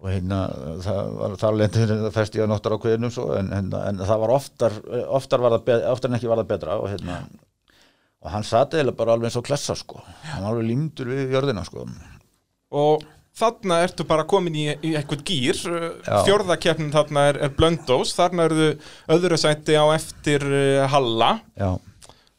[0.00, 0.40] og hérna
[0.80, 4.00] það var þar lendur það fest ég að nottar á kveðinum svo, en, en, en
[4.00, 4.76] það var oftar
[5.12, 7.20] oftar, var það be, oftar en ekki var það betra og hérna
[8.20, 10.02] og hann sat eða bara alveg eins og klessa sko.
[10.28, 11.86] Hann var alveg límdur við jörðina sko.
[12.76, 13.04] Og
[13.40, 15.60] þarna ertu bara komin í, í eitthvað gýr
[16.04, 16.18] Já.
[16.26, 18.66] fjórðakeppnin þarna er, er Blöndós þarna eru
[19.14, 21.38] öðru sæti á eftir uh, Halla.
[21.56, 21.70] Já.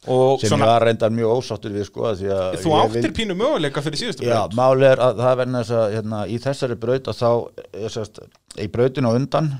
[0.07, 3.03] Og sem svona, ég var reyndar mjög ósáttur við sko því að þú ég áttir
[3.05, 4.55] vil- pínu möguleika fyrir síðustu Já, braut.
[4.57, 7.29] máli er að það verður þess að hérna, í þessari braut að þá
[7.85, 8.19] er sérst,
[8.57, 9.51] í brautinu á undan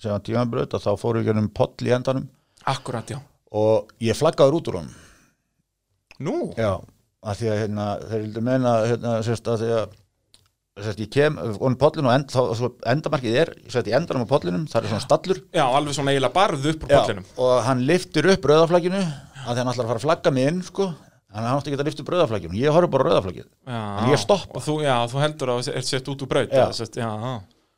[0.00, 2.28] sem var tímanbraut að þá fóru við gennum poll í endanum.
[2.66, 3.18] Akkurat, já.
[3.52, 4.94] Og ég flaggaður út úr honum.
[6.24, 6.78] Nú, Já,
[7.24, 9.92] að því að hérna, þeir vildu meina hérna, sérst, að því að
[10.84, 14.80] sérst, ég kem, og end, þá, svo endamarkið er, sérst, í endanum á pollinum það
[14.82, 15.40] er svona stallur.
[15.54, 17.24] Já, alveg svona eiginlega barð upp úr Já, pollinum.
[17.36, 19.02] og hann liftir upp rauðaflagginu
[19.44, 20.86] að hann ætlar að fara að flagga mig inn sko,
[21.34, 23.06] hann átti ekki að lifta upp rauðaflagginu ég horf bara
[23.66, 24.60] já, En ég stoppa.
[24.64, 26.62] þú, Já, þú heldur að er sett út úr braut Já.
[27.00, 27.32] já.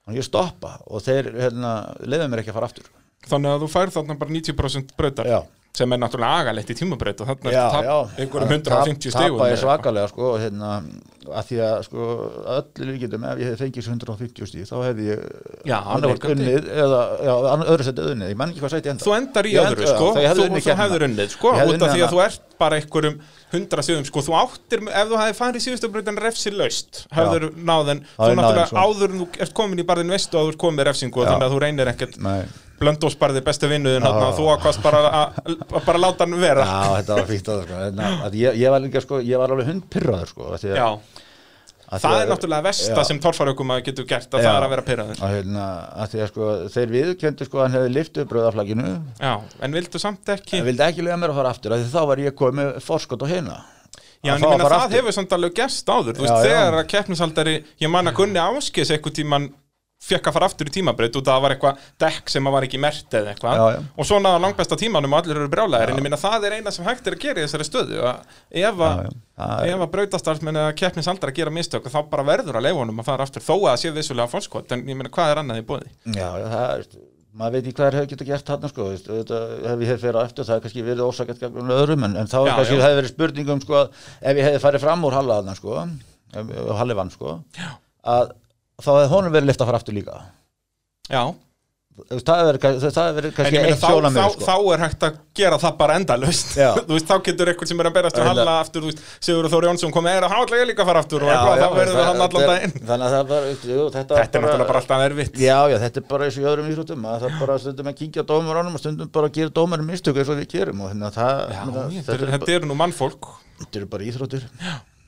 [0.06, 1.72] og ég stoppa og þeir hérna,
[2.06, 2.90] leiða mér ekki að fara aftur
[3.26, 5.38] Þannig að þú færð þarna bara 90% brautar Já.
[5.76, 9.40] Sem er náttúrulega agalegt í tímabraut og þarna já, er tap, já, einhverjum 150 stegum
[9.40, 10.70] tapa ég svakalega sko, hérna,
[11.26, 12.06] að því að sko,
[12.54, 15.24] öllu líkindum ef ég hefði fengið þessu 150 stíð þá hefði ég
[15.66, 15.78] Já,
[16.32, 19.54] unnið eða já, öðru setið unnið, ég menn ekki hvað sæti enda Þú endar í
[19.56, 22.78] Ég öðru, sko, þú, þú hefur unnið, sko, út af því að þú ert bara
[22.80, 23.18] einhverjum
[23.52, 27.50] hundra síðum, sko, þú áttir, ef þú hefði farið í síðustu breytan refsi laust, hefur
[27.52, 28.84] náðin, þú náttúrulega sko.
[28.86, 31.28] áður en þú ert komin í barðin veistu að þú ert komin með refsingu og
[31.28, 32.16] þannig að þú reynir ekkert,
[32.76, 35.52] Nei, blöndós barði bestu vinnuðin, að þú ákvast bara að,
[35.86, 36.64] bara láta hann vera.
[36.66, 39.50] já, þetta var fínt að það hérna, að ég, ég var líka sko, ég var
[39.54, 40.50] alveg hundpyrraður sko,
[41.86, 44.48] Já, það að- er náttúrulega versta sem torfarökum að getur gert, að Já.
[44.50, 45.20] það er að vera pyrraður.
[45.22, 45.66] að, hérna,
[46.02, 48.88] að því að sko, þeir viðkendu sko, að hann hefði liftið upp rauðaflaginu
[49.22, 52.16] Já, en vildu samt ekki, en vildi ekki lega mér að fara aftur, þá var
[52.18, 53.56] ég komið forskot á hérna
[54.24, 54.98] Já, en ég fara það aftur.
[54.98, 58.40] hefur samt alveg gerst áður, þú Já, veist, þegar að keppnisaldari, ég man að kunni
[58.42, 59.48] áskis eitthvað tíman
[60.07, 63.16] fekk að fara aftur í út að það var eitthvað dekk sem var ekki mert
[63.18, 63.57] eða eitthvað.
[63.57, 63.80] Já, já.
[63.96, 66.70] og svo náða langbesta tímanum og allir eru brjálæðir en ég meina það er eina
[66.74, 68.94] sem hægt er að gera í þessari stöðu ef að,
[69.66, 73.26] ef brautastarfsmenn eða keppnisaldari að gera mistök þá bara verður að leifa honum að fara
[73.26, 75.88] aftur þó að það sé vissulega fórskot en ég meina hvað er annað í bóði
[76.14, 76.88] Já, það er,
[77.36, 80.46] maður veit ekki hvað er hefur getað gert þarna sko, hef ég hef fyrir aftur,
[80.48, 82.30] það er kannski verið ósakett öðrum, en, en
[88.82, 89.00] þá er Já, já.
[89.00, 89.10] hefði Já.
[89.10, 90.20] þá honum verið lift að fara aftur líka.
[91.06, 91.24] Já,
[91.96, 92.50] Það hefði
[93.16, 94.44] verið, kannski eitt þá, sjóna þá, mér sko.
[94.44, 95.94] þá er hægt að gera það bara
[96.60, 96.66] Já.
[96.90, 98.88] veist, þá getur eitthvað sem er að berast Hérna- Halla aftur,
[99.24, 101.78] Sigur Þóri Jónsson komið er að hála ég líka að fara aftur og eitthvað, þá
[101.78, 104.82] verður það hann allan daginn Þannig að það var, jú, þetta, Þetta er náttúrulega bara
[104.82, 107.56] alltaf erfitt Já, já, þetta er bara eins og öðrum íþróttum að það er bara
[107.64, 110.84] stundum að kíkja dómarunum og stundum bara að gera dómarum mistök eins og við gerum
[110.84, 110.92] og
[111.56, 111.64] Já,
[111.96, 113.30] þetta er- er, eru nú mannfólk
[113.62, 114.44] þetta eru bara íþróttir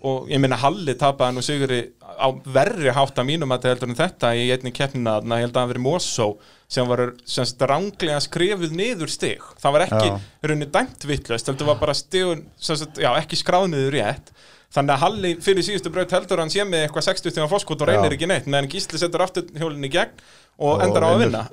[0.06, 3.98] og ég meina Halli tapaði nú Siguri á verri hátt að mínum að heldur en
[3.98, 6.28] þetta í einni keppnina, ég held að það veri Mosó
[6.70, 10.20] sem var semst ránglega skrifuð niður stig, það var ekki Já.
[10.50, 14.32] runni dæmt vittlust, heldur var bara stigun semst, já, ekki skráð niður rétt.
[14.68, 17.88] Þannig að Halli fyrir síðustu braut heldur hann sé með eitthvað 60 stíma fórskot og
[17.88, 18.18] reynir Já.
[18.18, 20.12] ekki neitt meðan Gísli setur aftur hjólinn í gegn
[20.58, 21.44] og, Og endar á að vinna.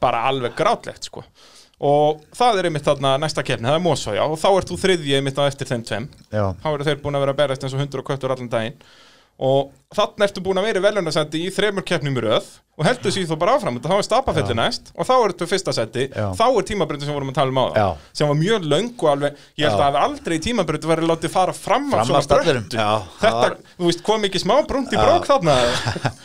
[0.00, 1.20] Bara alveg grátlegt sko
[1.82, 4.80] og það er einmitt þarna næsta keppni, það er Mosó já og þá ert þú
[4.84, 6.10] þriðji einmitt á eftir þeim tveim.
[6.30, 8.52] Já, þá eru þeir búin að vera að berast eins og hundur og köttur allan
[8.52, 8.76] daginn.
[9.42, 13.12] Og þannig ertu búin að vera í veljónasendi í þremur keppnum í röð og heldur
[13.14, 15.72] sér þú bara áfram, þá er stapafelli næst og þá er þetta fyrsta
[16.12, 16.26] Já.
[16.38, 17.86] þá er tímabreytin sem vorum að tala um á Já.
[18.20, 19.88] sem var mjög löng og alveg, ég held Já.
[19.88, 22.46] að aldrei í tímabreytin verið látið fara fram af svona það
[23.18, 25.58] þetta, var- þú veist, kom ekki smá brúnt í brók þarna?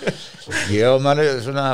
[0.77, 1.67] Ég og manni svona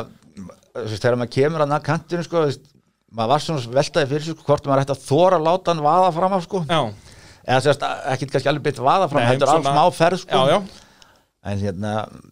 [0.74, 2.72] þú veist, þegar maður kemur að kantinu sko, þú veist,
[3.14, 5.84] maður var svona veltaði fyrir sig sko, hvort maður ætti að þóra að láta hann
[5.86, 6.64] vaða fram af sko.
[6.70, 6.80] Já,
[7.43, 10.47] eða sérst ekki kannski alveg beitt vaða fram Nei, heldur alls smá ferð sko.
[10.47, 10.82] Já, já.
[11.43, 11.89] En hérna,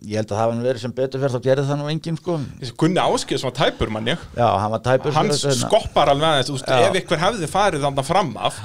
[0.08, 2.38] ég held að það nú verið sem betur fyrir þá gerði það nú enginn sko.
[2.80, 4.22] Gunni Áskið sem var tæpur mann ég.
[4.38, 5.68] Já, hann var tæpur hann þetta, hérna.
[5.68, 8.62] skoppar alveg aðeins, ef ykkur hefði farið þannig fram af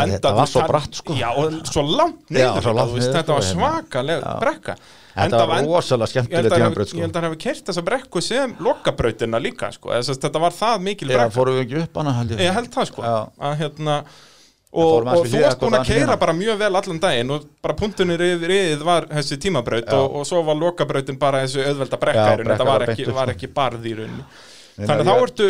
[0.00, 1.14] enda, þetta var svo bratt, sko.
[1.18, 2.72] já, og svo langt niður, þetta
[3.36, 3.70] var sko, hérna.
[3.82, 4.34] svakaleg Já.
[4.40, 4.76] brekka
[5.12, 6.96] Þetta var rosalega skemmtileg hafi- sko.
[6.96, 9.90] ég held að hann hafi kert þessa brekku sem lokabrautina líka sko.
[9.92, 12.86] Þetta var það mikil brekka fórum við ekki upp hana held ég ég held það
[12.88, 14.04] sko að hérna
[14.72, 17.74] og, og þú varst búin að keira aðeins bara mjög vel allan daginn og bara
[17.76, 19.98] punktunir yfir yfir var þessi tímabraut Já.
[20.00, 23.26] og, og svo var lokabrautin bara þessi auðvelda brekka þetta var ekki, sko.
[23.36, 24.24] ekki barð í rauninni
[24.72, 25.48] Þannig að þá ertu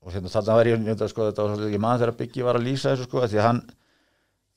[0.00, 2.46] og hérna hérna þarna var ég, ég sko, þetta var svolítið ekki maður þegar Biggi
[2.46, 3.60] var að lýsa þessu sko því að hann,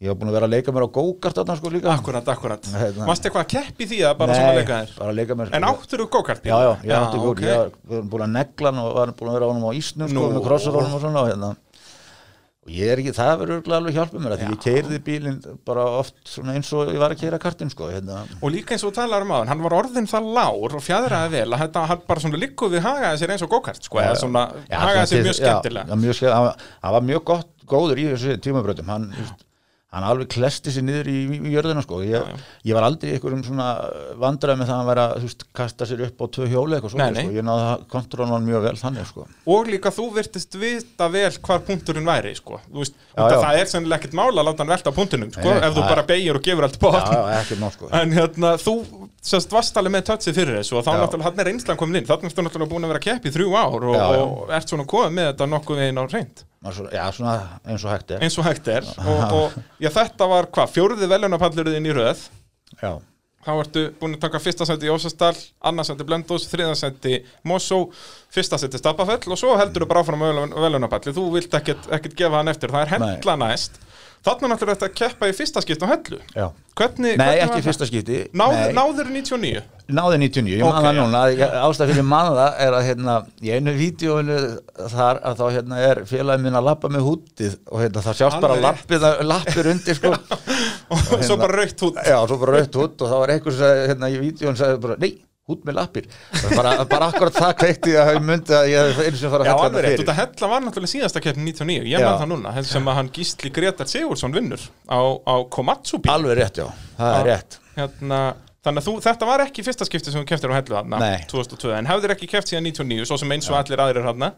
[0.04, 2.70] ég var búin að vera að leika mér á go-kart þarna sko líka akkurat, akkurat
[2.72, 3.08] Hérna.
[3.10, 4.96] Varst eitthvað að keppi því að bara svona leika þér?
[5.02, 6.48] bara að leika mér En áttur þú go-kart?
[6.48, 7.44] Já, já, ég átti góð, ok.
[7.44, 10.14] ég var búin að negla hann og var búin að vera á hann á ísnum
[10.14, 11.52] sko, með krossarólum og svona og hérna
[12.64, 16.36] og ég er ekki, það verður alveg hjálpað mér því ég keirði bílinn bara oft
[16.54, 18.22] eins og ég var að keira kartinn sko, hérna.
[18.40, 21.50] Og líka eins og talar um aðan, hann var orðin það lár og fjadraði vel
[21.58, 24.46] að þetta hann bara svona likkuð við hagaði sér eins og go-kart sko, eða svona
[24.70, 25.88] Já, hagaði sér mjög skemmtilega.
[25.92, 29.10] já, mjög hann, hann var mjög gott, góður í þessu tímabröðum hann,
[29.94, 32.02] hann alveg klesti sér niður í, í jörðina sko.
[32.06, 32.28] ég,
[32.66, 33.68] ég var aldrei í einhverjum svona
[34.22, 37.10] vandræði með það að að þú veist, kasta sér upp á tvö hjóli eitthvað svona,
[37.14, 37.36] sko.
[37.38, 39.28] ég náði að kontrola hann mjög vel þannig sko.
[39.54, 42.60] Og líka þú virtist vita vel hvar punkturinn væri sko.
[42.70, 43.40] Þú veist, Já, já.
[43.46, 46.06] það er sennilega ekkert mála að láta hann velta á punktinum sko, ef þú bara
[46.10, 47.90] beigir og gefur allt já, já, má sko.
[47.94, 48.78] En hérna, þú
[49.24, 50.98] sérst varst alveg með touchið fyrir þessu og þá Já.
[51.00, 53.36] náttúrulega hann er reynslan komin inn þannig ertu náttúrulega búin að vera að keppi í
[53.38, 54.24] þrjú ár og, Já, já.
[54.26, 57.34] og ert svona komið með þetta nokkuð veginn á reynd svona, já, svona
[57.68, 58.22] eins og hægt er.
[58.24, 58.86] Eins og hægt er.
[59.10, 62.22] Og, og já, þetta var hvað, fjóruði veljónapallurinn í röð?
[62.80, 62.94] Já,
[63.44, 65.34] þá ertu búin að taka fyrsta seti í Ósastal
[65.68, 67.18] annarsætti Blöndós, þriðarsætti
[67.50, 67.82] Mosó,
[68.34, 70.24] fyrsta seti Stapafell og svo heldur þú bara áfram
[70.64, 73.82] veljónapalli þú vilt ekkert, gefa hann eftir, það er hella næst
[74.24, 76.20] þarna náttúrulega þetta að keppa í fyrsta skipt á hellu.
[76.34, 76.46] Já.
[76.80, 78.20] hvernig, Nei, hvernig ekki í fyrsta skipti?
[78.40, 79.64] Náð, náður 99
[79.94, 81.02] náði 99, ég Ok, man það já.
[81.02, 81.22] núna.
[81.68, 84.38] Ástæð fyrir manna það er að hérna, í einu vídjóinu
[84.94, 88.40] þar að þá hérna er félagin minn að lappa með hútið og hérna það sjást
[88.46, 90.14] bara lappið, lappir undir sko.
[90.94, 93.64] Og svo bara raukt hút já, svo bara rautt hút og það var einhver sem
[93.64, 95.12] sagði, hérna í vídjón sagði bara, nei,
[95.50, 96.06] hút með lappir.
[96.54, 99.50] Bara, bara akkurat það kveikti að ég myndi að ég hef einu sem fara að
[99.52, 100.04] hella rétt, fyrir.
[100.04, 103.12] Þetta hella var náttúrulega síðasta keppni 99, ég með það núna þess sem að hann
[103.18, 106.68] Gísli Gretar Sigurðsson vinnur á, á Komatsu bíl alveg rétt, já,
[107.00, 107.60] það er rétt.
[107.76, 108.24] Hérna,
[108.64, 111.26] Þannig að þú, þetta var ekki fyrsta skipti sem þú keftir á hellu Nei.
[111.28, 114.30] 2002, en hefðir ekki keft síðan 99 svo sem eins og allir aðrir þarna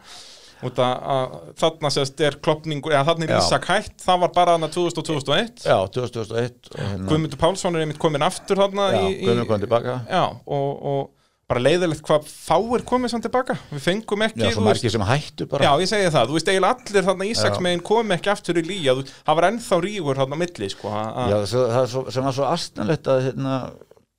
[0.70, 3.36] út að, þarna sérst er klopningu, eða þarna er.
[3.40, 7.76] Ísak hætt það var bara þarna 2000 og 2001 já, 2001 og hérna, Guðmundur Pálsson
[7.80, 11.04] er einmitt komin aftur þarna já, í, í, Guðmund kom tilbaka Já, og, og
[11.46, 15.46] bara leiðilegt hvað fáir komið samt tilbaka við fengum ekki já, svo margir sem hættu
[15.52, 17.64] bara Já, ég segi það, þú veist eiginlega allir þarna Ísaks Já.
[17.68, 21.36] megin kom ekki aftur í lýja það var ennþá rígur þarna milli sko, að- að-
[21.36, 23.60] Já, það er svo, sem var svo astnalegt að hérna,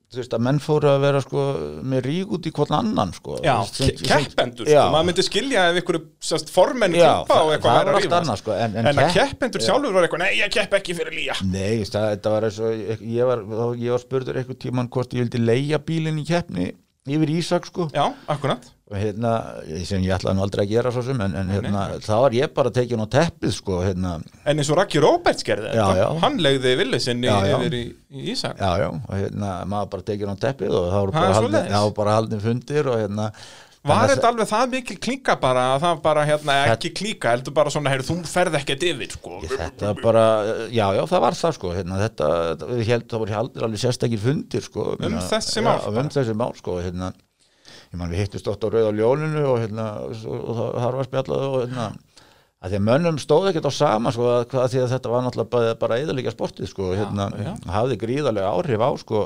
[0.07, 1.45] þú veist að menn fóru að vera sko
[1.83, 3.39] með rík út í hvern annan sko.
[3.43, 3.57] Já,
[4.07, 7.85] keppendur, sko, maður myndi skilja ef ykkur sérst, formenn Já, klubba og það- eitthvað það
[7.85, 8.21] var að rífast.
[8.21, 9.67] annað, sko, en- en en að kepp- keppendur Já.
[9.67, 12.71] sjálfur var eitthvað, nei, ég kepp ekki fyrir lýja Nei, það, þetta var eins og
[13.03, 13.39] ég, var,
[13.77, 16.73] ég var spurður eitthvað tíman hvort ég vildi leia bílinn í keppni
[17.07, 17.91] yfir Ísak sko.
[17.95, 18.65] Já, akkurat.
[18.87, 19.31] Hérna,
[19.83, 22.53] sem ég ætlaði nú aldrei að gera svo sem en, en hérna, þá var ég
[22.55, 24.13] bara tekin á teppið sko, hérna,
[24.47, 26.05] En eins og Raki Róberts gerði Já, já.
[26.23, 26.77] Hann legði
[27.51, 27.57] já.
[27.59, 27.83] yfir í,
[28.15, 28.63] í Ísak.
[28.63, 30.99] Já, já, og hérna maður bara tekin á teppið og þá
[31.73, 33.27] já, bara haldin fundir og hérna
[33.87, 37.55] Var að- þetta alveg það mikil klíka bara að það bara, hérna, ekki klíka heldur
[37.57, 40.25] bara svona, heyrðu, þú ferð ekkert yfir, sko Þetta bara,
[40.75, 42.31] já, já, það var það sko hérna, þetta,
[42.73, 46.03] við heldum það voru aldrei alveg sérstakir fundir sko Um Meina, þessi já, mál bara.
[46.05, 47.13] um þessi mál sko hérna,
[47.93, 51.57] ég man við hittust oft á Rauða ljóninu og hérna, og, það var spjallað og
[51.67, 51.89] hérna
[52.67, 55.25] að því að mönnum stóð ekkert á sama sko að, hvað, því að þetta var
[55.27, 57.53] náttúrulega bara, bara eðalega sportið sko hérna, já.
[57.71, 59.21] hafði gríðarlega áhrif á sko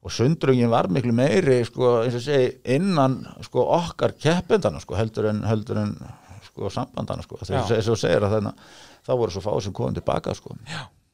[0.00, 5.42] og sundrungin var miklu meiri sko og segi innan sko okkar keppendana sko heldur en
[5.48, 5.92] heldur en
[6.46, 7.40] sko sambandana sko.
[7.44, 7.60] Já.
[7.68, 8.48] þess að segir að
[9.04, 10.56] þá voru svo fáið sem komum tilbaka sko.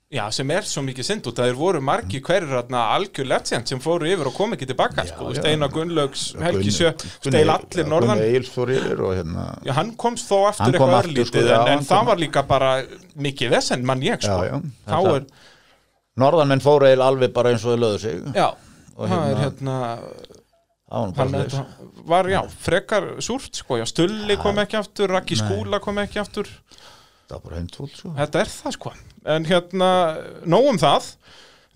[0.07, 3.81] Já, sem er svo mikið synd út að þeir voru margi hverjir algjör legend sem
[3.83, 5.41] fóru yfir og kom ekki tilbaka, Já, sko, já.
[5.41, 6.93] Steinar Gunnlaugs, Helgi Sjö,
[7.25, 11.51] Steil allir já, norðan og hérna Já, hann komst þó aftur Hann kom eitthvað örlítið
[11.51, 12.71] já, en, en það var líka bara
[13.19, 14.39] mikið vesen, mann ég, sko.
[14.47, 14.55] Já,
[14.87, 15.17] já.
[15.17, 15.27] Er,
[16.23, 18.23] Norðanmenn fóru eil alveg bara eins og þau löðu sig.
[18.39, 18.47] Já,
[18.97, 19.79] Og það er hérna-
[20.87, 21.65] hérna hann þetta
[22.07, 25.41] var, já, frekar súrt, sko, já, Stulli kom ekki aftur, Nei.
[25.41, 26.49] Skúla kom ekki aftur.
[27.27, 28.13] Það var bara heimtúl sko.
[28.15, 28.93] Þetta er það sko.
[29.27, 29.91] En hérna,
[30.47, 31.09] nóg um það.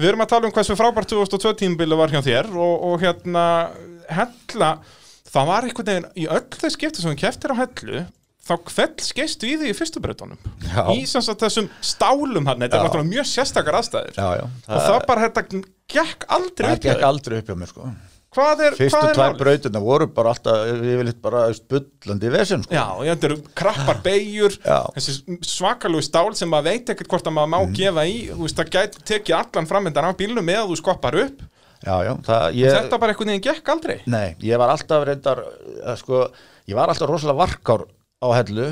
[0.01, 3.45] Við erum að tala um hversu frábært 2002 tímabili var hjá þér og, og hérna
[4.09, 4.71] Hella,
[5.29, 8.05] það var einhvern veginn í öllu skipti sem við keftir á Hellu
[8.51, 10.83] þá hvell skeistu í því í fyrstu breytunum Já.
[10.93, 14.15] í sem sagt þessum stálum hann þetta er náttúrulega mjög sérstakar aðstæður.
[14.19, 15.65] Já, já, og það bara, þetta
[15.95, 17.93] gekk aldrei það upp hjá gekk aldrei upp hjá mér sko.
[18.31, 22.75] Hvað er, fyrstu hvað er tvær brautina voru bara alltaf yfirleitt bara spullandi vesen sko.
[22.77, 25.17] Já, og þetta eru krappar beigjur þessi
[25.51, 27.73] svakalegu stál sem maður veit ekkert hvort að maður má Mhm.
[27.81, 31.19] gefa í þú veist, það gæti tekið allan framöndan af bílnum með að þú skoppar
[31.25, 31.43] upp.
[31.81, 33.99] Já, já, það, ég, þetta bara einhvern veginn gekk aldrei.
[34.07, 35.39] Nei, ég var alltaf reyndar
[35.83, 36.23] eh, sko,
[36.69, 37.87] ég var alltaf rosalega varkár
[38.21, 38.67] á hellu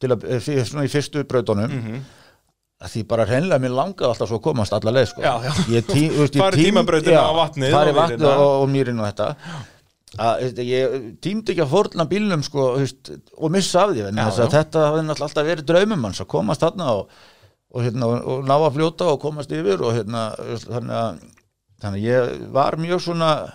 [0.00, 2.00] til að, eh, svona í fyrstu brautunum Mhm.
[2.82, 5.20] að því bara hreinlega mér langaði alltaf svo að komast alla leið sko.
[5.20, 8.36] Tí, Farið tím- tímabrautina já, á vatnið farið og vatnið mýrina.
[8.38, 9.36] og, og mýrin og þetta
[10.18, 14.48] að, ég tímdi ekki að fórna bílnum sko, veist, og missa af því Já, já.
[14.48, 17.08] þetta hafði náttúrulega alltaf verið draumum hans að komast þarna og,
[17.74, 21.20] og, hérna, og, og ná að fljóta og komast yfir og hérna, veist, þannig að
[21.80, 23.52] þannig að ég var mjög svona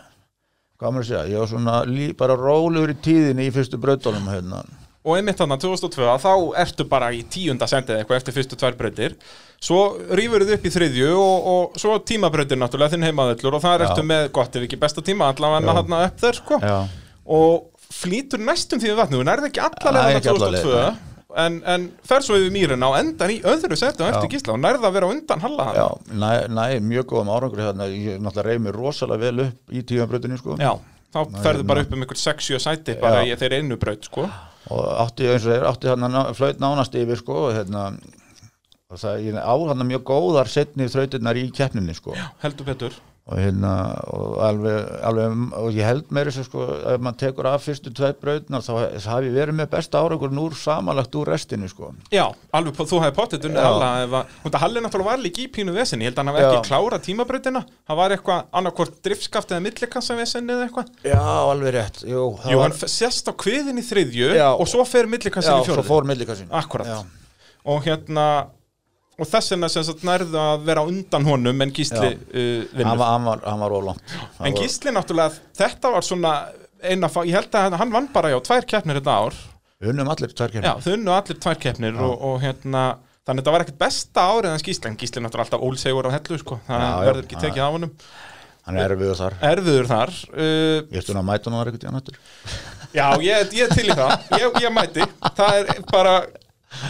[0.79, 4.25] hvað maður að segja, ég var svona lí, bara rólegur í tíðinni í fyrstu brautunum
[4.29, 4.63] hérna.
[5.05, 6.31] Og einmitt þannig 2002 að þá
[6.63, 9.15] ertu bara í tíunda sendið eitthvað eftir fyrstu tvær brautir
[9.61, 9.81] svo
[10.17, 13.87] rýfur þið upp í þriðju og, og svo tímabrautir náttúrulega þinn heimaðullur og þar Já.
[13.89, 15.77] ertu með gott ef ekki besta tíma allavega Já.
[15.77, 16.77] hann upp þær sko Já,
[17.37, 20.65] og flýtur næstum því við vatnið, þú nærði ekki alla Nei, leið ekki alla leið,
[20.65, 21.13] 2002 nei.
[21.45, 24.33] en, en fer svo yfir mýruna og endar í öðru setu á eftir Já.
[24.33, 27.61] gísla og nærði að vera á undan halla já, hann næ, næ, mjög góðum árangur
[27.61, 30.57] hérna, ég náttúrulega reyð mér rosalega vel upp í tíðanbrautinu sko.
[30.59, 30.73] Já,
[31.13, 34.27] þá ferðu bara upp um einhver 6-7 sæti bara í þeirri einu braut sko
[34.73, 37.89] og átti eins og þeir átti hann flöйt nánast yfir sko, hérna
[38.89, 42.15] og það ég á hann mjög góðar setni þrautirnar í keppninni sko.
[42.43, 43.69] heldur betur og hérna
[44.13, 47.89] og alveg, alveg og ég held meira þess að sko ef maður tekur af fyrstu
[47.97, 52.77] tveit brautnar þá hafi verið með besta árangur núr samanlagt úr restinu sko Já, alveg,
[52.77, 53.49] þú hefði.
[53.57, 56.21] Halla ef að, hún það Halli náttúrulega var líka í pínu vesinni, ég held að
[56.21, 56.67] hann hafi ekki Já.
[56.69, 62.03] klárað tímabrautina það var eitthvað annarkvort driftskaft eða millikassa vesinni eða eitthvað Já, alveg rétt
[62.05, 64.51] Jú, Jú, var- hann sést á kviðin í þriðju Já.
[64.53, 65.65] og svo fer millikassin Já, í
[66.85, 67.01] Já.
[67.65, 68.27] og hérna
[69.15, 72.19] og þess vegna sem sagt nærðu að vera á undan honum en Gísli Já.
[72.19, 76.35] uh, hann vinnur var, hann var, hann var ólangt en Gísli náttúrulega, þetta var svona
[76.85, 79.41] eina, ég held að hann vann bara já, tvær keppnir þetta ár.
[79.85, 82.85] Unnum allir tvær Já, þau unnu allir tvær keppnir og, og hérna
[83.25, 86.15] þannig að þetta var ekkert besta árið en Gísli en Gísli náttúrulega alltaf ólsegur á
[86.15, 86.59] hellu sko.
[86.67, 87.09] það Já, já.
[87.09, 87.93] verður ekki tekið af honum.
[88.65, 89.35] Hann er erfiður þar.
[89.45, 92.15] Erfiður þar uh, ég stund að mæta hann tíðan aftur.
[92.95, 94.13] Já, ég, ég til í það.
[94.39, 95.05] Ég, ég mæti,
[95.37, 96.15] það er bara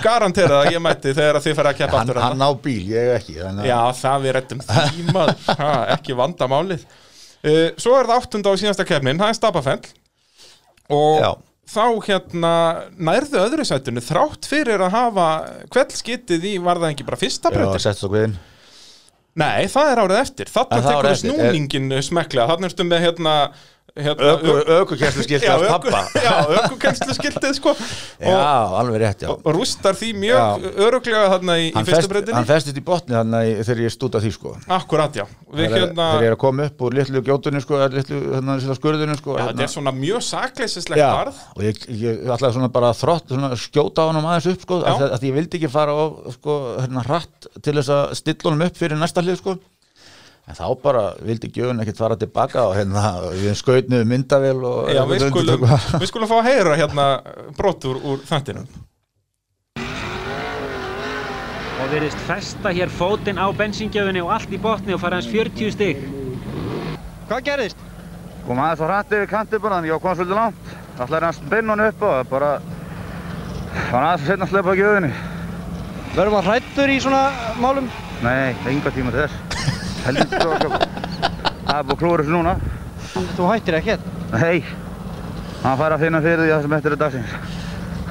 [0.03, 3.35] garanterað að ég mæti þegar þið fara að keppa aftur hann á bíl, ég ekki
[3.39, 6.87] þannig Já, það við rettum tímað ha, ekki vandamálið.
[7.45, 9.83] Uh, Svo er það áttunda og síðasta keppnin það er Stabafell
[10.95, 11.29] og Já.
[11.75, 12.55] þá hérna
[12.97, 15.29] nærðu öðru sætunu þrátt fyrir að hafa
[15.73, 18.37] kveldskitið í var það ekki bara fyrsta guðin
[19.35, 20.47] Nei, það er árið eftir.
[20.47, 23.33] Þarna tekur árið við eftir, snúningin smeklega þarna erstu með hérna,
[23.95, 24.31] hérna
[24.81, 26.33] Ökukesslu skilti af pappa Já,
[26.65, 27.73] ökukenslu skiltið sko.
[28.19, 28.35] Já,
[28.79, 29.29] alveg rétt, já.
[29.31, 33.51] og rústar því mjög öruglega þarna í, Hann, fyrstu breytinni hann festist í botni þannig
[33.53, 34.55] að þegar ég stúta því sko.
[34.75, 35.25] Akkurat, já.
[35.51, 39.15] Þegar hérna þegar ég er að koma upp úr litlu gjótunni sko, litlu hérna, skurðinu
[39.19, 41.39] sko Já, hérna, þetta er svona mjög sakleysislegt já, barð.
[41.55, 44.91] og ég, ég ætlaði svona bara þrótt svona skjóta á honum aðeins upp sko, Já.
[44.91, 46.03] að, að ég vildi ekki fara á
[46.35, 49.55] sko, hérna, hratt til þess að stilla honum upp fyrir næsta hlið sko
[50.45, 55.01] en þá bara vildi gjöfun ekkert fara tilbaka og hérna, við skautnuðu myndavél og Já,
[55.09, 57.07] við skulum, við skulum fá að heyra hérna
[57.57, 58.67] brot úr, úr þættinum
[61.85, 65.73] Og virðist festa hér fótinn á bensíngjöfunni og allt í botni og fara hans 40
[65.75, 65.99] stig.
[67.29, 67.83] Hvað gerðist?
[68.47, 70.71] Kom aðeins og hrætti við þannig ég komað svolítið langt.
[70.95, 72.49] Það er hans beinn hann upp og það bara...
[73.75, 75.11] Það var aðeins að setna að slepa gjöðinni.
[76.15, 77.23] Verður maður hrættur í svona
[77.61, 77.91] málum?
[78.23, 79.37] Nei, enga tíma til þess.
[80.05, 80.79] Helvítið svo að köpa.
[81.65, 82.55] Það er búið að klúra þessu núna.
[83.35, 84.09] Þú hættir ekkert.
[84.35, 84.57] Nei,
[85.63, 87.37] hann fær að finna fyrir því að sem eftir er dagsins.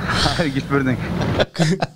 [0.04, 1.04] Það er ekki spurning.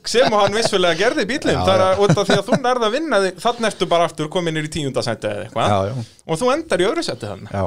[0.09, 2.87] sem og hann vissulega gerði bílum það er að, út af því að þú nærði
[2.89, 6.41] að vinna þig þannig ertu bara aftur komin í tíundasæti eða eitthvað Já, já, og
[6.41, 7.65] þú endar í öðru seti þannig já,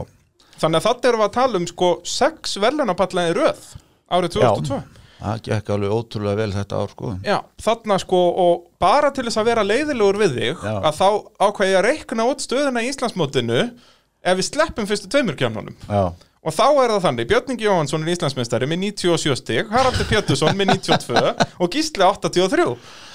[0.63, 3.61] þannig að þetta við að tala um sko sex verðlunapalla í röð
[4.11, 4.79] árið 2002
[5.21, 9.41] það gekk alveg ótrúlega vel þetta ár sko Já, þarna sko og bara til þess
[9.41, 10.73] að vera leiðilegur við þig Já.
[10.79, 11.07] að þá
[11.45, 16.03] ákveði að reikna út stöðuna í Íslandsmótinu ef við sleppum fyrstu tveimur kjárnunum Já,
[16.41, 20.57] og þá er það þannig, Björn Ingi Jóhansson er Íslandsmeistari með 97 stig, Haraldur Pétursson
[20.57, 21.23] með 92
[21.61, 22.67] og Gísli 83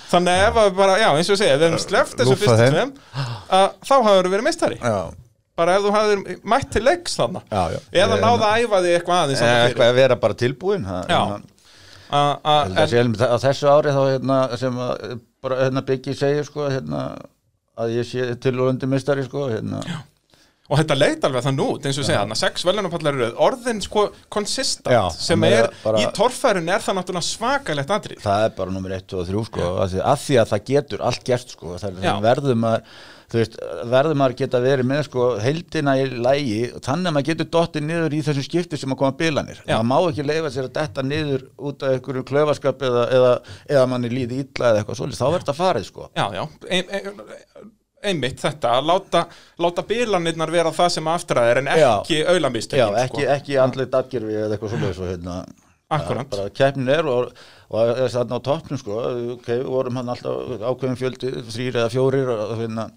[0.06, 2.44] þannig ef að bara, já eins og ég segja ef við hefum sleppt þessu Lúffa
[2.44, 2.92] fyrstu tveim
[3.82, 4.98] þá hafður verið meistari já,
[5.58, 6.22] bara ef þú hafður
[6.52, 7.66] mætt til leiks já.
[7.90, 9.62] eða náða að æfa þig eitthvað aðeins fyrir.
[9.66, 11.20] Eitthvað að vera bara tilbúin það, Já.
[12.10, 17.06] Að þessu ári þá hérna, sem að, bara hérna Biggi segir sko hérna,
[17.76, 19.82] að ég sé tilvöndi mistari sko hérna,
[20.68, 23.82] og þetta leit alveg þann út, eins og segja þarna, sex velunapallar í röð, orðin
[23.84, 28.22] sko konsistant, sem er bara- í torfærin er það náttúrulega svakalegt atrið.
[28.22, 31.04] það er bara nummer 1 og 3 sko, að því, að því að það getur
[31.10, 32.82] allt gert sko, er verðum að
[33.34, 33.56] veist,
[33.90, 37.82] verðum að geta verið með sko heildina í lægi og þannig að maður getur dottið
[37.88, 39.80] niður í þessum skipti sem að koma bilanir, Já.
[39.82, 43.32] maður má ekki leifa sér að detta niður út af einhverju klöfaskap eða, eða,
[43.68, 46.08] eða manni líði illa eða eitthvað svolítið, þá verður þetta farið sko.
[46.14, 47.20] Já, já, ein, ein,
[48.06, 49.22] einmitt þetta, að láta,
[49.62, 54.38] láta bilanirnar vera það sem aftræð er en ekki auðlamistökin, Já, ekki, ekki andleitt atgerfi
[54.40, 55.36] eða eitthvað svolítið svo hérna.
[55.86, 56.26] Akkúrat.
[56.26, 57.28] að bara keppnin er og,
[57.70, 58.96] og þarna á toppnum sko
[59.36, 62.88] ok, við vorum hann alltaf ákveðin fjöldi þrýr eða fjórir hérna.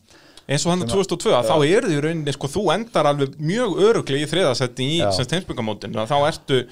[0.49, 4.26] Eins og hann 2002, að þá er því rauninni sko, þú endar alveg mjög öruglega
[4.26, 6.64] í þriðasetti í steinsbyggamótinu þá ertu,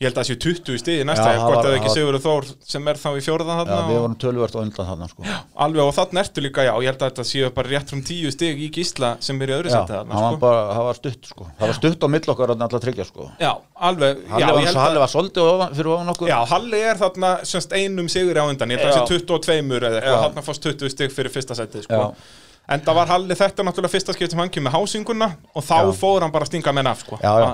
[0.00, 1.84] ég held að það séu 20 stiði næsta, Já, ja, það hvort var- eða ekki
[1.84, 4.62] það var- Sigurður Þór sem er þá í fjórða Já, þarna við vorum tölvört og
[4.64, 5.22] undan þarna sko.
[5.60, 8.30] alveg og þarna ertu líka, já, ég held að þetta séu bara rétt frum 10
[8.32, 10.40] stig í gísla sem er í öðru Já, hann þarna var sko.
[10.40, 11.44] bara, það var stutt sko.
[11.60, 13.30] Það var stutt á mill okkar að alltaf tryggja sko.
[13.40, 15.08] Já, alveg, Halli, já, var, Halli að var
[15.52, 18.88] ofan, fyrir ofan okkur Já, Halli er þarna semst einum sigur á undan, ég held
[18.88, 19.04] að Já.
[19.04, 20.24] það sé 22 eða eitthvað, Já.
[20.32, 22.14] þarna fórst 20 stig fyrir fyrsta setið, sko.
[22.70, 25.26] En það var Halli þetta náttúrulega fyrsta skipt sem hann kemur með hásinguna
[25.58, 25.92] og þá Já.
[25.98, 27.18] fór hann bara að stinga menn af, sko.
[27.18, 27.48] Já, já,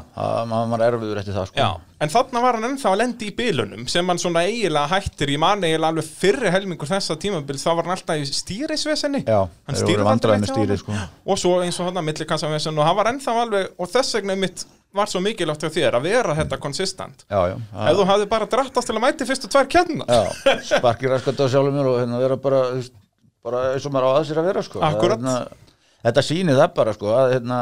[0.50, 1.68] maður var erfiður eftir það sko.
[1.96, 5.40] En þarna var hann ennþá að lendi í bilunum sem hann svona eiginlega hættir, ég
[5.40, 9.22] man eiginlega alveg fyrri helmingur þessa tímabil, þá var hann alltaf í stýrisvesenni.
[9.24, 10.98] Hann stýrði stýrið hjá sko.
[11.24, 14.36] Og svo eins og hann að millikassavesenn og hann var ennþá alveg, og þess vegna
[14.36, 14.66] mitt
[14.96, 17.24] var svo mikilvægt hjá þér að vera þetta konsistent.
[17.28, 20.30] Já, já, Ef þú hafði bara drattast til að mæti fyrstu tvær kjarnar.
[20.68, 22.62] sparkir raskat á sjálfum mér og hérna vera bara,
[23.46, 24.82] bara eins og maður á að sér að vera sko.
[24.82, 25.22] Það Akkúrat.
[25.22, 25.62] hérna,
[26.06, 27.56] Þetta sýnir það bara sko að hérna,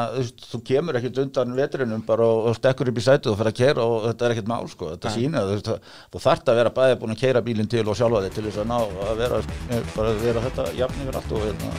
[0.51, 3.55] þú, kemur ekkert undan vetrinum bara og, og stekkur upp í sætið og fer að
[3.57, 5.79] keira og þetta er ekkert mál sko, þetta sýnir það,
[6.13, 8.61] þú, þarft að vera bæði búin að keira bílinn til og sjálfa þig til þess
[8.61, 8.75] að ná
[9.07, 9.39] að vera,
[9.71, 11.73] eh, bara vera þetta jafn yfir allt og hérna,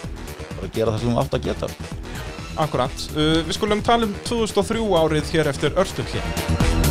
[0.57, 1.70] bara gera það sem þú átt að geta.
[2.66, 6.85] Akkurat, uh, við skulum tala um 2003 árið hér eftir Örstuðli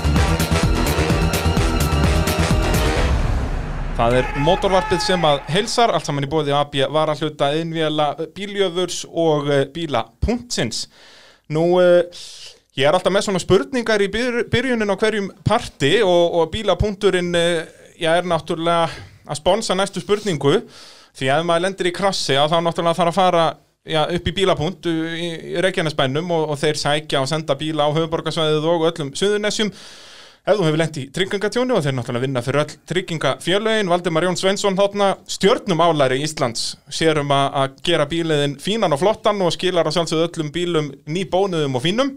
[3.95, 8.09] Það er mótorvarpið sem að heilsar, allt saman í bóði AB var að hluta innvjala
[8.35, 10.81] bíljöfurs og uh, bíla.sins.
[11.55, 12.26] Nú, uh,
[12.76, 17.31] ég er alltaf með svona spurningar í byr, byrjunin á hverjum parti og, og bíla.turinn
[17.39, 17.61] uh,
[17.95, 18.89] ég er náttúrulega
[19.26, 20.57] að sponsa næstu spurningu
[21.15, 23.45] því að ef maður lendir í krassi að þá náttúrulega þarf að fara
[23.95, 25.30] já, upp í bílapunkt í
[25.63, 29.72] Reykjanesbænum og, og þeir sækja og senda bíla á höfuborgarsvæðið og öllum suðunessjum
[30.45, 34.38] ef þú hefur lent í tryggingatjónu og þeir náttúrulega vinna fyrir öll tryggingafjörlögin Valdimar Jón
[34.38, 36.76] Svensson þarna stjörnum álæri Íslands.
[36.85, 41.80] Sér um að gera bíliðin fínan og flottan og skilar að sjálfsögðu öllum bílum nýbónuðum
[41.80, 42.13] og fínum.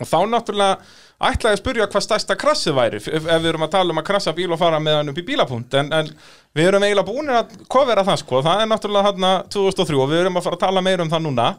[0.00, 0.78] Og þá náttúrulega
[1.24, 4.08] ætlaði að spyrja hvað stærsta krassið væri ef ef við erum að tala um að
[4.08, 5.76] krassa bíl og fara með hann upp í bílapunkt.
[5.78, 6.08] En, en
[6.56, 10.24] við erum eiginlega búin að kofera það sko, það er náttúrulega þarna 2003 og við
[10.24, 11.52] erum að fara að tala meira um það núna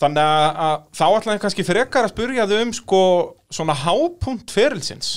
[0.00, 3.02] þannig að, að þá ætlaði kannski frekar að spyrja þau um sko
[3.54, 5.16] svona hápunkt ferilsins.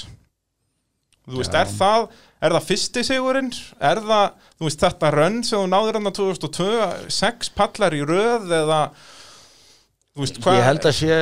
[1.28, 3.52] Þú veist, er það er það fyrsti sigurinn,
[3.82, 4.26] er það
[4.58, 6.68] þú veist, þetta rönn sem þú náður hann 2002,
[7.14, 8.82] sex pallar í röð eða
[10.18, 11.18] þú veist, hvað Ég held að sé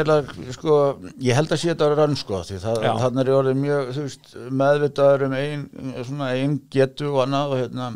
[0.57, 0.80] sko,
[1.23, 4.06] ég held að sé þetta rann sko því það, þannig er ég orðið mjög þú
[4.07, 4.34] veist,
[4.64, 5.65] meðvitaður um ein,
[6.02, 7.90] svona ein getu og annað og hérna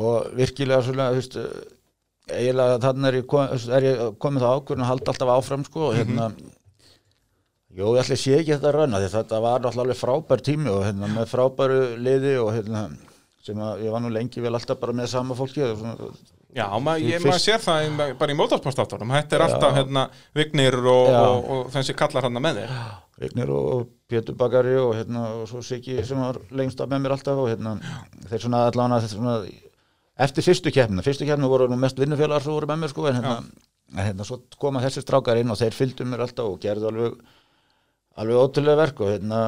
[0.00, 1.38] og virkilega svona þú veist,
[2.38, 5.86] eiginlega þannig er ég, kom, er ég komið það ákvörðin að halda alltaf áfram sko
[5.90, 6.30] og hérna
[7.70, 10.72] Jó, ég ætla að sé ekki þetta rann því þetta var náttúrulega alveg frábær tími
[10.72, 12.88] og hérna með frábæru liði og hérna
[13.46, 16.10] sem að ég var nú lengi vel alltaf bara með sama fólki og svona,
[16.50, 20.02] Já, ma Því ég, maður sér það bara í mótorsportáttunum, þetta er alltaf hérna,
[20.34, 22.72] Vignir og, og, og þessi kallar hann með þér.
[23.22, 27.14] Vignir og Pétur Bakari og, hérna, og svo Siggi sem var lengst af með mér
[27.14, 27.76] alltaf og hérna,
[28.32, 29.36] þeir svona allan að svona,
[30.26, 33.18] eftir fyrstu keppnina, fyrstu keppnina voru nú mest vinnufélagar sem voru með mér sko en
[33.20, 33.36] hérna,
[33.96, 37.18] en hérna svo koma þessi strákar inn og þeir fylgdu mér alltaf og gerðu alveg
[38.20, 39.42] alveg ótrúlega verk og hérna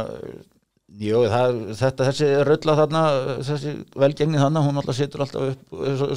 [1.01, 3.01] Jú, það, þetta, þessi rölla þarna,
[3.49, 5.71] þessi velgengni þarna, hún alltaf situr alltaf upp,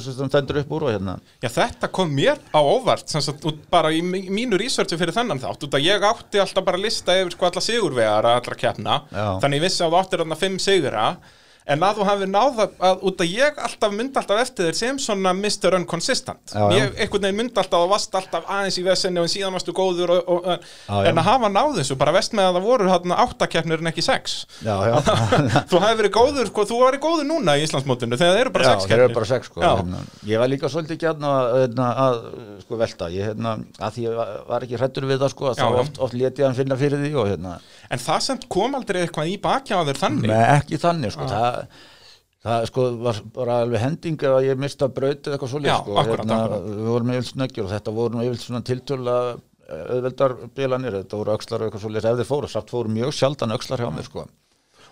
[0.04, 1.14] sem stendur upp úr og hérna.
[1.40, 5.40] Já, þetta kom mér á óvart sem sagt, bara í mí- mínu researchi fyrir þennan
[5.40, 8.98] þátt út að ég átti alltaf bara að lista yfir sko alla sigurvegar allra keppna
[9.08, 9.24] Já.
[9.46, 11.06] þannig ég vissi að þú áttir þarna fimm sigura
[11.66, 14.98] en að þú hafi náða að, út að ég alltaf myndi alltaf eftir þér sem
[15.02, 15.74] svona Mr.
[15.80, 16.52] Unconsistent.
[16.52, 16.76] Já, já.
[16.78, 19.74] ég einhvern veginn myndi alltaf að vast alltaf aðeins í vesenni og en síðan varstu
[19.76, 22.68] góður og, og, og, Já, en að hafa náð þessu bara vest með að það
[22.68, 24.36] voru áttakeppnir en ekki sex.
[24.62, 24.94] Já, já.
[25.70, 28.70] þú hefði verið góður, sko, þú væri góður núna í Íslandsmótinu þegar þeir eru bara
[28.70, 29.64] sex þeir eru bara sex sko.
[29.66, 32.20] Hérna, Ég var líka svolítið gætna að, hérna, að
[32.62, 33.10] sko, velta.
[33.10, 36.44] Ég, hérna, að því ég var, ekki hrættur við það sko, þá oft, oft leti
[36.44, 37.56] ég hann finna fyrir því og hérna,
[37.90, 40.30] En það sem kom aldrei eitthvað í þér þannig?
[40.30, 41.55] Með ekki þannig sko, það,
[42.46, 46.56] það sko, var bara alveg hending að ég mista brautið eitthvað Já, svolítið sko, akkúrat.
[46.70, 49.18] við vorum yfir snöggjur og þetta voru yfir svona tiltöla
[49.66, 53.54] auðveldar bilanir, þetta voru öxlar og eitthvað svolítið ef þeir fóru, samt fóru mjög sjaldan
[53.56, 54.26] öxlar hjá mér sko.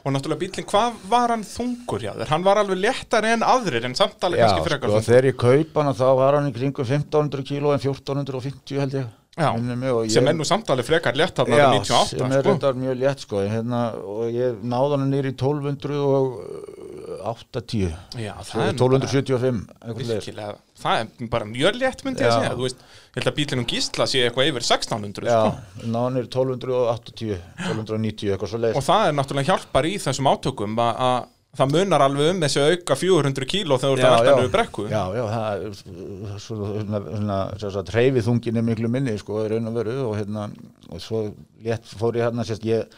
[0.04, 2.28] Og náttúrulega bílinn, hvað var hann þungur hjá þér?
[2.28, 5.38] Hann var alveg léttari en aðrir en samt alveg Já, kannski frekar sko, þegar ég
[5.40, 10.22] kaup hana þá var hann í kringum 1500 kíló en 1450 held ég Já, sem
[10.24, 12.48] ég- er nú samt alveg frekar létt hann Já, árið 98, sem er sko.
[12.50, 18.68] reyndar mjög létt sko, en hérna, og ég náði hann nýri 1280 Já, Svo það
[18.68, 20.18] er nú 1275 eitthvað leið.
[20.20, 20.54] Virkilega,
[20.84, 22.34] það er bara mjög létt myndi ég að Já.
[22.40, 22.82] segja, þú veist, ég
[23.18, 25.50] held að bílinn um gísla sé eitthvað yfir 1600, Já, sko.
[25.84, 27.38] náði hann nýri 1280
[27.68, 31.18] 1290 eitthvað svo leið Og það er náttúrulega hjálpar í þessum átökum að- að
[31.58, 34.86] það munar alveg um þessi auka 400 kíló þegar þú ert að velta niður brekku.
[34.90, 39.70] já, já, það er svo, hérna, hérna, sem sagt, hreyfið er miklu minni, sko, raun
[39.70, 40.48] og veru og hérna,
[40.90, 41.26] og svo
[41.64, 42.88] létt fór ég hérna, sérst, ég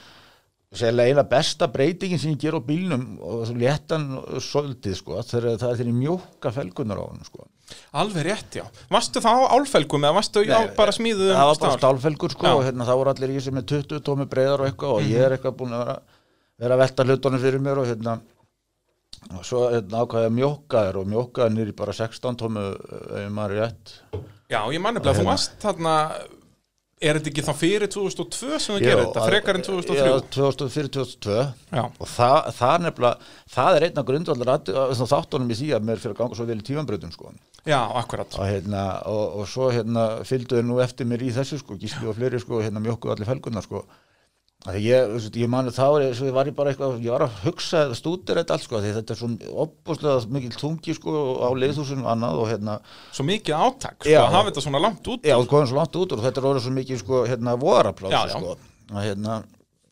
[0.76, 4.08] sérlega eina besta breytingin sem ég ger á bílnum og svo léttan
[4.42, 7.46] svolítið, sko, það er þeirri mjóka felgunar á hann, sko
[7.98, 8.62] Alveg rétt, já.
[8.92, 11.80] Varstu þá á álfelgum eða varstu á bara smíðuð það um var bara stál?
[11.80, 12.54] stálfelgur, sko, Já.
[12.54, 15.24] og hérna, það voru allir í þessu með 20 tómi breiðar og eitthvað og ég
[15.24, 15.96] er eitthvað búin að vera,
[16.62, 18.14] vera að velta hlutunum fyrir mér og hérna
[19.34, 23.28] og svo hérna, ákvaði að mjóka þér og mjóka þér í bara 16 tómi ef
[23.34, 23.94] maður er rétt
[24.46, 25.32] Já, ég man nefnilega að þú Hérna.
[25.32, 25.94] varst þarna,
[27.02, 29.96] er þetta ekki þá fyrir 2002 sem þú gerir þetta, frekar en 2003?
[29.98, 31.40] Já, 2004, 2002
[31.74, 31.82] Já.
[31.82, 34.62] og það, það nefnilega það er einn af grundvallar
[35.10, 37.34] þáttunum í því að mér fyrir að ganga svo vel í tímanbreytum sko.
[37.66, 38.38] Já, akkurat.
[38.38, 42.06] og, hérna, og, og svo hérna, fylgdu þau nú eftir mér í þessu sko, gísli
[42.06, 43.82] og fleiri sko, hérna, mjókuðu allir felgunar sko.
[44.74, 47.84] Ég, ég mani þá er, svo ég var ég bara eitthvað, ég var að hugsa
[47.94, 49.28] stútir þetta allt sko, því þetta er svo
[49.62, 52.74] opbúslega mikil þungi sko á leiðhúsinu og annað og hérna,
[53.14, 54.24] Svo mikið átak, sko, Já.
[54.24, 55.22] að hafa þetta svona langt út.
[55.22, 58.34] Já, það komið svo langt út og þetta er orðið svo mikið sko, hérna, voraplási
[58.34, 58.56] sko.
[58.90, 59.38] og hérna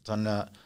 [0.09, 0.61] þannig að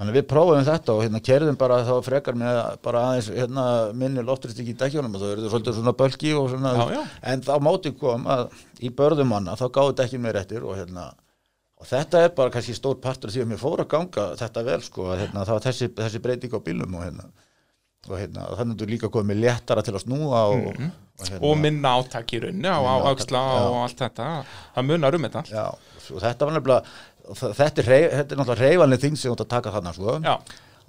[0.00, 3.64] þannig að við prófum þetta og hérna kerðum bara þá frekar með bara aðeins hérna,
[3.92, 7.02] minni loftrist ekki í dekkjónum og það verður svolítið svona bölki og svona Já, já.
[7.34, 8.46] en þá móti kom að
[8.80, 11.10] í börðum hana þá gáðu dekkin mér eftir og hérna
[11.80, 14.80] og þetta er bara kannski stór partur því að mér fór að ganga þetta vel
[14.84, 17.30] sko að hérna, það var þessi, þessi breyting á bílum og hérna
[18.08, 21.40] og hérna og þannig að þú líka komið léttara til að snúa og, og, hérna.
[21.44, 23.60] Og minna átak í raunni á, á Minna átak, auksla já.
[23.66, 24.28] og allt þetta.
[24.76, 25.42] Það munar um þetta.
[25.50, 25.66] Já,
[26.14, 27.00] og þetta var nefnilega
[27.58, 30.16] þetta er, þetta er náttúrulega reyfanlega þing sem þú ert að taka þarna sko.
[30.24, 30.34] Já.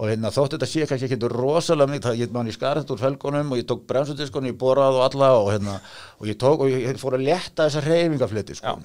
[0.02, 2.96] og hérna, þótt þetta sé kannski ekki rosalega mikið, það ég man ég skarði þetta
[2.96, 5.76] úr felgunum og ég tók bremsudiskunni, ég boraði og alla og hérna,
[6.18, 8.80] og ég tók og ég fór að létta þessa reyfingafliti sko.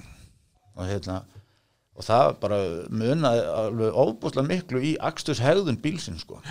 [0.77, 1.23] Og hérna
[1.97, 2.57] og það bara
[2.93, 6.41] munaði alveg ofbúslega miklu í akstus hegðun bílsinn sko.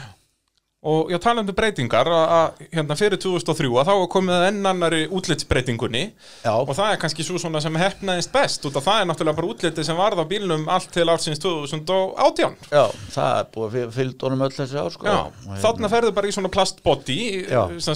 [0.87, 4.69] Og já, talandi um breytingar, að, að, hérna fyrir 2003 að þá komið að enn
[4.71, 6.03] annari útlitsbreytingunni
[6.45, 6.53] Já.
[6.55, 9.51] og það er kannski svo svona sem hefnaðist best út af það er náttúrulega bara
[9.51, 12.55] útlitið sem varð á bílnum allt til ársins 2018.
[12.71, 12.85] Já,
[13.17, 15.09] það er búið að fylgd honum öll þessi ár sko.
[15.09, 16.53] Já, hérna, þarna ferðu bara í svona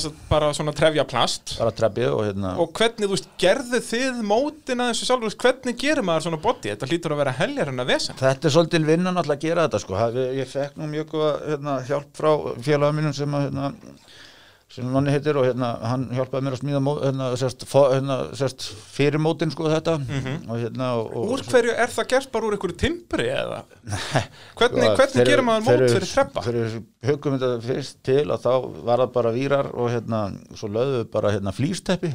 [0.00, 4.20] sagt bara svona trefja plast bara treppið og hérna og hvernig, þú veist, gerðu þið
[4.26, 6.74] mótina þessu sjálfur, hvernig gerir maður svona body?
[6.74, 8.18] Þetta hlýtur að vera heljar en að vesen.
[8.20, 9.94] Þetta er svolítið vinnan alltaf að gera þetta sko.
[12.80, 13.70] Félagum mínum sem að hérna,
[14.70, 18.68] sem Nonni heitir og hérna, hann hjálpaði mér að smíða mó, hérna, sérst, hérna, sérst,
[18.94, 22.54] fyrir mótin sko þetta og hérna og, og, Úr hverju er það gert bara úr
[22.54, 23.58] einhverju timbri eða?
[23.82, 26.44] Hvernig, Sko, hvernig gerir maður mót þegar- fyrir treppa?
[26.46, 26.78] Við
[27.10, 28.52] hugum þetta fyrst til að þá
[28.86, 30.22] var það bara vírar og hérna,
[30.54, 32.12] svo lögðu við bara hérna flýsteppi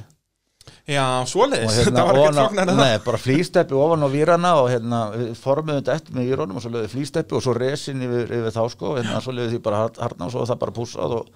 [0.86, 2.82] Já, svoleiðis, hérna þetta var á- flóknar en það.
[2.84, 5.00] Nei, bara flýsteppi ofan á vírana og hérna
[5.42, 8.62] formuðum þetta eftir með vírónum og svo lögðu flýsteppi og svo resin yfir, yfir þá
[8.76, 11.34] sko hérna svo lögðu því bara hart- harna og svo það bara pússað og,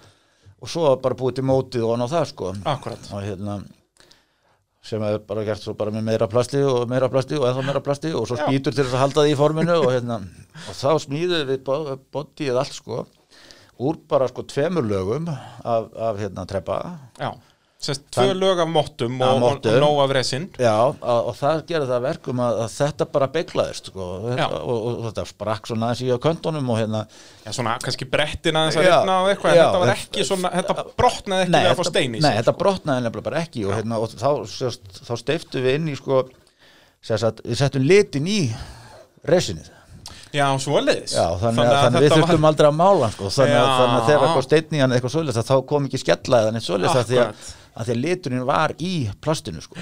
[0.62, 2.54] og svo bara búið til mótið ofan á það sko.
[2.76, 3.10] Akkurat.
[3.16, 3.58] og hérna
[4.90, 7.82] sem er bara gert svo bara með meira plasti og meira plasti og ennþá meira
[7.84, 10.88] plasti og svo spýtur til þess að halda því í forminu og hérna og þá
[11.04, 13.02] smíðum við bo- bodyið allt sko
[13.80, 16.78] úr bara sko tveimur lögum af, af hérna treppa.
[17.20, 17.34] Já,
[17.80, 20.50] sérst tvö lög af mottum Af og, og, og nóg af resinn.
[20.60, 24.08] Já, og, og það gerði það að verkum að, að þetta bara beglaðist sko,
[24.60, 27.06] og, þetta, sprakk svona aðeins í á köntunum og hérna
[27.46, 30.86] Já, svona kannski brettin aðeins að reyna og eitthvað, já, þetta var ekki svona, þetta
[31.00, 32.38] brotnaði ekki við að fá stein í nei, sig.
[32.42, 35.98] þetta brotnaði nefnilega bara ekki og, hérna, og þá, sérst, þá steiftu við inn í
[36.02, 36.24] sko,
[37.00, 38.40] sérst, að, við settum litin í
[39.24, 39.76] resinið
[40.30, 41.16] Já, svoleiðis.
[41.16, 43.96] Já, þannig, að, þannig að við þetta þurftum aldrei að mála sko, þannig, að, þannig
[43.96, 47.08] að þegar eitthvað hann eitthvað svoleiðis að þá kom ekki skella eða neitt svoleiðis að
[47.10, 47.48] því að.
[47.76, 49.76] Að því að liturinn var í plastinu sko.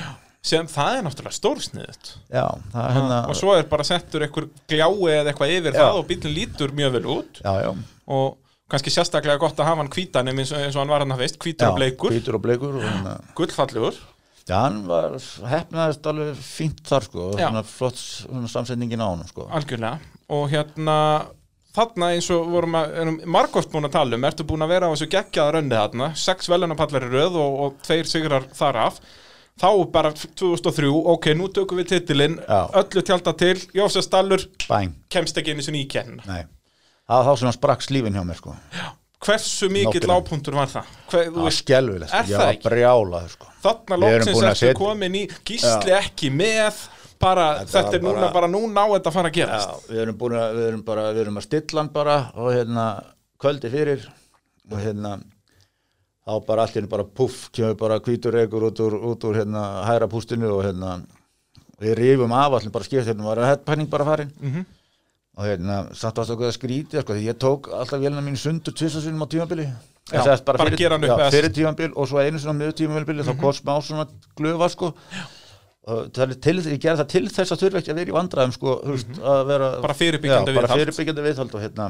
[0.48, 2.10] sem það er náttúrulega stórsniðut.
[2.32, 5.80] Já, það hérna Og svo er bara settur einhver glái eða eitthvað yfir Já.
[5.82, 7.72] það og bílinn lítur mjög vel út Já, já,
[8.08, 8.38] og
[8.72, 11.24] kannski sérstaklega gott að hafa hann hvítan eins og, eins og hann var hann að
[11.24, 14.00] veist, hvítur já, og bleikur, hvítur og bleikur og hérna gullfallegur.
[14.48, 15.18] Já, hann var,
[15.52, 19.48] hefnaðist alveg fínt þar sko, svona flott svona samsetningin á hann sko.
[19.52, 20.00] Algjörlega
[20.36, 20.98] og hérna
[21.78, 22.98] þarna eins og vorum að,
[23.30, 26.50] margótt búin að tala um ertu búin að vera á þessu geggjaða rönni þarna sex
[26.52, 29.00] velunapallar í röð og, og tveir sigrar þar af.
[29.58, 32.60] Þá bara 2003, ok, nú tökum við titilinn Já.
[32.78, 36.44] öllu tjálta til, Jósef Stallur bæn, kemst ekki sinni í kennina nei.
[37.08, 38.54] Það var þá sem hann sprakk slífin hjá mér sko.
[39.26, 40.12] Hversu mikill Nóttina.
[40.14, 40.90] lágpuntur var það?
[41.10, 41.56] Hver, það var
[42.06, 42.30] Er sko.
[42.30, 43.50] ég var brjálað sko.
[43.64, 43.98] Þarna
[44.46, 46.84] að ertu komin í gísli ekki með
[47.20, 49.88] bara, Þetta þetta, er núna bara- bara núna á þetta að fara að Já, gerast.
[49.90, 52.86] við erum að, við erum bara, við erum að stilla hann bara og hérna
[53.40, 54.08] kvöldi fyrir
[54.72, 55.12] og hérna
[56.28, 59.84] þá bara allt hérna bara puff kemur bara hvítur reykur út úr, út úr hérna
[59.88, 60.98] hæra pústinu og hérna
[61.80, 64.32] við rifum af allir bara skipt hérna var að headpanning bara farin.
[64.42, 64.66] Mhm.
[65.38, 68.74] og hérna samt varst okkur að skrítið sko því ég tók alltaf vélina mín sundur
[68.74, 69.68] tvisarsunum á tímabili.
[70.12, 73.52] Já, sagt bara fyrir, já, fyrir tímabil og svo einu svona miður tímabili þá kom
[73.54, 74.94] smá svona glöfa sko.
[75.14, 75.37] Er
[75.88, 78.96] til, ég gerði það til þess að þurfa ekki að vera í vandræðum sko, þú
[78.96, 80.82] veist, að vera Bara fyrirbyggjandi já, bara viðhald.
[80.84, 81.90] fyrirbyggjandi viðhald og hérna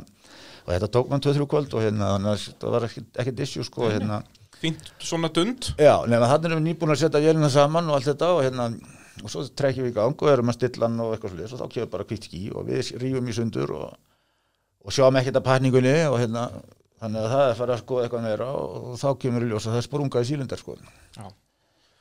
[0.67, 3.93] og þetta tók mann 2-3 kvöld og hérna að það var ekkert issue sko og
[3.95, 4.19] hérna.
[4.57, 5.69] Fínt svona dund.
[5.79, 8.65] Já, nema þannig erum við nýbúin að setja vélina saman og allt þetta og hérna
[9.23, 11.61] og svo trekkjum við í gang og erum að stilla hann og eitthvað svolítið og
[11.61, 13.95] þá kemur bara kvitt skí og við rífum í sundur og,
[14.85, 16.43] og sjáum ekkert að pæningunni og hérna
[17.01, 19.65] þannig að það er farið að skoða eitthvað meira og, og þá kemur í ljós
[19.69, 20.77] að það er sprungað í sílindar sko.
[21.17, 21.25] Já.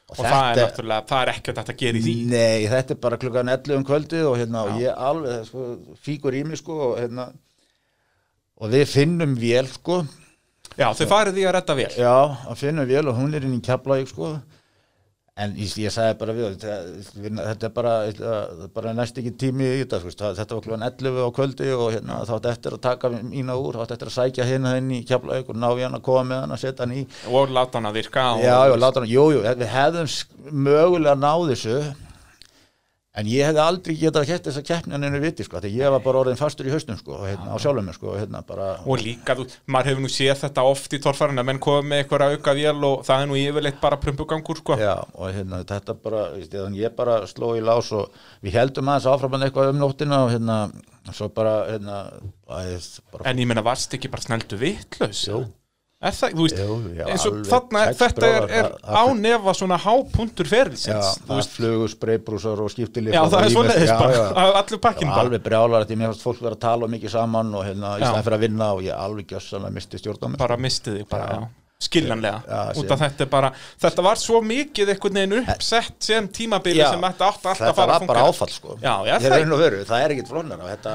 [0.07, 2.15] Og, og það er náttúrulega, það er ekkert að gera í því.
[2.31, 5.65] Nei, þetta er bara klukkan 11 um kvöldið og hérna, og ég alveg, sko,
[6.07, 7.27] fíkur í mig, sko, og hérna,
[8.57, 10.03] og við finnum vél, sko,
[10.77, 12.15] já, þau farið því að redda vel já,
[12.53, 14.37] að finnum vél og hún er inn í Keflavík, sko,
[15.37, 17.91] en ég, ég sagði bara við, þetta, er bara,
[18.73, 20.01] bara næst ekki tími í þetta,
[20.39, 23.93] þetta var klukkan 11 á kvöldi og hérna, þátt eftir að taka mína úr, þátt
[23.99, 26.57] eftir að sækja hérna inn í Keflavík og ná í hann að koma með hann
[26.57, 29.29] að setja hann í, og láta hann að virka og, Já, já, láta hann, jú,
[29.37, 31.79] jú, við hefðum mögulega náð þessu
[33.17, 36.03] en ég hefði aldrei getað hægt þessa keppni en einu viti, sko, því ég var
[36.05, 39.47] bara orðin fastur í hausnum, sko, hérna, á sjálfum sko, hérna, bara, og líka, þú,
[39.73, 42.89] maður hefur nú séð þetta oft í torfærinu að menn komið með eitthvað auka vél
[42.91, 44.79] og það er nú yfirleitt bara prumpugangur sko.
[44.81, 48.13] já, og hérna, þetta bara, veist, ég, bara sló í lás og
[48.45, 50.59] við heldum aðeins áfram hann eitthvað um nóttina og hérna,
[51.13, 52.03] svo bara, hérna,
[52.53, 55.47] að, bara, en ég meina, varst ekki bara snældu vitlaus Jú.
[56.03, 58.67] Er það, þú veist Jú, já, eins og þarna, þetta er, er
[59.01, 63.55] ánefa svona hápuntur já, ferðisins þú það veist, flugu spreybrúsar og skiptilíf já, það er
[63.55, 65.25] svoleiðis bara, allur pakkin Já, bara.
[65.25, 68.03] alveg brjálar að ég mér fannst fólk vera að tala mikið saman og hérna í
[68.05, 68.11] Já.
[68.11, 71.09] stæðan fyrir að vinna og ég alveg gjössanlega misti stjórn á mér bara mistið þig
[71.09, 71.49] bara, já.
[71.87, 72.39] skiljanlega.
[72.49, 73.51] Já, út af þetta er bara,
[73.85, 77.73] þetta var svo mikið einhvern veginn uppsett sem tímabili Já, sem þetta átti alltaf þetta
[77.73, 78.37] að fara var að bara fungera.
[78.37, 78.77] áfall sko.
[78.81, 80.95] Já, já, það- það er ekkit flónar og þetta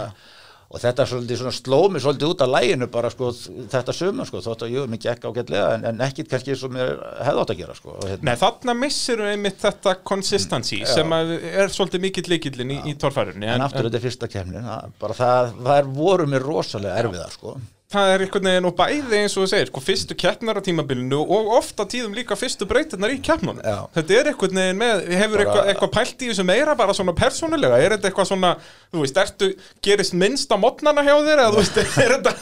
[0.72, 1.06] og þetta
[1.52, 3.32] sló mig svolítið út af læginu bara sko
[3.74, 6.94] þetta sumar sko þótt að jú, mér gekk ágætlega en, en ekkit kannski og mér
[7.26, 11.36] hefði átt að gera sko hérna, Nei, þarna missir við einmitt þetta consistency sem að
[11.52, 14.72] er svolítið mikill leikillin í, í torfærunni en aftur þetta er fyrsta kemnin
[15.02, 17.58] bara það, það voru mér rosalega erfiðar sko
[17.92, 21.20] það er einhvern veginn og bæði eins og þú segir sko, fyrstu keppnar á tímabilinu
[21.22, 23.60] og ofta tíðum líka fyrstu breytirnar í keppnunum.
[23.96, 27.82] Þetta er einhvern veginn með, hefur eitthvað, eitthvað pælt í þessu meira bara svona persónulega,
[27.84, 29.52] er þetta eitthvað svona þú veist, ertu,
[29.84, 32.36] gerist minnst á modnana hjá þér eða þú veist, er þetta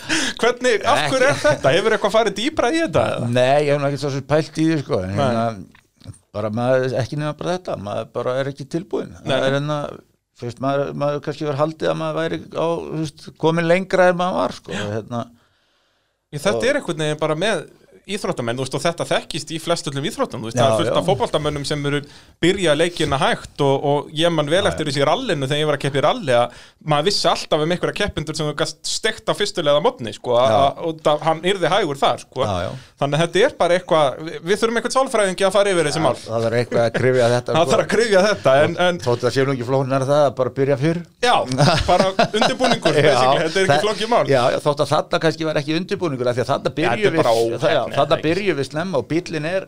[0.44, 3.32] hvernig, af hverju er þetta, hefur eitthvað farið dýbra í þetta eða?
[3.34, 5.48] Nei, ég hef nú ekkert svo sem pælt í því sko en hérna,
[6.36, 9.80] bara maður ekki nefna bara þetta maður bara er ekki tilbúin það er hérna
[10.40, 12.68] fyrst maður, maður kannski var haldið að maður væri á,
[13.02, 15.24] veist, komin lengra en maður var sko hérna
[16.38, 17.64] þetta er einhvern veginn bara með
[18.16, 20.98] íþróttamenn, og þetta þekkist í flestullum íþróttum, veist, Já, það er fullt já.
[21.00, 22.02] af fótboltamönnum sem eru
[22.42, 25.84] byrja leikina hægt og, og ég man vel eftir þessi rallinu þegar ég var að
[25.86, 26.58] keppa í ralli að
[26.90, 30.74] maður vissi alltaf um einhverja keppindur sem þú gast stekt á fyrstulega mótni, sko, Já.
[30.86, 32.72] og það, hann yrði hægur þar, sko, Já, já.
[33.04, 36.18] þannig að þetta er bara eitthvað, við, þurfum eitthvað sálfræðingi að fara yfir þessi mál,
[36.24, 39.40] það er eitthvað að krifja þetta það þarf að krifja þetta, en, en þótt að
[39.50, 41.00] nú ekki flóknar það að bara byrja fyrr.
[41.24, 41.36] Já,
[41.90, 44.26] bara undirbúningur, þetta er ekki flókið mál.
[44.30, 46.30] já, já, þótt að þetta kannski var ekki undirbúningur
[48.02, 49.68] af því að þetta þetta er byrju bara við snemma og bílinn er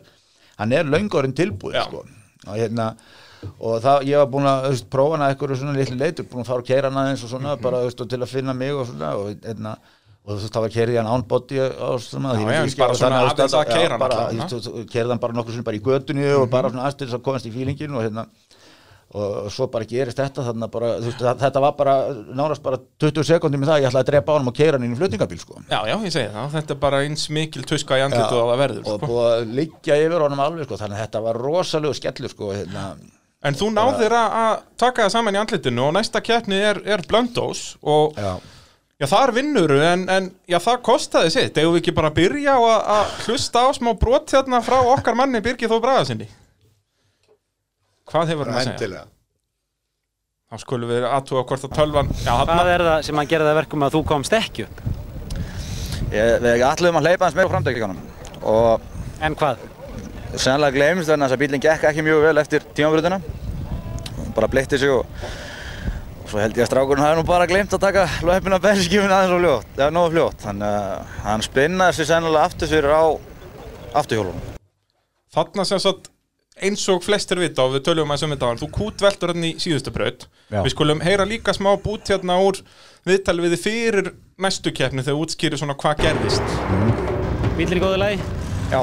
[0.58, 2.04] hann er löngorinn tilbúið sko.
[2.46, 2.96] og hérna
[3.58, 6.46] og það, ég var búin að veist, prófa hana eitthvað svona litlu leitur, búin að
[6.52, 7.62] fara að keira hana eins og svona, Mhm.
[7.62, 9.72] bara þú veist, og til að finna mig og svona og hérna
[10.24, 12.96] og þú veist, það var kerið hann án body á svona, Já, ég bara og
[12.96, 14.14] svona þannig að já, keyra hann bara,
[15.10, 17.50] hann bara nokkur sinni bara í götunni og bara svona aðstil þess að komast í
[17.50, 18.26] fílingin og hérna
[19.14, 21.94] og svo bara gerist þetta þannig að bara, þú veist, það- þetta var bara
[22.38, 24.84] nánast bara 20 sekúndi með það, ég ætlaði að drepa á hann og keira hann
[24.88, 27.98] inn í flutningabíl sko Já, já, ég segi það, þetta er bara eins mikil tuska
[28.00, 29.06] í andlitu á það verður, og sko.
[29.10, 32.86] búið að liggja yfir honum alveg sko, þannig að þetta var rosalegu skellur sko hérna,
[33.42, 37.00] En þú náðir að að taka það saman í andlitinu og næsta keppni er, er
[37.10, 38.36] Blöndós og já.
[39.02, 41.58] já, þar vinnuru en, en já, það kostaði sitt.
[41.58, 45.18] Eða við ekki bara byrja á að, að hlusta á smá brot hérna frá okkar
[45.18, 46.28] manni Birgir Þó Bragasinni?
[48.12, 48.76] Hvað hefur hann að segja?
[48.76, 49.04] Endilega.
[50.52, 52.10] Þá skulum við aðtúa hvort að tölvan...
[52.20, 54.82] Já, Hvað hann, er það sem að gera það verkum að þú komst ekki upp?
[56.12, 58.02] Ég, við ætlum að hleypa hans framdækjanum
[58.52, 58.90] og
[59.24, 59.62] En hvað?
[60.36, 63.18] sennilega gleymist þannig að þess að bílinn gekk ekki mjög vel eftir tímafrutina.
[64.36, 65.08] Bara bleitti sig og
[66.28, 69.42] svo held ég að strákurinn hafi nú bara gleymt að taka löpina bensinskjöfun aðeins og
[69.42, 70.38] fljótt, eða nógu fljótt.
[70.46, 73.04] Þannig að hann spinnaði sig sennilega aftur fyrir á
[74.00, 74.48] afturhjólunum.
[75.32, 76.11] Þarna sem sagt
[76.60, 79.54] eins og flestir vita og við töljum að sem þetta var þú kútveltur hann í
[79.62, 82.60] síðustu braut við skulum heyra líka smá bút hérna úr
[83.08, 84.12] viðtali við þið fyrir
[84.42, 87.00] næstu keppni þegar útskýri svona hvað gerðist
[87.52, 88.16] Bílir í góðu lagi.
[88.72, 88.78] Já.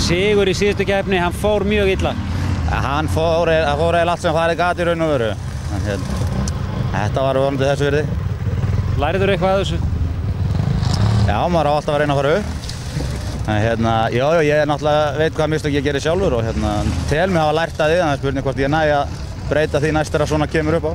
[0.00, 2.12] Sigur í síðustu keppni, hann fór mjög illa.
[2.72, 5.28] Hann fór, það fór eða allt sem farið gat í raun og veru.
[5.76, 6.22] En hérna,
[6.96, 8.02] Þetta var vonandi þessu virði.
[9.02, 9.78] Læriður eitthvað að þessu?
[11.28, 12.54] Já, maður á alltaf að reyna að fara upp.
[13.46, 16.72] En hérna, já, já, ég er náttúrulega veit hvað mistök ég gerir sjálfur og hérna,
[17.10, 19.92] tel mig hafa lært að því, þannig að spurning hvort ég næ að breyta því
[19.94, 20.92] næst þegar svona kemur upp á.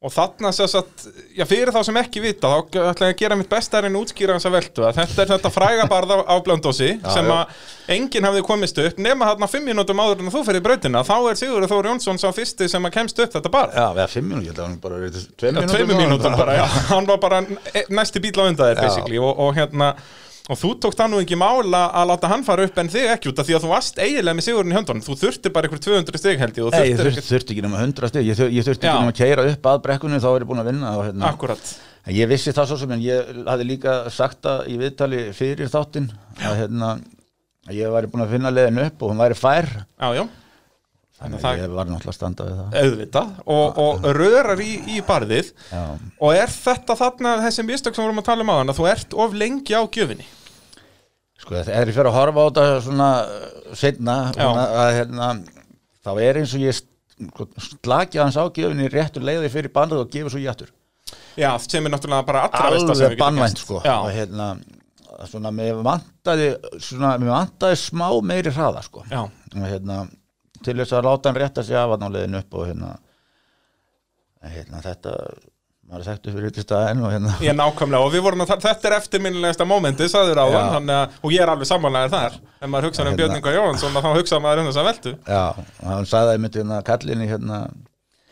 [0.00, 1.02] og þarna sem sagt,
[1.36, 3.96] já fyrir þá sem ekki vita þá ætla ég að gera mitt besta er en
[4.00, 7.50] útskýra hans að veltu að þetta er þetta fræga barða á blöndósi sem að
[7.96, 11.36] enginn hafði komist upp nema þarna fimm mínútum áður en þú fyrir brautina þá er
[11.40, 14.48] Sigurður Þór Jónsson sá fyrsti sem að kemst upp þetta barð Já, við fimm mínútur,
[14.48, 15.76] ég held að hann bara verið tveim Já, mínútur.
[15.76, 16.64] tveimur mínútum bara, já.
[16.94, 17.42] hann var bara
[17.76, 19.92] e- næsti bíl á undan þér basically og, og hérna
[20.50, 23.30] og þú tókst það nú ekki mála að láta hann fara upp en þig ekki
[23.30, 25.04] út af því að þú varst eiginlega með sigurinn í höndunum.
[25.06, 27.84] Þú þurfti bara ykkur 200 stig held ég og Nei, ég þurfti, þurfti ekki nema
[27.84, 28.90] 100 stig, ég, ég þurfti Já.
[28.90, 31.30] ekki nema að keira upp að brekkunni þá er ég búin að vinna og, hérna,
[31.30, 31.70] akkurat.
[32.08, 35.70] En Ég vissi það svo sem en ég hafði líka sagt það í viðtali fyrir
[35.70, 36.10] þáttinn
[36.40, 36.92] að, hérna,
[37.68, 39.68] að ég væri búin að finna leiðin upp og hún væri fær.
[40.00, 40.24] Já, já,
[41.20, 42.80] þannig að ég var náttúrulega að standa við það.
[42.82, 43.32] Auðvitað.
[43.54, 45.52] Og, og rörar í, í barðið.
[45.68, 45.84] Já,
[46.24, 48.80] og er þetta þarna þessi mistök sem við vorum að tala um á hann að
[48.80, 50.26] þú ert of lengi á gjöfinni
[51.40, 53.10] sko þegar ég fer að horfa á þetta svona
[53.80, 54.48] setna Já.
[54.50, 55.30] að, hérna,
[56.04, 57.48] þá er eins og ég sko,
[57.80, 60.72] slakja hans ágjöfinni réttur leiði fyrir bandið og gefur svo ég aftur.
[61.38, 63.80] Já, sem er náttúrulega bara allra við alveg bannvænt sko.
[63.80, 64.52] Og hérna
[65.28, 69.04] svona mér vantaði svona mér vantaði smá meiri hraða sko.
[69.10, 70.02] Og hérna
[70.64, 72.90] til þess að láta hann rétta sig af hann á leiðin upp og hérna
[74.44, 75.14] hérna þetta
[75.90, 78.88] maður er upp fyrir til staðin og hérna ég nákvæmlega og við vorum að þetta
[78.90, 80.58] er eftirminnilegasta mómenti, sagður á Já.
[80.76, 83.20] hann og ég er alveg sammálaðir þar ef maður hugsaður um Hérna.
[83.20, 85.44] Björn Inga Jóhansson þá hugsaður maður um þessa veltu já,
[85.82, 87.60] og hann sagði einmitt hérna kallinni hérna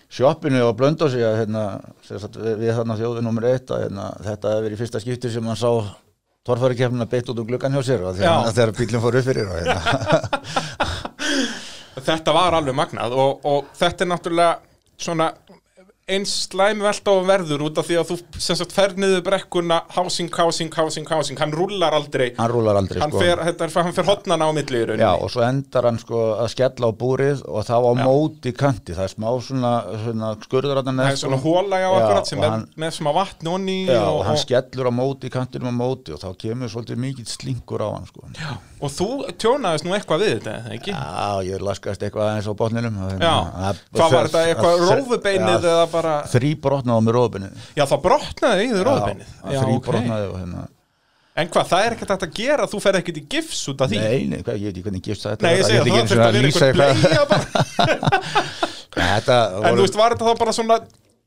[0.09, 1.65] sjoppinu og blöndósi að hérna
[2.09, 5.59] við, þarna þjóðu nummer eitt að hérna, þetta hefði verið í fyrsta skipti sem hann
[5.59, 5.73] sá
[6.49, 8.33] torfærikefnina beitt út um gluggan hjá sér og Já.
[8.55, 9.77] þegar bílinn fór upp fyrir og hérna
[12.09, 14.55] þetta var alveg magnað og, og þetta er náttúrulega
[14.99, 15.29] svona
[16.09, 19.83] eins slæm velta og verður út af því að þú sem sagt fer niður brekkuna
[19.97, 21.39] housing, housing, housing, housing.
[21.41, 22.31] Hann rúlar aldrei.
[22.39, 23.23] Hann rúlar aldrei hann sko.
[23.23, 25.05] fer, þetta er, hann fer hotnana á milli í rauninni.
[25.05, 28.97] Já, og svo endar hann sko að skella á búrið og þá á móti kanti,
[28.97, 29.73] það er smá svona,
[30.05, 33.11] svona skurður hann það er svona hóla á akkurat sem og er hann, með smá
[33.19, 36.29] vatn onni já, og, og hann og, skellur á móti kantinum á móti og þá
[36.41, 38.25] kemur svolítið mikill slingur á hann sko.
[38.39, 40.97] Já, og þú tjónaðist nú eitthvað við þetta, ekki?
[41.49, 43.35] ég laskast eitthvað aðeins á botninum Já,
[43.95, 48.67] hvað var þetta, eitthvað rófubeinið eða bara, Þrý brotnaði á með rófubeinið já það brotnaði
[48.67, 50.67] í þau rófubeinið Þrý brotnaði og hérna
[51.39, 53.99] En hvað, það er ekkert að gera, þú fer ekkert í gifs út af því?
[54.03, 56.17] Nei, nei, hvað, ég veit ekki hvernig gifst það Nei, ég segi að það þurfti
[56.19, 57.05] að vera eitthvað.
[57.05, 57.45] bleia bara.
[58.99, 60.79] Þetta En þú veist, var þetta þá bara svona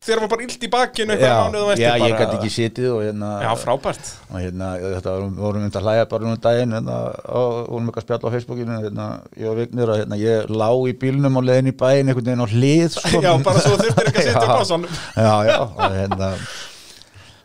[0.01, 3.27] Þér var bara illt í eitthvað Já, og já, ég gæti ekki sitið og hérna
[3.43, 4.07] Já, frábært.
[4.31, 6.95] Og hérna, þetta vorum, vorum myndið að hlæja bara um daginn hérna,
[7.29, 9.05] og vorum eitthvað að spjalla á Facebookinu hérna,
[9.37, 12.41] ég og Vignir og hérna, ég lá í bílnum á leiðin í bæinn einhvern veginn
[12.41, 13.21] á hlið sko.
[13.21, 16.31] Já, bara svo þurftir ekki að setja upp á svona já, já, og hérna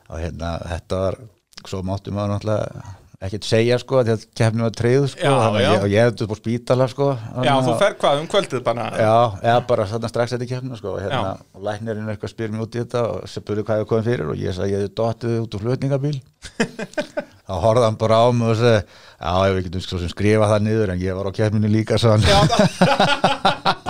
[0.06, 1.20] og hérna, þetta var
[1.66, 5.66] svo máttum maður náttúrulega ekkert segja sko, að kefni var treyð sko, Já, að já.
[5.72, 7.06] ég, og ég hefði upp á spítala sko,
[7.46, 8.88] Já, þú að- fer hvað um kvöldið bara?
[9.00, 12.66] Já, eða bara þarna strax eftir kemna sko, og hérna, og læknirinn eitthvað spyr mér
[12.66, 15.38] út í þetta og spurði hvað ég komið fyrir og ég sagði ég hefði dottið
[15.46, 16.20] út úr flutningabíl.
[17.46, 20.64] Þá horfði hann bara á mig og sagði já, við getum svo sem skrifa það
[20.66, 22.16] niður en ég var á keminu líka svo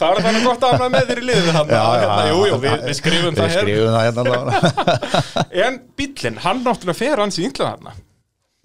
[0.00, 2.76] það var þannig gott að var með þér í liðið hann hérna, Jú, jú, við,
[2.88, 5.46] við skrifum það Við hér skrifum það hérna.
[5.68, 8.04] En bíllinn, hann náttúrulega fer hans í ynglað hann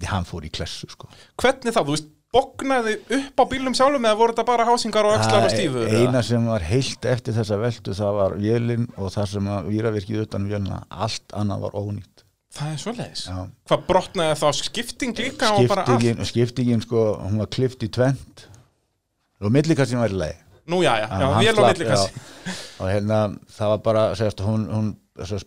[0.04, 4.06] Já, hann fór í klessu sko Hvernig þá, þú veist, bognaði upp á bílnum sjálfum
[4.10, 5.86] eða voru þetta bara hásingar og axlar og stífur?
[5.88, 6.02] eða?
[6.04, 10.24] eina sem var heilt eftir þessa veltu það var vélinn og það sem að víravirkið
[10.26, 12.24] utan vélina, allt annað var ónýtt
[12.56, 13.38] Það er svoleiðis Já.
[13.68, 15.96] Hvað brotnaði þá skipting líka og bara allt?
[15.96, 18.46] skiptingin, skiptingin sko, hún var klift í tvent
[19.44, 22.54] og millikassin var í leið Nú, já, já, já, vél og millikassi já.
[22.82, 23.20] og hérna
[23.54, 24.88] það var bara segast, hún, hún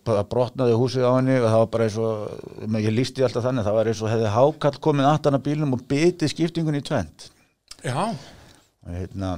[0.07, 3.67] bara brotnaði húsið á henni og það var bara eins og ég lísti alltaf þannig,
[3.67, 7.29] það var eins og hefði hákall komið aftan að bílnum og bitið skiptingun í tvent
[7.83, 9.37] Já, og hérna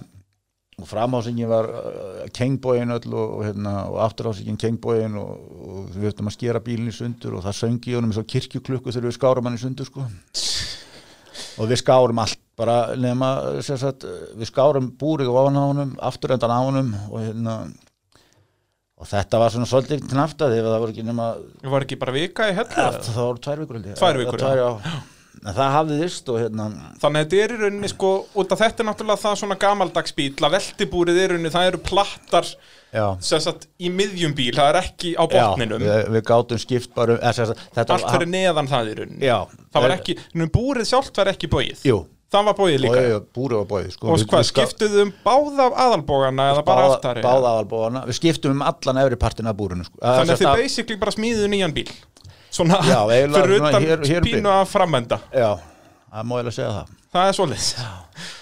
[0.81, 5.31] og framhásingin var uh, kengbóin öll og, og, hérna, og afturhásingin kengbóin og,
[5.61, 9.09] og við höfum að skera bílinn í sundur og það söngi honum svo kirkjuklukku þegar
[9.09, 10.05] við skárum hann í sundur sko.
[11.61, 13.31] Og við skárum allt bara nema
[13.65, 14.05] sem sagt,
[14.37, 17.55] við skárum búrið ofan á honum, afturendan á honum og hérna
[19.01, 21.31] og þetta var svona svolítið knafta að það voru ekki nema
[21.63, 23.81] Það var ekki bara vika í hellu ja, það voru tvær vikur.
[23.97, 24.61] Tvær vikur, tvær,
[25.41, 26.67] en það hafði þist og hérna
[27.01, 30.15] Þannig að þetta er í rauninni sko, út af þetta er náttúrulega það svona gamaldags
[30.17, 32.53] bíl að veltibúrið er í rauninni, það eru plattar
[33.23, 37.17] sagt í miðjum bíl, það er ekki á botninum, já, við, við gátum skipt bara
[37.17, 39.35] þetta allt fyrir neðan það í rauninni.
[39.71, 41.85] Það var ekki, nú búrið sjálft var ekki bóið.
[41.87, 42.01] jú,
[42.31, 43.01] Það var bóið og líka.
[43.03, 44.07] ég, búrið var bóið sko.
[44.07, 47.21] Og Við- hvað, við ská- skiptuðu um báða aðalbógana eða bara báða- aftari?
[47.25, 49.97] báða aðalbóðana, við skiptum um allan efri partin af búrinu sko.
[50.01, 51.89] Þannig að þið basically bara smíðuðu nýjan bíl.
[52.51, 55.19] Svona Já, eiginlega fyrir utan hér- hér um pínu að framenda.
[55.33, 55.59] já,
[56.13, 57.69] það má ég alveg segja það Það er svolítið.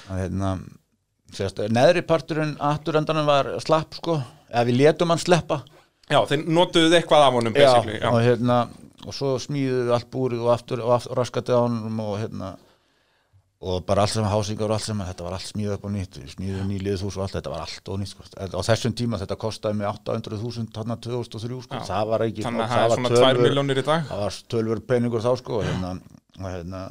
[0.10, 0.60] hérna
[1.70, 4.22] neðri parturinn afturendanum var slapp sko,
[4.54, 5.64] eða við létum hann sleppa
[6.10, 8.00] Já, þeir notuðu eitthvað af honum basically.
[8.00, 8.68] Já, og hérna
[9.06, 11.20] og svo smíðuðu við allt búrið og aftur og aftur
[12.00, 12.58] og hérna
[13.60, 16.20] og bara allt sem hásingar og allt sem þetta var allt smíðað upp á nýtt,
[16.22, 18.24] við smíðuðu nýlið hús og allt þetta var allt og nýtt sko.
[18.40, 22.72] á þessum tíma þetta kostaði mig 800.000 þarna 2003 sko, það var ekki Þannig að
[22.72, 24.06] það er var svona 2 töluvert- miljónir í dag.
[24.08, 25.92] það var tölvur peningur þá sko og hérna,
[26.40, 26.84] hérna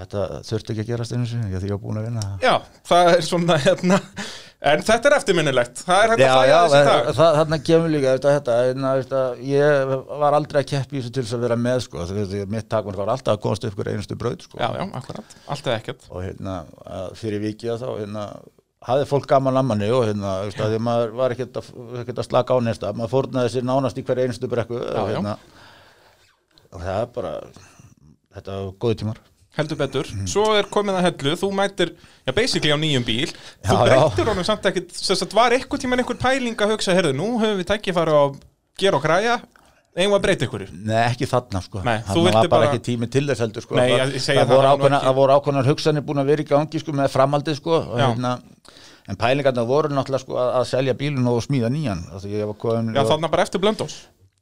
[0.00, 2.54] þetta þurfti ekki að gerast einu sinni, því ég var búin að vinna Já,
[2.88, 3.98] það er svona hérna
[4.60, 5.78] En þetta er eftirminnilegt.
[5.86, 7.06] Það er hægt að Já, fæða já, þessi dag.
[7.16, 11.24] það, þarna kemur líka þetta, þetta, hérna, ég var aldrei að keppi í þessu til
[11.24, 14.18] þess að vera með sko, því, því, mitt takmark var alltaf að upp ykkur einustu
[14.20, 14.60] braut sko.
[14.60, 16.04] Já, já, akkurat, allt eða ekkert.
[16.12, 18.26] Og hérna, að fyrir vikið þá hérna,
[18.90, 21.72] hafði fólk gaman að manni og hérna, veist, að því maður var ekkert að,
[22.14, 25.16] að slaka á nesta, maður fórnaði sér nánast í hver einustu brekku Já, og, já.
[25.16, 25.34] hérna,
[26.70, 27.34] og það er bara
[28.36, 29.20] þetta var góði tímar
[29.58, 31.90] Heldur betur, svo er komið að hellu Þú mætir,
[32.22, 33.32] já, basically á nýjum bíl.
[33.66, 33.86] Þú Já, já.
[33.88, 37.32] breytir honum samt ekkert Sess að var eitthvað tíman einhver pæling að hugsa Herðu, nú
[37.40, 38.36] höfum við tækifæri á að
[38.78, 39.40] gera og græja
[39.98, 41.80] Eigum að breyta ykkur Nei, ekki þarna sko.
[41.82, 43.74] Nei, þú Þarna var bara ekki tími til þess heldur sko.
[43.74, 46.94] Nei, það, það, voru ákveðna, það voru ákveðnar hugsanir búin að vera í gangi sko
[46.94, 48.36] með framhaldið sko hérna,
[49.10, 52.04] En pælingarna voru náttúrulega sko að, að selja bílun og smíða nýjan
[52.60, 53.96] komin, Já, þannig bara eftir blöndós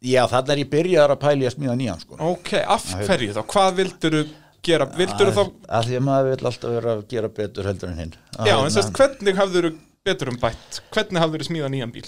[0.04, 2.18] Já, þannig er ég byrjaðar að pæli að smíða nýjan sko.
[2.28, 3.40] Ok, af hverju þá?
[3.50, 4.18] Hvað vildur
[4.66, 4.86] gera?
[4.98, 5.42] Vildur þá
[5.78, 8.14] Af því að maður vil alltaf vera að gera betur heldur en hinn
[8.46, 9.68] Já, en sérst, hvernig hafður
[10.06, 10.80] betur um bætt?
[10.94, 12.06] Hvernig hafður smíða nýjan bíl?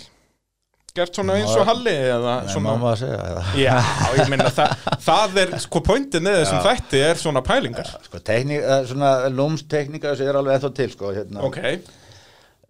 [0.90, 3.42] Gert svona eins og Halli eða Nei, svona má maður að segja eða.
[3.62, 3.74] Já,
[4.18, 4.72] ég meina það,
[5.06, 10.10] það er, sko pointin með þessum þætti er svona pælingar Sko, tekník, eh, svona lúmstekníka
[10.10, 11.44] þessi er alveg ennþá til sko hérna.
[11.46, 11.60] Ok,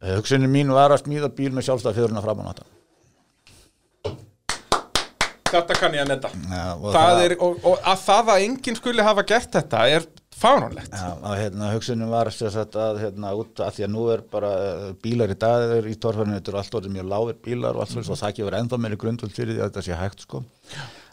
[0.04, 2.68] Hugsunin mín var að smíða bíl með á nátta
[5.56, 6.32] þetta kann ég að netta
[6.96, 10.08] það er, og, og að það að enginn skuli hafa gert þetta er
[10.40, 10.94] fáránlegt.
[10.94, 14.52] Já, að hérna, hugsunin var sagt að hérna, út að því að nú er bara
[14.60, 17.84] uh, bílar í dag er í torfærinu, þetta eru allt orðið mjög lágir bílar og
[17.84, 18.06] allt mm.
[18.06, 20.42] og það gefur ennþá meiri grundvöld fyrir því að þetta sé hægt sko.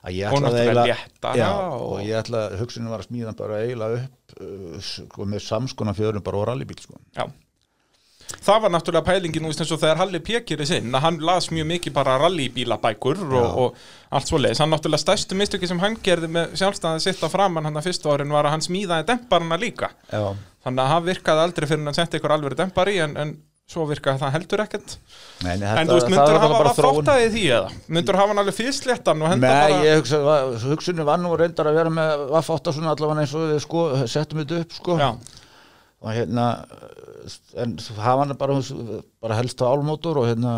[0.08, 4.06] Að ég Og náttúrulega léttara já, og- ég ætla, hugsunin var að smíða bara eiginlega
[4.06, 7.02] upp uh, sko, með samskona fjörum bara og rallybíl sko.
[7.18, 7.28] Já
[8.28, 11.48] Það var náttúrulega pælingin úr eins og þegar Halli Pekir er sinn að hann las
[11.54, 15.96] mjög mikið bara rallybílabækur og, og allt svo leiðis hann náttúrulega stærstu mistöki sem hann
[16.04, 19.60] gerði með sjálfstæðið sitt á framann hann að fyrstu árin var að hann smíðaði demparana
[19.62, 19.94] líka.
[20.12, 20.34] Já,
[20.68, 23.34] þannig að hann virkaði aldrei fyrir hann sendi ykkur alveg dempari en, en
[23.68, 24.94] svo virkaði það heldur ekkert.
[25.44, 27.00] Nei, nei, En þú veist, það myndur er hafa bara bara þróun.
[27.00, 27.72] þróttaði því eða?
[27.98, 28.56] Myndur hafa hann alveg
[29.34, 30.22] henda Nei, bara ég hugsa,
[30.68, 34.40] hugsunin var nú reyndar að vera með vaffátt svona allavega eins og við sko, settum
[34.44, 34.96] þetta upp sko.
[35.02, 35.10] Já,
[36.08, 36.48] og hérna
[37.60, 38.56] en það hann bara,
[39.24, 40.56] bara helst á álmótor og hérna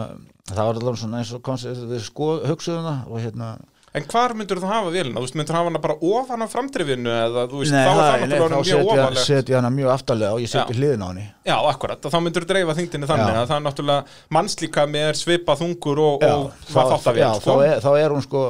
[0.50, 3.52] það var allavega svona eins og komst við sko hugsuðum það og hérna
[3.98, 5.18] en hvar myndur þú hafa vélina?
[5.18, 7.98] Þú veist, myndur hafa hana bara ofan á framdrifinu eða þú veist, Nei, þá er
[8.00, 10.66] það nei, náttúrulega þá orðið mjög setja, ofanlegt setja hana mjög aftarlega og ég setja
[10.76, 10.78] Já.
[10.78, 13.40] hliðin á henni Já, akkurat, þá myndur þú dreifa þingdini þannig Já.
[13.40, 17.20] að það er náttúrulega mannslíkami er svipað þungur og, Já, og þá, hvað þátt að
[17.24, 18.44] já, vel, sko þá, er, þá er hún sko,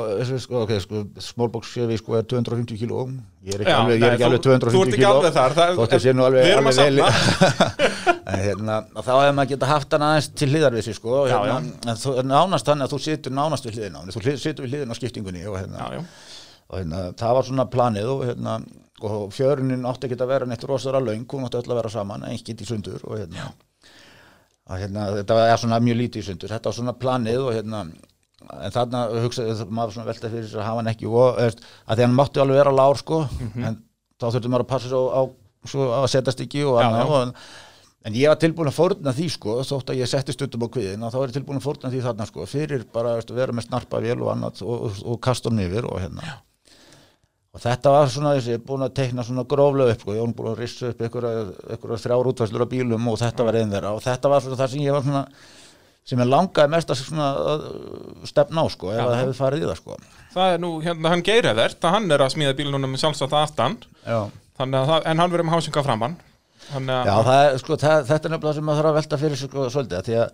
[0.44, 3.08] sko, okay, sko séfi sko er 250 kíló
[3.50, 5.38] ég er ekki Já, alveg, nei, ekki alveg þú- 250 þú ert ekki kíló alveg
[5.38, 6.98] þar, þótt ég sé nú alveg, alveg vel
[8.30, 11.16] en hérna, og þá hefur maður geta haft hann aðeins til hliðar við sig sko,
[11.24, 11.56] og Já, hérna,
[11.90, 14.94] en þú, nánast þannig að þú situr nánast við hliðin á þú situr við hliðin
[14.94, 15.88] á skiptingunni og hérna,
[16.70, 18.60] og hérna, það var svona planið og hérna,
[19.00, 22.28] og fjörunin átti ekki að vera neitt rosara löng, hún átti öll að vera saman
[22.30, 23.48] ekkert í sundur og hérna,
[24.70, 26.52] að, hérna þetta var svona mjög lítið í sundur.
[26.52, 27.80] Þetta var svona planið og hérna
[28.48, 31.58] en þarna hugsaði maður svona velta fyrir að hafa hann ekki og að
[31.96, 33.24] því hann mátti alveg vera lár sko.
[33.60, 33.80] En
[34.20, 35.22] þá þurfti maður að passa svo á,
[35.68, 37.16] svo á að setjast ekki og Já, annað já.
[37.20, 37.48] og,
[38.10, 41.04] en ég var tilbúin að fórna því sko þótt að ég setti stundum á kviðin
[41.04, 43.56] og þá er ég tilbúin að fórna því þarna sko fyrir bara veist, að vera
[43.58, 46.38] með snarpa vél og annað og, og, og kasta hann yfir og hérna.
[47.50, 50.52] Og þetta var svona þessi, búin að teikna svona gróflega upp, sko, ég var búin
[50.52, 53.94] að rissa upp einhverja þrjár útvæslur á bílum og þetta var einn þeirra.
[53.98, 55.24] Og þetta var svona það sem ég var svona
[56.10, 57.02] sem ég langaði mest að
[58.30, 59.98] stefna á, sko, ef það hefði farið í það, sko.
[60.34, 63.78] Það er nú, hérna, hann Geirivert að hann er að smíða bílunum með sjálfsagt aftan
[64.58, 66.18] það, en hann verður með hásinga framann
[66.70, 69.50] Já, það er, sko, það, þetta er nefnilega sem maður þarf að velta fyrir sig
[69.50, 70.34] sko, svolítið, því að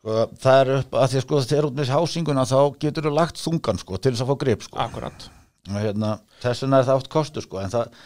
[0.00, 3.12] sko, það er upp, að því að sko þegar út með hásinguna þá getur þú
[3.14, 4.80] lagt þungan sko til þess að fá grip sko.
[4.86, 5.28] Akkurat.
[5.70, 6.10] Og hérna,
[6.42, 8.00] þess vegna er það oft kostur sko en það,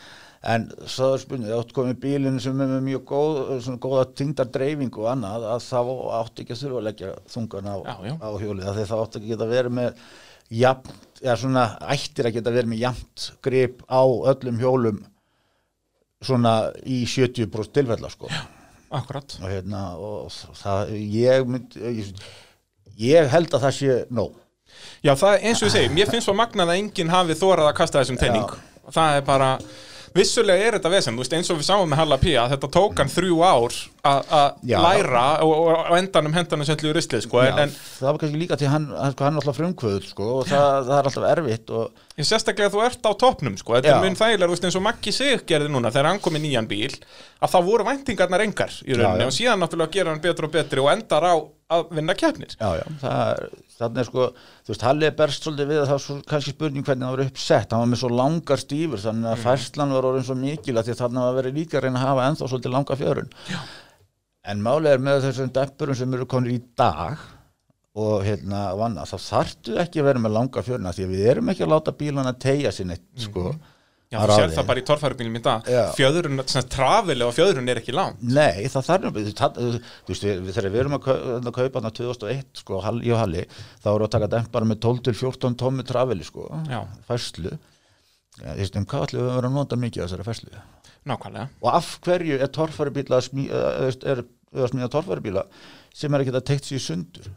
[0.44, 4.04] en svo er spurning það átt komið bílinn sem er með mjög góð svona góða
[4.18, 5.78] tyngdar dreifing og annað að þá
[6.18, 8.14] átt ekki að þurfa að leggja þungan á, Já, já.
[8.20, 10.04] á hjólið, því það átt ekki að verið með
[10.60, 11.64] jafn, eða svona
[11.94, 15.00] ættir að geta verið með jafnt grip á öllum hjólum
[16.24, 16.54] svona
[16.88, 18.30] í 70% tilfella sko.
[18.94, 19.34] Akkurat.
[19.42, 20.28] Og hérna og
[20.60, 22.12] það, ég mynd ég,
[23.00, 24.36] ég held að það sé nóg.
[25.04, 27.76] Já, það eins og ég segi, mér finnst svo magnað að enginn hafi þórað að
[27.80, 28.54] kasta þessum tenning
[28.92, 29.50] það er bara,
[30.14, 32.68] vissulega er þetta vesen, þú veist, eins og við sáum með Halla P að þetta
[32.76, 37.60] tók hann þrjú ár að læra og, og, endanum hendanum sendlu í ruslið, sko, en,
[37.64, 40.76] en það var kannski líka til hann, hann, sko, hann alltaf frumkvöður sko, og það,
[40.90, 44.18] það er alltaf erfitt og ég sérstaklega þú ert á toppnum, sko, þetta er mun
[44.20, 46.92] þægilega, þú veist, eins og Maggi Sig gerði núna þegar hann kom í nýjan bíl,
[47.40, 49.32] að það voru væntingarnar engar í rauninni Já, já.
[49.32, 51.34] og síðan náttúrulega gera hann betur og betri og endar á
[51.72, 52.56] að vinna keppnir.
[52.60, 52.84] já, já,
[53.78, 54.26] þannig er sko,
[54.66, 57.24] þú veist, Halli er berst svolítið við að það svo kannski spurning hvernig það var
[57.24, 57.72] uppsett.
[57.72, 60.98] Hann var með svo langar stífur, þannig að færslan var orðin svo mikil að því
[61.00, 63.32] þannig að vera líka að reyna að hafa ennþá svolítið langa fjörun.
[63.50, 63.60] Já.
[64.44, 67.22] en málið er með þessum deppurum sem eru konur í dag
[67.94, 71.48] og hérna vanna, þá þarftu ekki að vera með langa fjöruna því að við erum
[71.52, 73.54] ekki að láta bílana tegja sér neitt, sko
[74.12, 77.80] Já, þú sér það bara í torfærubílum í dag, fjöðurinn, svona trafili og fjöðurinn er
[77.80, 78.20] ekki langt.
[78.22, 81.92] Nei, það þarf þú það- veist, við, þegar við erum að kau- að kaupa þarna
[81.98, 83.44] 2001, sko, í Halli,
[83.82, 86.46] þá við að taka dempara með 12 til 14 tómi trafili, sko,
[87.08, 87.56] færslu.
[88.38, 90.62] Þú veist, um hvað ætlum við að vera að nota mikið af þessari færslu?
[91.06, 91.48] Nákvæmlega.
[91.62, 92.48] Og af hverju er
[93.82, 94.22] veist, er,
[94.54, 95.44] er að smíða torfæribíla
[95.94, 97.28] sem er ekki að teikt sér sundur?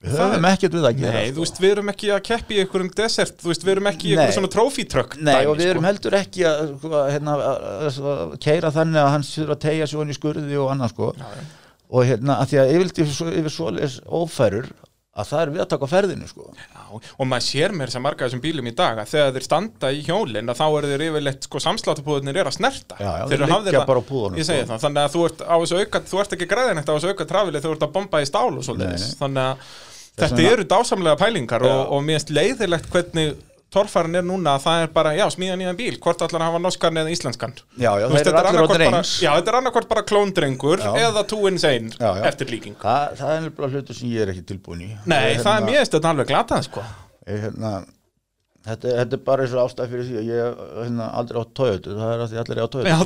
[0.00, 1.34] Við höfum ekkert við að gera, Nei, sko.
[1.36, 4.06] þú veist, við erum ekki að keppi í einhverjum desert, þú veist, við erum ekki
[4.08, 8.70] í einhverjum svona trófítrökk Nei, og við erum heldur ekki að, sko, hérna, að, keira
[8.72, 11.10] þannig að hann þurfa að tegja sig hann í skurði og annað, sko.
[11.20, 11.44] Já, já.
[11.90, 14.70] og hérna að því að yfirlt yfir, svo- yfir svoleiðis ófærur
[15.10, 16.44] að það er við að taka ferðinu sko.
[16.54, 16.82] Já,
[17.18, 20.04] og maður sér mér sem marga þessum bílum í dag að þegar þeir standa í
[20.06, 23.82] hjólinn að þá eru þeir yfirleitt, sko, samsláttabúðinir er að snerta Já, já, Þeir liggja
[23.90, 24.58] bara á púðunum, sko.
[24.70, 27.64] það, þannig að þú ert auka þú ert ekki græðin eftir á þessu auka trafili
[27.66, 29.18] þú ert að bomba í stál og svoleiðis Nei, nei.
[29.24, 29.76] þannig að
[30.20, 33.34] þetta eru dásamlega pælingar og, og mér finnst leiðilegt hvernig
[33.70, 37.00] torfærin er núna að það er bara, já, smíða nýjan bíl hvort allar hafa norskan
[37.02, 37.54] eða íslenskan?
[37.78, 39.12] Já, já, þeir eru er allir bara- eins.
[39.22, 42.24] Já, þetta er annarkvort bara klóndrengur eða two insane Já, já.
[42.32, 42.74] eftir líking.
[42.82, 44.90] Það, það er nefnilega hlutur sem ég er ekki tilbúin í.
[45.06, 46.84] Nei, það er hérna, mér þetta alveg glatað, sko.
[47.28, 47.72] Ég, hérna,
[48.60, 51.94] þetta, þetta er bara eins og ástæð fyrir því að ég hérna, aldrei á Toyota.
[51.96, 52.96] Það er að því allir er á Já,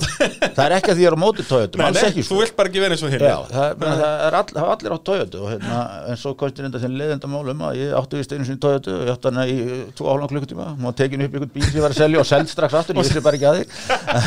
[0.56, 2.38] það er ekki að því ég er á móti Toyota, Nei, nei, þú sko.
[2.40, 5.78] vilt bara ekki vera eins og Já, það, það er all, allir á og hérna,
[6.10, 8.90] en svo komst ég reynda þenn leiðenda málum að ég átti vist einu sinni og
[8.90, 9.58] ég átti hana í
[9.94, 12.28] tvo álan klukkutíma maður tekin upp í einhvern bíl sem ég var að selja og
[12.28, 13.66] seld strax aftur, ég vissi bara ekki að því.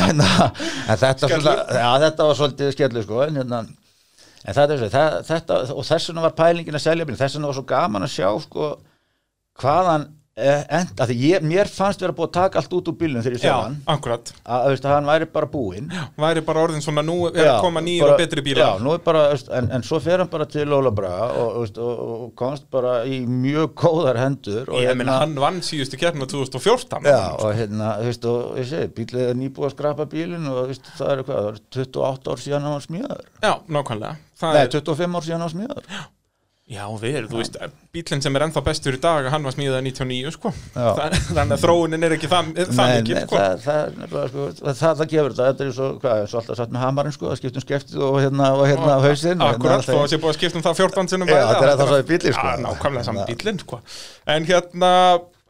[0.08, 3.62] En, en þetta, svona, já, þetta var svolítið skellu sko, en, hérna,
[4.48, 7.58] en þetta, er þetta og þess vegna var pælingin að selja bíl þess vegna var
[7.58, 8.70] svo gaman að sjá sko,
[9.58, 10.06] hvaðan
[10.38, 13.36] eh, enda, því ég, mér fannst vera búið að taka allt út úr bílunum þegar
[13.36, 13.76] ég Já, sjá hann.
[13.94, 14.32] akkurat.
[14.44, 15.90] Að, að, veist, að hann væri bara búinn.
[16.24, 18.78] Væri bara orðin svona, nú er að koma nýjir bara- og betri bílar.
[18.78, 19.22] Já, bara,
[19.58, 23.04] en, en svo fer hann bara til Óla Braga og, veist, og, og komst bara
[23.04, 27.94] í mjög góðar hendur og, Ég meina, hann vann síðustu keppnum 2014 já, og hérna,
[28.02, 31.24] þú veist, og ég segi bílið er nýbúið að skrapa bílinn og veist, það er
[31.28, 34.16] hvað, það er 28 ár síðan hann var smíðaður Já, nákvæmlega.
[34.38, 36.02] Það nei, er, 25 ár síðan hann var smíðaður Já,
[36.68, 37.54] við erum, þú veist,
[37.96, 40.88] bílinn sem er ennþá bestur í dag hann var smíðað 99, sko Já.
[40.98, 43.94] Það- Þannig að þróunin er ekki það, það Nei, mikið, nei, sko það, það, er
[44.02, 46.84] nefnilega, sko, það, það, það gefur þetta, þetta er svo, hvað, og alltaf satt með
[46.84, 49.40] hamarinn, sko, að skiptum skiptið og hérna, og hérna, hausinn.
[49.40, 51.64] og Akkurat, hérna, þó að sé búið að skipta um það 14 sinnum Já, þetta
[51.64, 52.52] er já, ennþá svo í bíllinn, sko.
[52.52, 53.80] Já, nákvæmlega saman bílinn, sko
[54.36, 54.92] En hérna,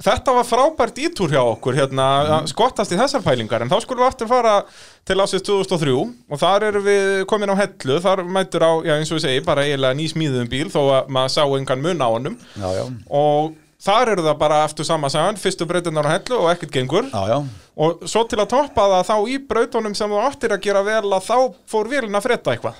[0.03, 2.07] þetta var frábært ítúr hjá okkur, hérna,
[2.43, 2.47] Mhm.
[2.53, 3.63] skottast í þessar pælingar.
[3.63, 4.65] En þá skulum við aftur fara
[5.05, 9.11] til ásins 2003 Og þar erum við komin á hellu, þar mætur á, já eins
[9.11, 12.37] og við segi, bara eiginlega nýsmíðum bíl Þó að maður sá engan mun á honum.
[12.57, 16.51] Já, já, Og þar eru það bara aftur sama sagan, fyrstu breytunar á hellu og
[16.57, 17.11] ekkert gengur.
[17.11, 17.45] Já,
[17.77, 21.11] Og svo til að toppa það þá í brautunum sem þú áttir að gera vel
[21.13, 22.75] að þá fór vélina að fretta eitthvað.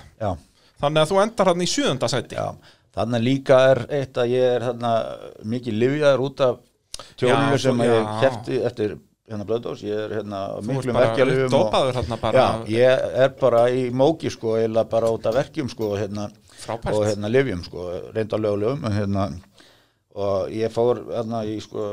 [0.81, 2.35] Þannig að þú endar hann í sjöunda sæti.
[2.35, 2.53] Já,
[2.95, 4.61] þannig líka er eitt að ég er
[5.45, 6.57] mikið livjaður út af
[7.15, 8.19] tjóninu Já, sem svo- ég já.
[8.23, 8.97] kefti eftir
[9.29, 14.55] hérna blöðdós, ég er hérna miklum þarna bara Já, ég er bara í móki sko,
[14.57, 16.29] eða bara út af verkjum sko, hérna,
[16.69, 17.85] og hérna livjum sko,
[18.15, 19.29] reynda lögulegum, hérna
[20.19, 21.83] og ég fór hérna í sko,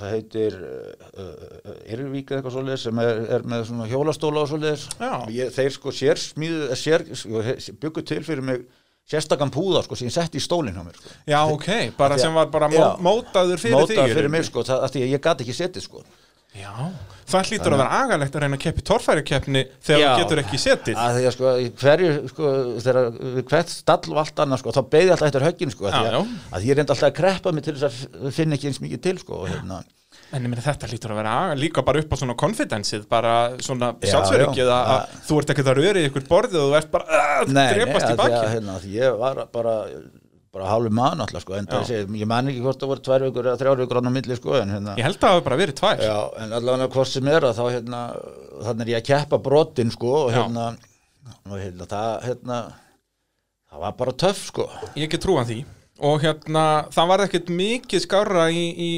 [0.00, 4.54] það heitir uh, uh, Irvík eða eitthvað svoleiðis sem er, er með svona hjólastóla og
[4.56, 5.12] Já.
[5.30, 7.44] ég, þeir sko sér smíðu sér, sko,
[7.84, 8.64] byggu til fyrir mig
[9.10, 11.16] sérstakann púða sko, sem ég setti í stólinn hjá mér sko.
[11.30, 11.68] Já, ok,
[11.98, 12.86] bara því sem var bara Já.
[13.02, 15.86] mótaður fyrir mótað þig í fyrir mig sko, það, því að ég gat ekki setið
[15.86, 16.02] sko
[16.56, 16.72] Já,
[17.28, 20.06] það hlýtur að vera agalegt að reyna að keppi torfæri þegar Já.
[20.08, 21.52] þú getur ekki setið því að sko,
[21.82, 22.52] hverju sko,
[22.86, 23.08] þegar
[23.50, 26.16] hvert stall og allt annað sko, þá beði alltaf eftir höggin sko, Já, því já.
[26.16, 29.02] að, að ég reyndi alltaf að kreppa mig til þess að finna ekki eins mikið
[29.04, 29.82] til sko, og hérna,
[30.36, 33.32] En meina þetta hlýtur að vera líka bara upp á svona konfidensið, bara
[33.64, 34.74] svona Já, sjálfsverikið já.
[34.76, 37.52] að að þú ert ekkert að röri í ykkur borðið og þú ert bara að
[37.54, 39.74] nei, nei, drepast í að því baki að hérna, ég var bara
[40.56, 43.24] bara hálfu mann alltaf sko, en það sé, ég man ekki hvort það voru tvær
[43.26, 44.94] vikur eða þrjár vikur annar milli sko, en hérna.
[44.96, 46.04] Ég held að það hafi bara verið tvær.
[46.06, 48.00] Já, en allavega hvort sem er að þá hérna,
[48.68, 50.68] þannig er ég að keppa brotin sko og hérna,
[51.50, 52.60] og hérna það, hérna,
[53.68, 54.68] það var bara töff sko.
[54.96, 55.58] Ég get trúan því.
[56.08, 56.64] Og hérna,
[56.96, 58.90] það var ekkert mikið skára í, í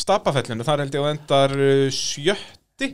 [0.00, 2.90] stapafellinu, þar held ég að endar uh, sjötti.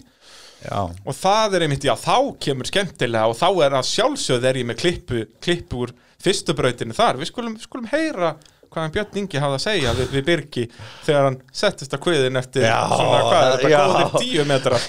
[0.67, 4.59] Já, og það er einmitt, já, þá kemur skemmtilega og þá er að sjálfsögð er
[4.63, 5.93] ég með klippu, klippu úr
[6.23, 8.33] fyrstu brautinu þar, við skulum, við skulum heyra
[8.67, 10.65] hvað hann Björn Ingi hafði að segja við, við Birgi
[11.07, 14.83] þegar hann settist að kviðin eftir Já, svona, hvað er þetta, góðir tíu metrar?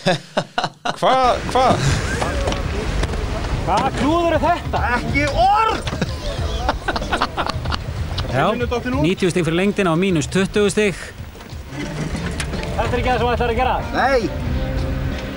[0.97, 1.73] Hvað, hvað
[3.67, 4.81] Hvaða klúður er þetta?
[4.95, 5.81] Ekki orð!
[8.31, 10.95] Já, 90 stig fyrir lengdina og mínus 20 stig.
[12.77, 13.75] Þetta er ekki það sem ætlar að gera?
[13.95, 14.21] Nei!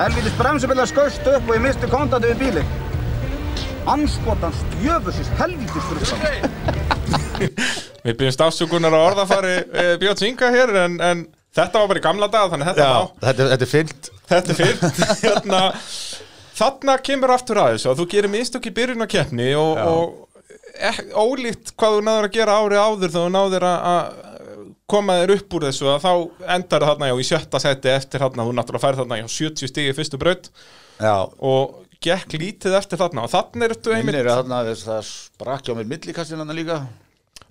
[0.00, 2.64] Helvitis bremsubillar skaust upp og ég misti kontaktu við bíli.
[3.88, 6.10] Anskotans djöfusins helvitis fyrir
[8.04, 11.22] við byrjumst afsökunar á orðafari e, Björn Inga hér en, en
[11.56, 14.10] þetta var bara í gamla dag þannig þetta Já má þetta, þetta er fyllt.
[14.30, 15.62] Þetta er fyrst hérna,
[16.60, 20.28] Þarna kemur aftur aðeins og þú gerir mistök í byrjun á keppni og, og
[20.76, 23.80] ek, ólíkt hvað þú náður að gera ári áður þú náður að,
[24.90, 26.12] að koma þér upp úr þessu að þá
[26.56, 29.94] endar þarna já, í sjötta seti eftir þarna þú náttúrulega færð þarna já, 70 stigi
[29.96, 30.48] fyrstu braut.
[31.00, 31.14] Já,
[31.50, 35.74] og gekk lítið eftir þarna og þarna ertu einmitt minnir að þarna þess, það sprakki
[35.74, 36.80] á mér millikastin hann líka.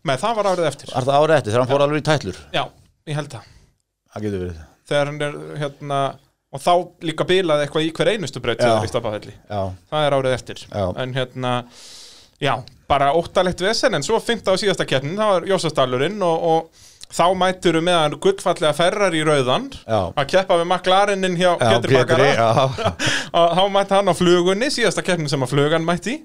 [0.03, 0.91] með það var árið eftir.
[0.95, 2.41] Var það árið eftir þegar hann fór alveg í tætlur?
[2.55, 2.63] Já,
[3.09, 3.53] ég held það.
[4.09, 4.65] Það getur verið.
[4.89, 6.01] þegar hann er hérna
[6.49, 6.73] og þá
[7.05, 8.61] líka bilaði eitthvað í hver einustu braut
[9.91, 10.63] það er árið eftir.
[10.65, 10.85] Já.
[11.03, 11.51] en hérna,
[12.41, 12.53] já,
[12.89, 17.25] bara óttalegt vesen en svo 15 á síðasta keppnin þá er Jósastalurinn og, og þá
[17.41, 19.99] mætur við með hann gullfallega ferrar í rauðan Já.
[20.13, 22.49] að keppa við maklarinin hjá já Pétur Bakara já.
[23.39, 26.19] og þá mætti hann á flugunni síðasta keppnin sem að flugan mætti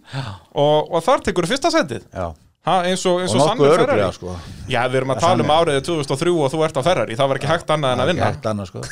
[0.53, 2.27] og, og þar tekur fyrsta setið já.
[2.69, 4.35] ha, eins og, Og sannur ferrari sko.
[4.69, 5.73] já, við erum að Það tala um þannig.
[5.73, 8.31] árið 2003 og þú ert á ferrari það var ekki hægt annað en að vinna
[8.53, 8.85] annað, sko.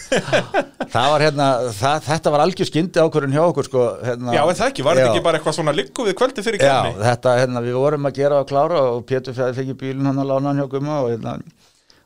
[0.96, 3.84] það var hérna, það, þetta var algjör skyndi ákvörðun hjá okkur sko.
[4.04, 5.12] Hérna, já, er það ekki, var þetta Já.
[5.12, 8.16] ekki bara eitthvað svona liggu við kvöldi fyrir Já, keppni þetta, hérna, við vorum að
[8.20, 11.36] gera og klára og Pétur í bílinn hann að lána hann hjá Gumma og, hérna,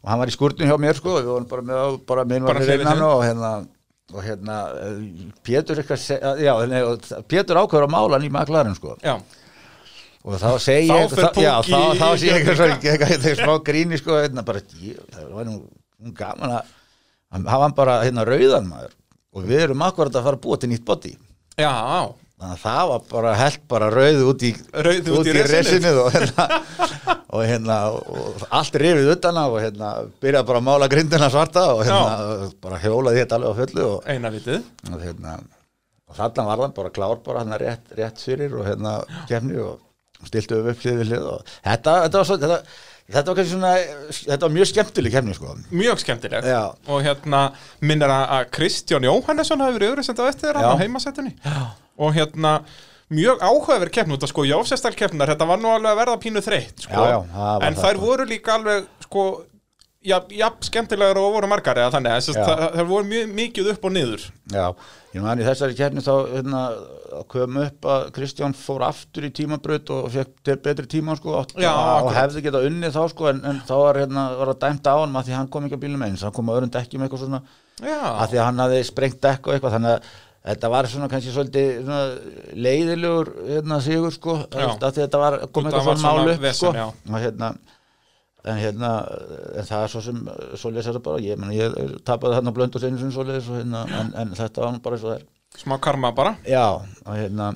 [0.06, 2.30] og hann var í skúrtun hjá mér sko, við vorum bara með, á- bara var
[2.30, 3.02] með hlið.
[3.10, 3.50] og hérna,
[4.14, 5.00] og hérna eh,
[5.42, 6.06] Pétur eitthvað,
[6.38, 6.52] já,
[6.86, 8.94] og Pétur ákveður að mála hann í maklarinn sko.
[9.02, 9.16] Já,
[10.26, 11.32] og þá segi Þá ég þá-
[11.66, 15.58] þá, þá í sé ég eitthvað smá gríni sko, hérna, bara, ég, það var nú
[16.14, 16.74] gaman að
[17.36, 18.94] að hann bara hérna rauðan maður.
[19.36, 21.10] Og við erum akkurat að fara að búa til nýtt body.
[21.58, 24.50] Já, að það var bara held bara rauð út í,
[24.86, 25.54] Rauð út í resinið.
[25.56, 26.46] resinið og hérna,
[27.32, 31.62] og hérna og allt rifið utan á og hérna byrjaði bara að mála grindina svarta
[31.74, 35.38] og hérna bara hjólaði þetta alveg á fullu og, eina vitið og hérna
[36.06, 38.98] og þarna var hann bara klár bara hann rétt, rétt fyrir og hérna
[39.30, 39.80] kemni og
[40.28, 42.60] stiltu upp hlið við hlið og þetta, þetta var svo þetta,
[43.16, 43.72] þetta var kannski svona
[44.20, 46.62] þetta var mjög skemmtileg kemni sko mjög skemmtileg Já.
[46.84, 47.42] og hérna
[47.80, 50.60] minnir að Kristján Jóhannesson hafi verið öðru senda á eftir Já.
[50.60, 51.34] hann á heimasættunni
[51.98, 52.58] og hérna
[53.16, 56.42] mjög áhugaverð keppn út að sko Jósestal keppnar, þetta var nú alveg að verða pínu
[56.42, 56.94] þreytt sko.
[56.96, 58.06] Já, já, það en þær sko.
[58.08, 59.26] voru líka alveg sko
[60.06, 62.32] jafn ja, skemmtilegar og voru margar eða þannig, Já.
[62.32, 64.66] að það, það voru mjög mikið upp og niður Já,
[65.16, 66.62] ég man í þessari kærni þá hérna,
[67.32, 71.72] kom upp að Kristján fór aftur í tímabraut og fekk betri tíma sko, átt, Já,
[71.74, 74.94] og hefði getað unnið þá sko, en, en þá var, hérna, var það dæmt á
[75.00, 77.24] hann að því hann kom ekki á bílum eins, hann kom á öðrum dekkjum eitthvað
[77.24, 77.42] svona,
[77.80, 80.14] já, að því að hann hafði sprengt dekk og eitthvað, þannig að
[80.46, 82.02] þetta var svona kannski svolítið svona,
[82.66, 86.60] leiðilegur hérna, sigur sko, þetta var kom Út af eitthvað svona mál svona upp vesen,
[86.60, 87.54] sko, og hérna
[88.46, 88.90] en hérna,
[89.58, 90.18] en það er svo sem
[90.54, 93.82] svo lesa þetta bara, ég, ég tapaði þarna blönd og sinni sem svo leis hérna,
[94.00, 95.24] en, en þetta var bara eins og er.
[95.56, 96.36] Smá karma bara.
[96.46, 97.54] Já, og hérna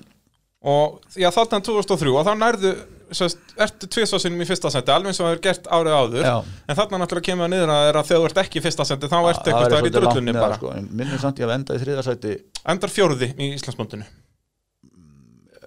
[0.60, 2.72] og já, þarna 2003 og þá nærðu
[3.16, 6.34] sest, ertu tvisvarsinnum í fyrsta sendi alveg og það er gert árið áður Já.
[6.66, 8.86] en þarna náttúrulega kemur það niður að, er að þegar þú ert ekki í fyrsta
[8.88, 10.58] sendi þá ertu það eitthvað væri staðar í drullunni bara.
[10.60, 10.74] sko.
[11.00, 12.36] Minnum samt ég að enda í þriðarsæti
[12.74, 14.06] endar fjóruði í Íslandsbóndinu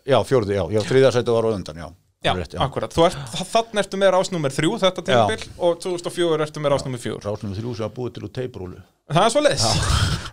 [0.03, 1.89] Já, fjórði, já, já þriðarsæti var á undan, já.
[2.23, 3.17] Já, Rétt, akkurat, þú ert,
[3.51, 7.73] þannig ertu með rásnúmer 3 þetta tímabil og 2004 ertu með rásnúmer 4 Rásnum þrjú
[7.75, 8.77] sem var búið til úr teiprúlu.
[9.11, 9.65] Það er svo leis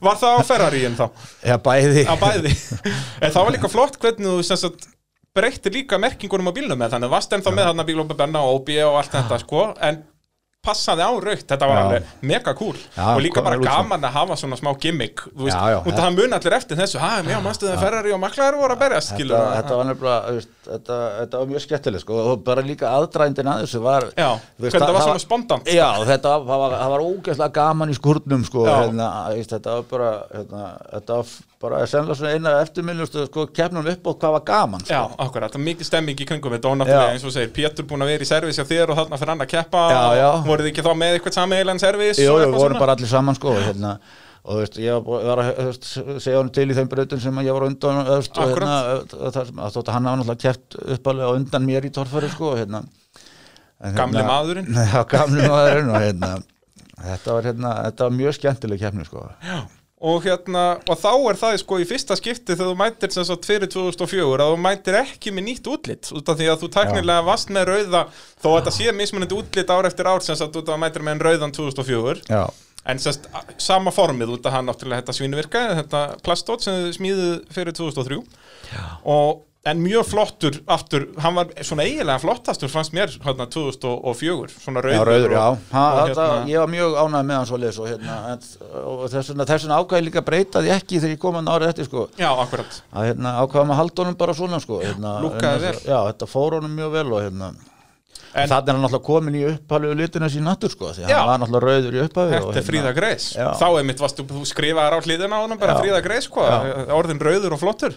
[0.07, 1.05] var það á Ferraríin þá,
[1.51, 2.05] Já, bæði.
[2.07, 2.53] Á bæði.
[3.27, 4.62] En það var líka flott hvernig þú sem
[5.36, 8.73] breytti líka merkingunum á bílnum með þannig varst ennþá með þarna bílum benna og OB
[8.89, 10.01] og allt þetta sko en
[10.61, 12.77] passaði á raukt, þetta var alveg mega cool.
[12.93, 15.94] Já, og líka bara gaman að hafa svona smá gimmick þú veist, Já, já, og
[15.97, 19.01] það mun allir eftir þessu ha, já, mannstu það Ferrari og McLaren voru að þetta,
[19.07, 23.62] skilur þetta var nefnilega þetta, þetta var mjög skemmtilegt sko, og bara líka aðdrændin að
[23.65, 24.28] þessu var Já,
[24.61, 25.73] hvernig það var svona spontant.
[25.73, 29.09] já, þetta var, það var, það var ógeðslega gaman í skurnum sko, hérna,
[29.40, 34.12] þetta var bara hérna, þetta var bara sennilega svona eina eftirminnustu sko, keppnum upp á
[34.23, 34.95] hvað var gaman sko.
[34.95, 37.12] Já, akkurat, það er mikið stemming í kringum og náttúrulega Já.
[37.12, 39.45] eins og segir, Pétur búin að vera í servis hjá þér og þarna fyrir hann
[39.45, 40.28] að keppa Já, já.
[40.47, 43.37] voruð þið ekki þá með eitthvað sameigilegan servis Jú, og við vorum bara allir saman
[43.37, 43.91] sko, og hérna,
[44.41, 45.89] og þú veist, ég var að veist,
[46.24, 48.78] segja honum til í þeim breytum sem ég var á undan veist, og hérna,
[49.69, 52.81] þótt að hann hafa náttúrulega keppt uppalega á undan mér í torfæri sko, og hérna
[53.81, 54.73] en Gamli maðurinn.
[54.95, 56.32] Já, gamli maðurinn og hérna
[57.01, 59.27] þetta var, hérna, þetta var mjög skemmtileg keppni sko.
[60.01, 63.48] Og hérna, og þá er það sko í fyrsta skipti þegar þú mætir sem sagt
[63.48, 67.27] fyrir 2004 að þú mætir ekki með nýtt útlit út af því að þú teknilega
[67.27, 68.02] varst með rauða
[68.40, 71.05] þó að þetta sé mismunandi útlit ár eftir ár sem sagt út af að mætir
[71.05, 72.43] með en rauðan 2004 Já,
[72.89, 76.97] en sem sagt sama formið út af hann náttúrulega þetta svínuvirka þetta plastót sem þið
[76.97, 78.22] smíðuð fyrir 2003
[79.05, 84.81] og en mjög flottur aftur, hann var svona eiginlega flottastur fannst mér hérna 2004 svona
[84.81, 87.49] rauður, já, rauður, já og, ha, og þetta, hérna, ég var mjög ánægð með hann
[87.51, 88.47] svo leis og, hérna, en,
[88.81, 92.07] og þessuna, ákvæði líka breytaði ekki þegar ég kom hann árið eftir sko.
[92.16, 95.77] já, akkurat að hérna, ákvæðum að halda honum bara svona sko, hérna, þess- vel.
[95.93, 97.53] Já, þetta fór honum mjög vel og hérna
[98.31, 101.16] En- Þannig er hann náttúrulega komin í upphælu litina sín nattur sko, því Já.
[101.19, 103.49] hann var náttúrulega rauður í upphælu Þetta er Fríða Greis Já.
[103.59, 105.81] Þá er mitt varstu, þú skrifaðar á hliðina á hann bara Já.
[105.82, 106.45] Fríða Greis, sko,
[106.95, 107.97] orðin rauður og flottur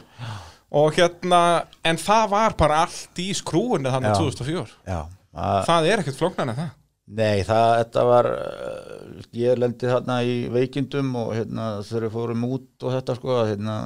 [0.74, 1.41] og hérna
[1.86, 4.22] en það var bara allt í skrúinu þannig Já.
[4.22, 5.02] 2004 Já,
[5.34, 6.72] að, Það er ekkert flóknan en það
[7.14, 12.48] nei, það, þetta var uh, ég lendi þarna í veikindum og hérna þegar við fórum
[12.50, 13.78] út og þetta sko, hérna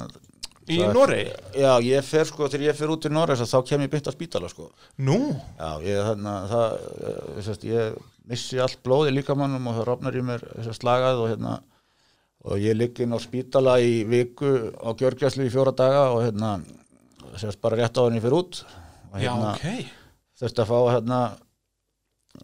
[0.68, 1.30] Í Noregi?
[1.56, 4.12] Já, ég fer sko, þegar ég fer út til Noregi þá kem ég bytt á
[4.12, 4.68] spítala sko
[5.00, 5.16] Nú,
[5.56, 6.78] Já, ég, þarna, það,
[7.46, 7.98] sérst, ég
[8.28, 10.44] missi allt blóð í líkamannum og það rofnar í mér
[10.76, 11.58] slagað og hérna
[12.46, 16.58] og ég ligg inn á spítala í viku á gjörgjæslu í fjóra daga og hérna
[17.38, 18.62] sérst bara rétt á henni fyrir út.
[19.12, 19.88] Og hérna ok.
[20.38, 21.20] þurfti að fá hérna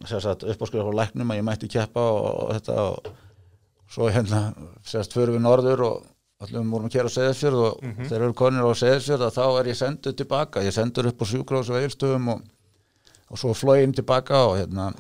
[0.09, 3.13] sérst uppáskurða frá læknum að ég mætti keppa og, og þetta og
[3.95, 4.43] svo hérna
[4.87, 6.11] sérst förum við norður og
[6.43, 9.45] allir vorum að kera á Seðisfjörð og þegar við erum konir á Seðisfjörð að þá
[9.47, 11.79] er ég sendur tilbaka, ég sendur upp á sjúkrós og
[12.35, 12.43] og,
[13.31, 14.91] og svo flói inn tilbaka og hérna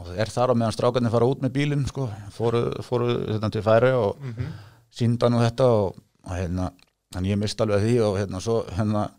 [0.00, 3.62] og er þar á meðan strákarnir fara út með bílinn sko, fóru, fóru hérna til
[3.62, 4.52] færi og mm -hmm.
[4.92, 6.70] sínda nú þetta og, og hérna,
[7.16, 9.10] en ég mist alveg því og hérna svo hérna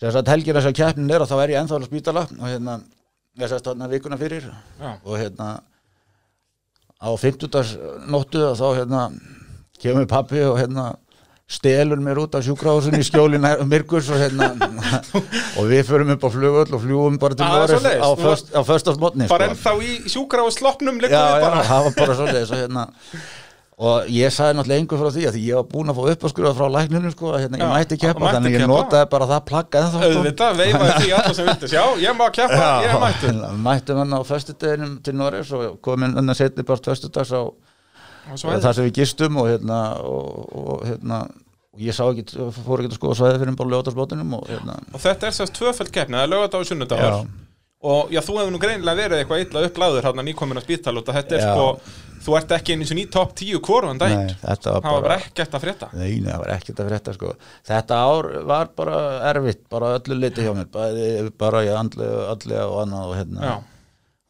[0.00, 2.80] þess að helgir þess að keppnin er og þá er ég á spítala og hérna
[3.38, 4.44] ég sérst þarna vikuna fyrir
[4.80, 4.98] Já.
[5.04, 5.60] og hérna
[7.00, 8.08] á 50.
[8.08, 9.10] nóttu þá hérna
[9.78, 10.96] kemur pappi og hérna
[11.46, 14.48] stelur mér út af sjúkrahúsinni í skjólin myrkurs og hérna.
[15.60, 18.02] Og við förum upp á flugöll og fljúum bara til Ah, Noregs svoleiðis.
[18.02, 21.92] á, föst, á föstafsmotni Bara ennþá í sjúkra og sloppnum liggur já, já, það var
[22.00, 22.86] bara svoleiðis og hérna.
[23.76, 26.66] Og ég sagði náttúrulega engur frá því að ég var búinn að fá uppáskurða frá
[26.72, 29.98] lækninu sko að hérna, Já, ég mætti keppa þannig ég notaði bara það plagga ennþá
[30.00, 30.08] sko.
[30.16, 34.20] Auðvitað, veifaði því alla sem vildi Já, ég má keppa, ég hérna, mættum hann á
[34.24, 36.16] föstudeginum til Norris og komin
[38.34, 41.22] þar sem við gistum og hérna og, og hérna
[41.76, 42.24] og ég sá ekki,
[42.56, 44.78] fór ekki að skoða svæði fyrir bara ljótarsbótinum og hérna.
[44.96, 47.18] Og þetta er sérst tvöföld keppni, það er lögadagur og sunnudagur.
[47.18, 47.44] Já.
[47.86, 51.04] Og já, þú hefur nú greinilega verið eitthvað illa upplæður hérna nýkomin á spítal og
[51.06, 51.50] þetta er Já.
[51.52, 54.32] sko Þú ert ekki eins og ný topp 10 hvoruðan Nei, daginn.
[54.40, 55.88] Þetta var Það var bara bara ekkert að frétta.
[55.92, 57.32] Nei, nei, það var ekkert að frétta sko.
[57.68, 58.96] Þetta ár var bara
[59.30, 63.54] erfitt bara öllu liti hjá mér bara í andlega, andlega og annað og hérna, Já,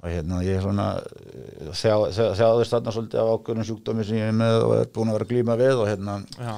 [0.07, 4.31] og hérna ég svona eh, sjá, sjá, sjáðist þarna svolítið af ákveðnum sjúkdómi sem ég
[4.31, 6.55] er með og er búin að vera glíma við og hérna, já,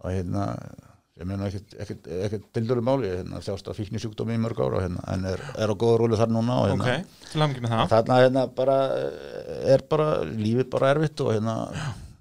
[0.00, 0.46] og hérna
[1.18, 5.28] ég meina ekkert, bildurum máli hérna, þjást að fíkni sjúkdómi í mörg ára hérna, en
[5.34, 6.98] er, er á góða rúli þar núna og hérna,
[7.28, 7.88] til hamingju með það.
[7.94, 11.56] Þarna hérna bara eh, er bara lífið bara erfitt og hérna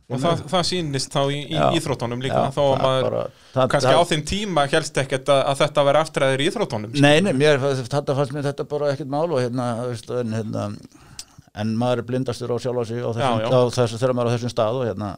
[0.08, 1.66] Og það, það sýnist þá í, í Já.
[1.76, 3.24] íþróttunum líka Já, Þó að maður, bara-
[3.54, 6.94] það- kannski það- á þeim tíma helst ekkert að, að þetta veri aftræðir í íþróttunum
[7.04, 10.68] Nei, nei, mér, þetta fannst mér þetta bara ekkert mál og hérna, veist, en, hérna
[11.58, 13.48] en maður er blindastur á sjálfa sig á Já, já.
[13.52, 15.10] Á þessu, þegar maður á þessum stað og hérna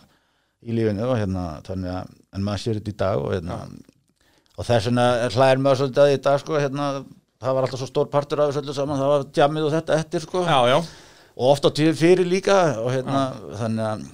[0.66, 3.58] í lífinu og hérna, þannig að en maður sér þetta í dag og hérna
[4.60, 5.06] og þess vegna
[5.36, 6.88] hlæðir maður svolítið að í dag sko, hérna,
[7.40, 10.00] það var alltaf svo stór partur af þessu öllu saman, það var djamið og þetta
[10.02, 10.80] eftir sko, Já, já,
[11.38, 13.22] og ofta fyrir líka og hérna,
[13.62, 14.10] þannig að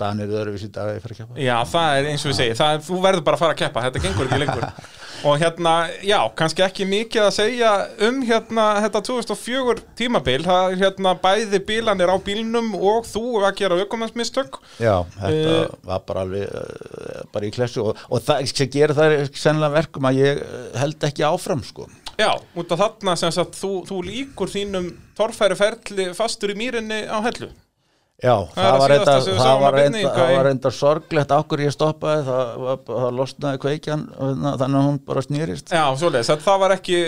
[0.00, 1.42] staðan eru öðruvísi í dag að ég fyrir að keppa?
[1.44, 3.60] Já, það er eins og við segi það er, Þú verður bara að fara að
[3.60, 4.66] keppa, þetta gengur ekki lengur.
[5.20, 7.70] Og hérna, já, kannski ekki mikið að segja
[8.06, 10.38] um hérna þetta 2004 tímabil.
[10.46, 15.76] Það er hérna bæði bílanir á bílnum og þú að gera aukumannsmistök Já, þetta Eh,
[15.84, 19.76] var bara alveg uh, bara í klessu og, og það sem gerir það er sennilega
[19.76, 21.90] verkum að ég eh, held ekki áfram sko.
[22.16, 24.88] Já, út af þarna sem sagt þú, þú líkur þínum
[25.20, 27.52] torfæri ferli fastur í mýrinni á hellu
[28.20, 29.04] Já, Það það, að var við
[29.40, 34.26] það, var Byrninga það var reynda sorglegt okkur ég stoppaði, það, það losnaði kveikjan og
[34.28, 35.72] hérna, þannig að hún bara snýrist.
[35.72, 36.98] Já, svoleiðis, að það var ekki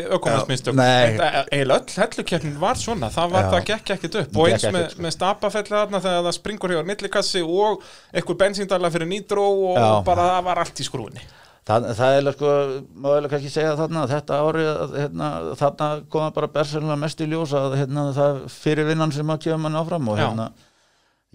[0.78, 1.20] nei.
[1.52, 4.40] Eila öll hellukeppnin var svona Það var það gekk ekkit upp.
[4.40, 8.92] Og eins með, ekkert, með stapafelli þarna Þegar það springur hjá millikassi Og einhver bensíndala
[8.94, 9.90] fyrir nýtró Og Já.
[10.08, 11.28] bara það var allt í skrúinni
[11.62, 12.52] Það, það er sko,
[12.98, 15.26] má eiginlega kannski segja þarna að þetta ári, að, hérna,
[15.60, 19.62] þarna koma bara bersenlega mest í ljós að hérna, það er fyrirvinnan sem að kemur
[19.62, 20.48] mann áfram og hérna,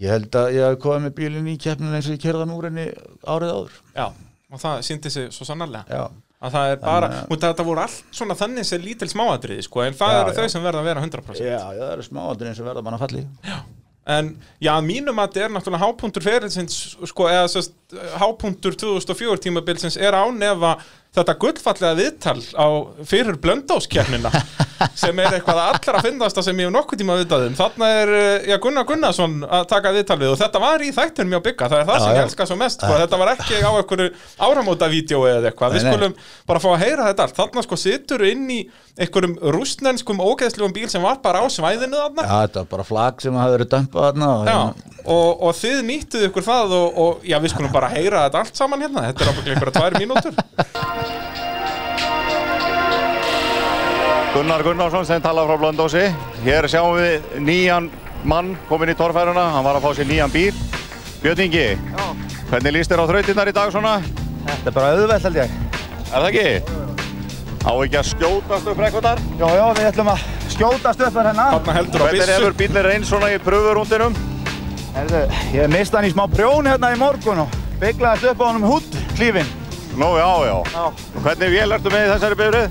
[0.04, 2.70] ég held að ég hef komið með bílinn í keppnin eins og ég kerðan úr
[2.70, 2.88] henni
[3.26, 3.76] árið áður.
[3.98, 4.08] Já,
[4.54, 6.04] og það síndi sig svo sannarlega Já,
[6.38, 9.96] Að það er bara, af þetta voru allt svona þannig sem lítil smáatriði sko, En
[9.98, 10.38] það Já, eru já.
[10.38, 13.04] þau sem verða að vera 100% já, já það eru smáandurinn sem verða mann að
[13.08, 13.24] falli.
[14.08, 14.30] En
[14.64, 16.78] já, mínum að þetta er náttúrulega hápunktur ferilsins,
[17.10, 17.74] sko, eða sérst,
[18.22, 20.78] hápunktur 2004 tímabilsins er ánefa
[21.18, 22.68] þetta gullfallega viðtal á
[23.10, 24.32] fyrir blöndóskjernina
[25.02, 27.58] sem er eitthvað allra finnasta sem ég hef nokkuð tíma viðtað um.
[27.58, 31.34] Þarna er, eh, já, Gunnar Gunnarsson að taka viðtal við og þetta var í þættunum
[31.36, 33.62] mjög bygga, það er það Já, sem ég elska svo mest, sko, þetta var ekki
[33.62, 34.10] á einhverju
[34.48, 36.18] áramótavídeó eða eitthvað, við skulum
[36.52, 37.38] bara fá að heyra þetta allt.
[37.38, 38.60] Þarna sko situr inn í
[38.98, 42.26] einhverjum rústnenskum ógeðslegum bíl sem var bara á svæðinu þarna.
[42.28, 46.26] Já, þetta var bara flag sem hafði verið dömpað þarna og og, og þið nýttuð
[46.28, 49.08] ykkur það og, og já, við skulum bara heyra þetta allt saman hérna.
[49.12, 50.34] Þetta er ábygglega ykkur að tvær mínútur
[54.38, 56.04] Gunnar Gunnarsson sem talar frá Blöndósi.
[56.44, 57.88] Hér sjáum við nýjan
[58.28, 60.54] mann komin í torfæruna, hann var að fá sér nýjan bíl.
[61.24, 61.64] Björn Ingi,
[62.52, 63.96] hvernig líst þér á þrautinnar í dag svona?
[64.46, 65.56] Þetta er bara auðvelt held ég.
[66.08, 66.86] Er það ekki?
[67.66, 69.22] Á ekki að skjótast upp rekordar?
[69.40, 71.48] Já, já, við ætlum að skjótast upp þar hérna.
[71.58, 74.20] Þarna heldur á Hvernig byssu hefur bílinn reyn svona í pröfurúndinum?
[74.96, 75.24] Herðu,
[75.58, 79.02] ég mista hann í smá prjón hérna í morgun og bygglaðist upp á honum hútt
[79.18, 79.50] klífin.
[79.98, 80.58] Nú, já, já.
[80.74, 80.86] Já.
[81.24, 82.68] Hvernig vél ertu með í þessari bifrið?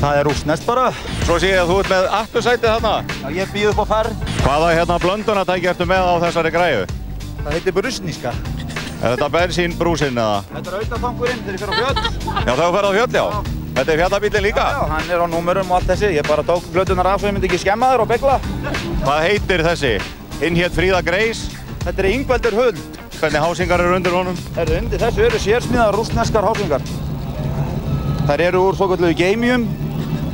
[0.00, 0.86] Það er rústnest bara.
[1.24, 2.94] Svo sé ég að þú ert með aftursætið þarna.
[3.22, 4.24] Já, ég býð upp á ferð.
[4.42, 6.82] Hvaða hérna blöndunatæki ertu með á þessari græju?
[7.44, 8.32] Það heitir brusníska.
[8.96, 10.42] Er þetta bensínbrúsinn eða?
[10.50, 12.02] Þetta er aukatankurinn þegar ég fer á fjöld.
[12.26, 13.24] Já, það er ferð á fjöll, já.
[13.76, 14.66] Þetta er fjallabílinn líka.
[14.72, 16.12] Já, hann er á númurum og allt þessi.
[16.16, 18.36] Ég bara tók blötunar af svo ég myndi ekki skemma þér og byggla.
[19.04, 19.94] Hvað heitir þessi?
[20.42, 21.46] Inn hér Fríða Greis.
[21.84, 22.95] Þetta er Ingveldur Huld.
[23.16, 24.36] Hvernig hásingar eru undir honum?
[24.60, 26.82] Er undir þessu eru sérsmíðar rústneskar hásingar.
[28.26, 29.64] Þær eru úr svo kallu geimium.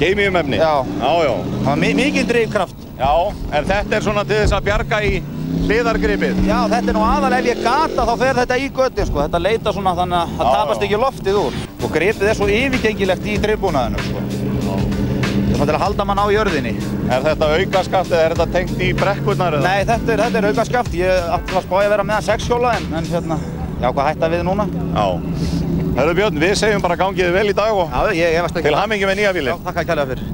[0.00, 0.58] Geimium efni?
[0.58, 0.82] Já.
[0.98, 1.34] Já, já.
[1.52, 2.82] Það var mi mikið drifkraft.
[2.98, 3.12] Já,
[3.52, 5.12] en þetta er svona til þess að bjarga í
[5.68, 6.42] hliðargripið.
[6.48, 9.22] Já, þetta er nú aðal ef ég gata þá fer þetta í göttin sko.
[9.22, 10.86] Þetta leita svona þannig að það tapast já.
[10.88, 11.60] ekki loftið úr.
[11.82, 14.26] Og gripið er svo yfirgengilegt í drifbúnaðinu sko.
[15.52, 16.70] Það er svona til að halda mann á jörðinni.
[17.12, 19.64] Er þetta aukaskaft eða er þetta tengt í brekkurnar eða?
[19.66, 20.94] Nei, þetta er, þetta er aukaskaft.
[20.96, 23.36] Ég átti að spája að vera meðan sex hjóla en, en hérna,
[23.82, 24.66] já, hvað hætta við núna?
[24.96, 25.04] Já.
[25.98, 28.62] Herru Björn, við segjum bara gangið vel í dag og Já, ég ekki.
[28.64, 29.60] til hamingi með nýja Já, bílinn.
[29.66, 30.26] þakka kærlega fyrir.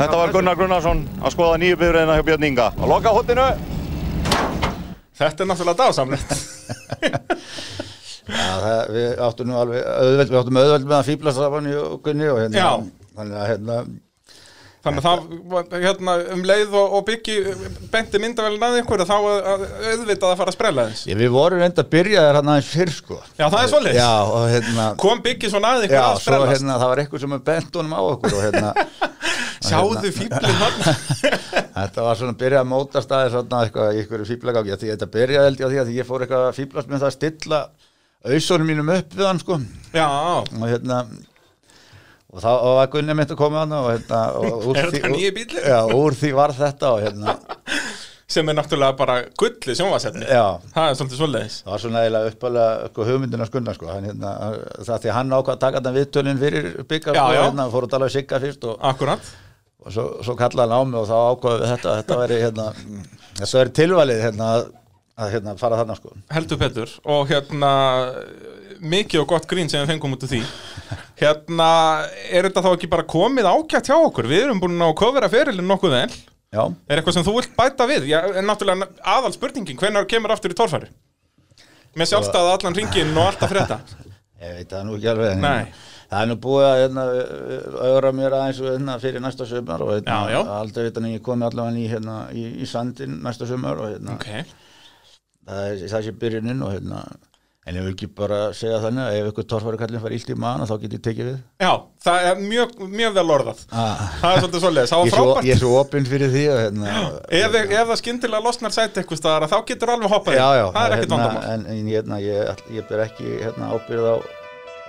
[0.00, 2.66] Þetta var Gunnar Gunnarsson að skoða nýju bifriðina hjá Björn Inga.
[2.80, 3.46] Og loka hóttinu.
[5.20, 6.30] Þetta er náttúrulega dásamlegt
[8.30, 11.68] Já, það, við áttum nú alveg auðveld, við áttum auðveld með að fýblast af hann
[11.80, 12.70] og Gunni og hérna, Já.
[13.18, 13.78] þannig að hérna,
[14.80, 17.34] Þannig að það, hérna, um leið og, og byggi
[17.92, 21.34] benti myndavælinn að ykkur þá að, að auðvitað að fara að sprella þess ég, við
[21.34, 23.18] vorum reynda að byrja þér hann aðeins fyrr sko.
[23.36, 26.54] Já, það er Já, og hérna, Kom byggi svona að já, að svo sprellast?
[26.54, 28.72] hérna, það var eitthvað sem bent honum á okkur og hérna,
[29.68, 30.78] Sjáðu fíblinn hann
[31.76, 35.60] þetta var svona að byrja að móta staði svona eitthvað fýblagangi, því þetta byrjaði held
[35.60, 37.60] ég á því að ég fór eitthvað að fýblast með það að stilla
[38.20, 39.60] auðsónum mínum upp við hann sko,
[39.92, 40.08] Já,
[40.64, 41.02] hérna,
[42.30, 45.00] og þá og var Gunni mitt að koma hann og hérna, og úr því-?
[45.66, 47.34] Já, úr því var þetta og hérna,
[48.30, 50.28] sem er náttúrulega bara gulli sjónvasetni
[50.70, 53.88] Það er svolítið svoleiðis Það var svona eiginlega uppalega sko, hugmyndin að skunna sko.
[53.90, 54.34] hann, hérna,
[54.86, 57.42] það því hann ákvað að taka þetta viðtölinn fyrir byggar Já, sko, já.
[57.48, 58.76] hérna, fór að tala um sigga fyrst og,
[59.80, 62.68] og svo, svo kallaði hann á mig og þá ákvaði við þetta þetta væri, hérna,
[63.40, 66.14] þetta væri tilvalið hérna, að- hérna, fara þarna sko.
[66.32, 67.72] heldur betur og hérna
[68.80, 70.44] mikið og gott grín sem við fengum út af því
[71.20, 71.68] hérna
[72.30, 74.28] er þetta þá ekki bara komið ágætt hjá okkur?
[74.30, 76.10] Við erum búin að kofera ferilinn nokkuð vel.
[76.50, 78.08] Já, er eitthvað sem þú vilt bæta við?
[78.10, 80.88] Já, en náttúrulega aðal spurningin hvenær kemur aftur í torfæri
[81.98, 83.80] með sjálfstæða allan ringin og alltaf frétta.
[84.42, 85.70] Ég veit það nú ekki alveg Nei.
[86.10, 87.02] það er nú búið að hérna,
[87.84, 90.38] auðra mér aðeins hérna, fyrir næsta sumar og hérna, Já, já.
[90.56, 94.14] aldrei veit hann ég komið allavega í, hérna, í, í sandin næsta sumar og hérna,
[94.16, 94.54] ok,
[95.44, 97.02] það, er, það sé byrjunin og hérna
[97.68, 100.36] en ég vil ekki bara segja þannig að ef ykkur torfæri kallin fara illt í
[100.40, 101.38] maðan þá get ég tekið við.
[101.60, 101.72] Já,
[102.06, 103.62] það er mjög, mjög vel orðað.
[103.68, 104.04] Ah.
[104.22, 105.48] það er svolítið svoleiðis, það var frábært.
[105.50, 106.94] ég er svo opinn fyrir því hérna,
[107.40, 110.40] ef, ef það skyndilega losnar sæti eitthvað staðar þá getur alveg hoppað í.
[110.40, 111.52] já, já, það er ekkert hérna, vandamál.
[111.52, 114.16] en, en hérna, ég, ég ber ekki hérna, ábyrð á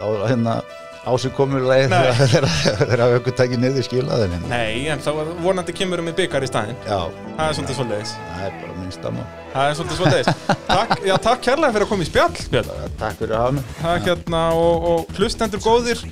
[0.01, 0.61] á hérna
[1.01, 2.11] á sig komur leið Nei.
[2.79, 5.09] þegar takið niður skilaðin en Nei, en þá
[5.41, 6.77] vonandi kemur um í byggar í staðinn.
[6.85, 8.13] Já, Það er svolítið svoleiðis.
[8.31, 10.43] Það er bara minnst að maður Það er svolítið svoleiðis.
[10.71, 12.69] Takk, já, takk kærlega fyrir að koma í spjall, Björn
[13.01, 13.73] Takk fyrir að hafa mig.
[13.81, 16.05] Er hérna og, og hlustendur góðir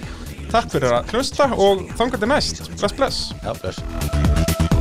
[0.49, 2.65] Takk fyrir að hlusta og þangar til næst.
[2.73, 3.21] Bless, bless.
[3.45, 4.78] Já, bless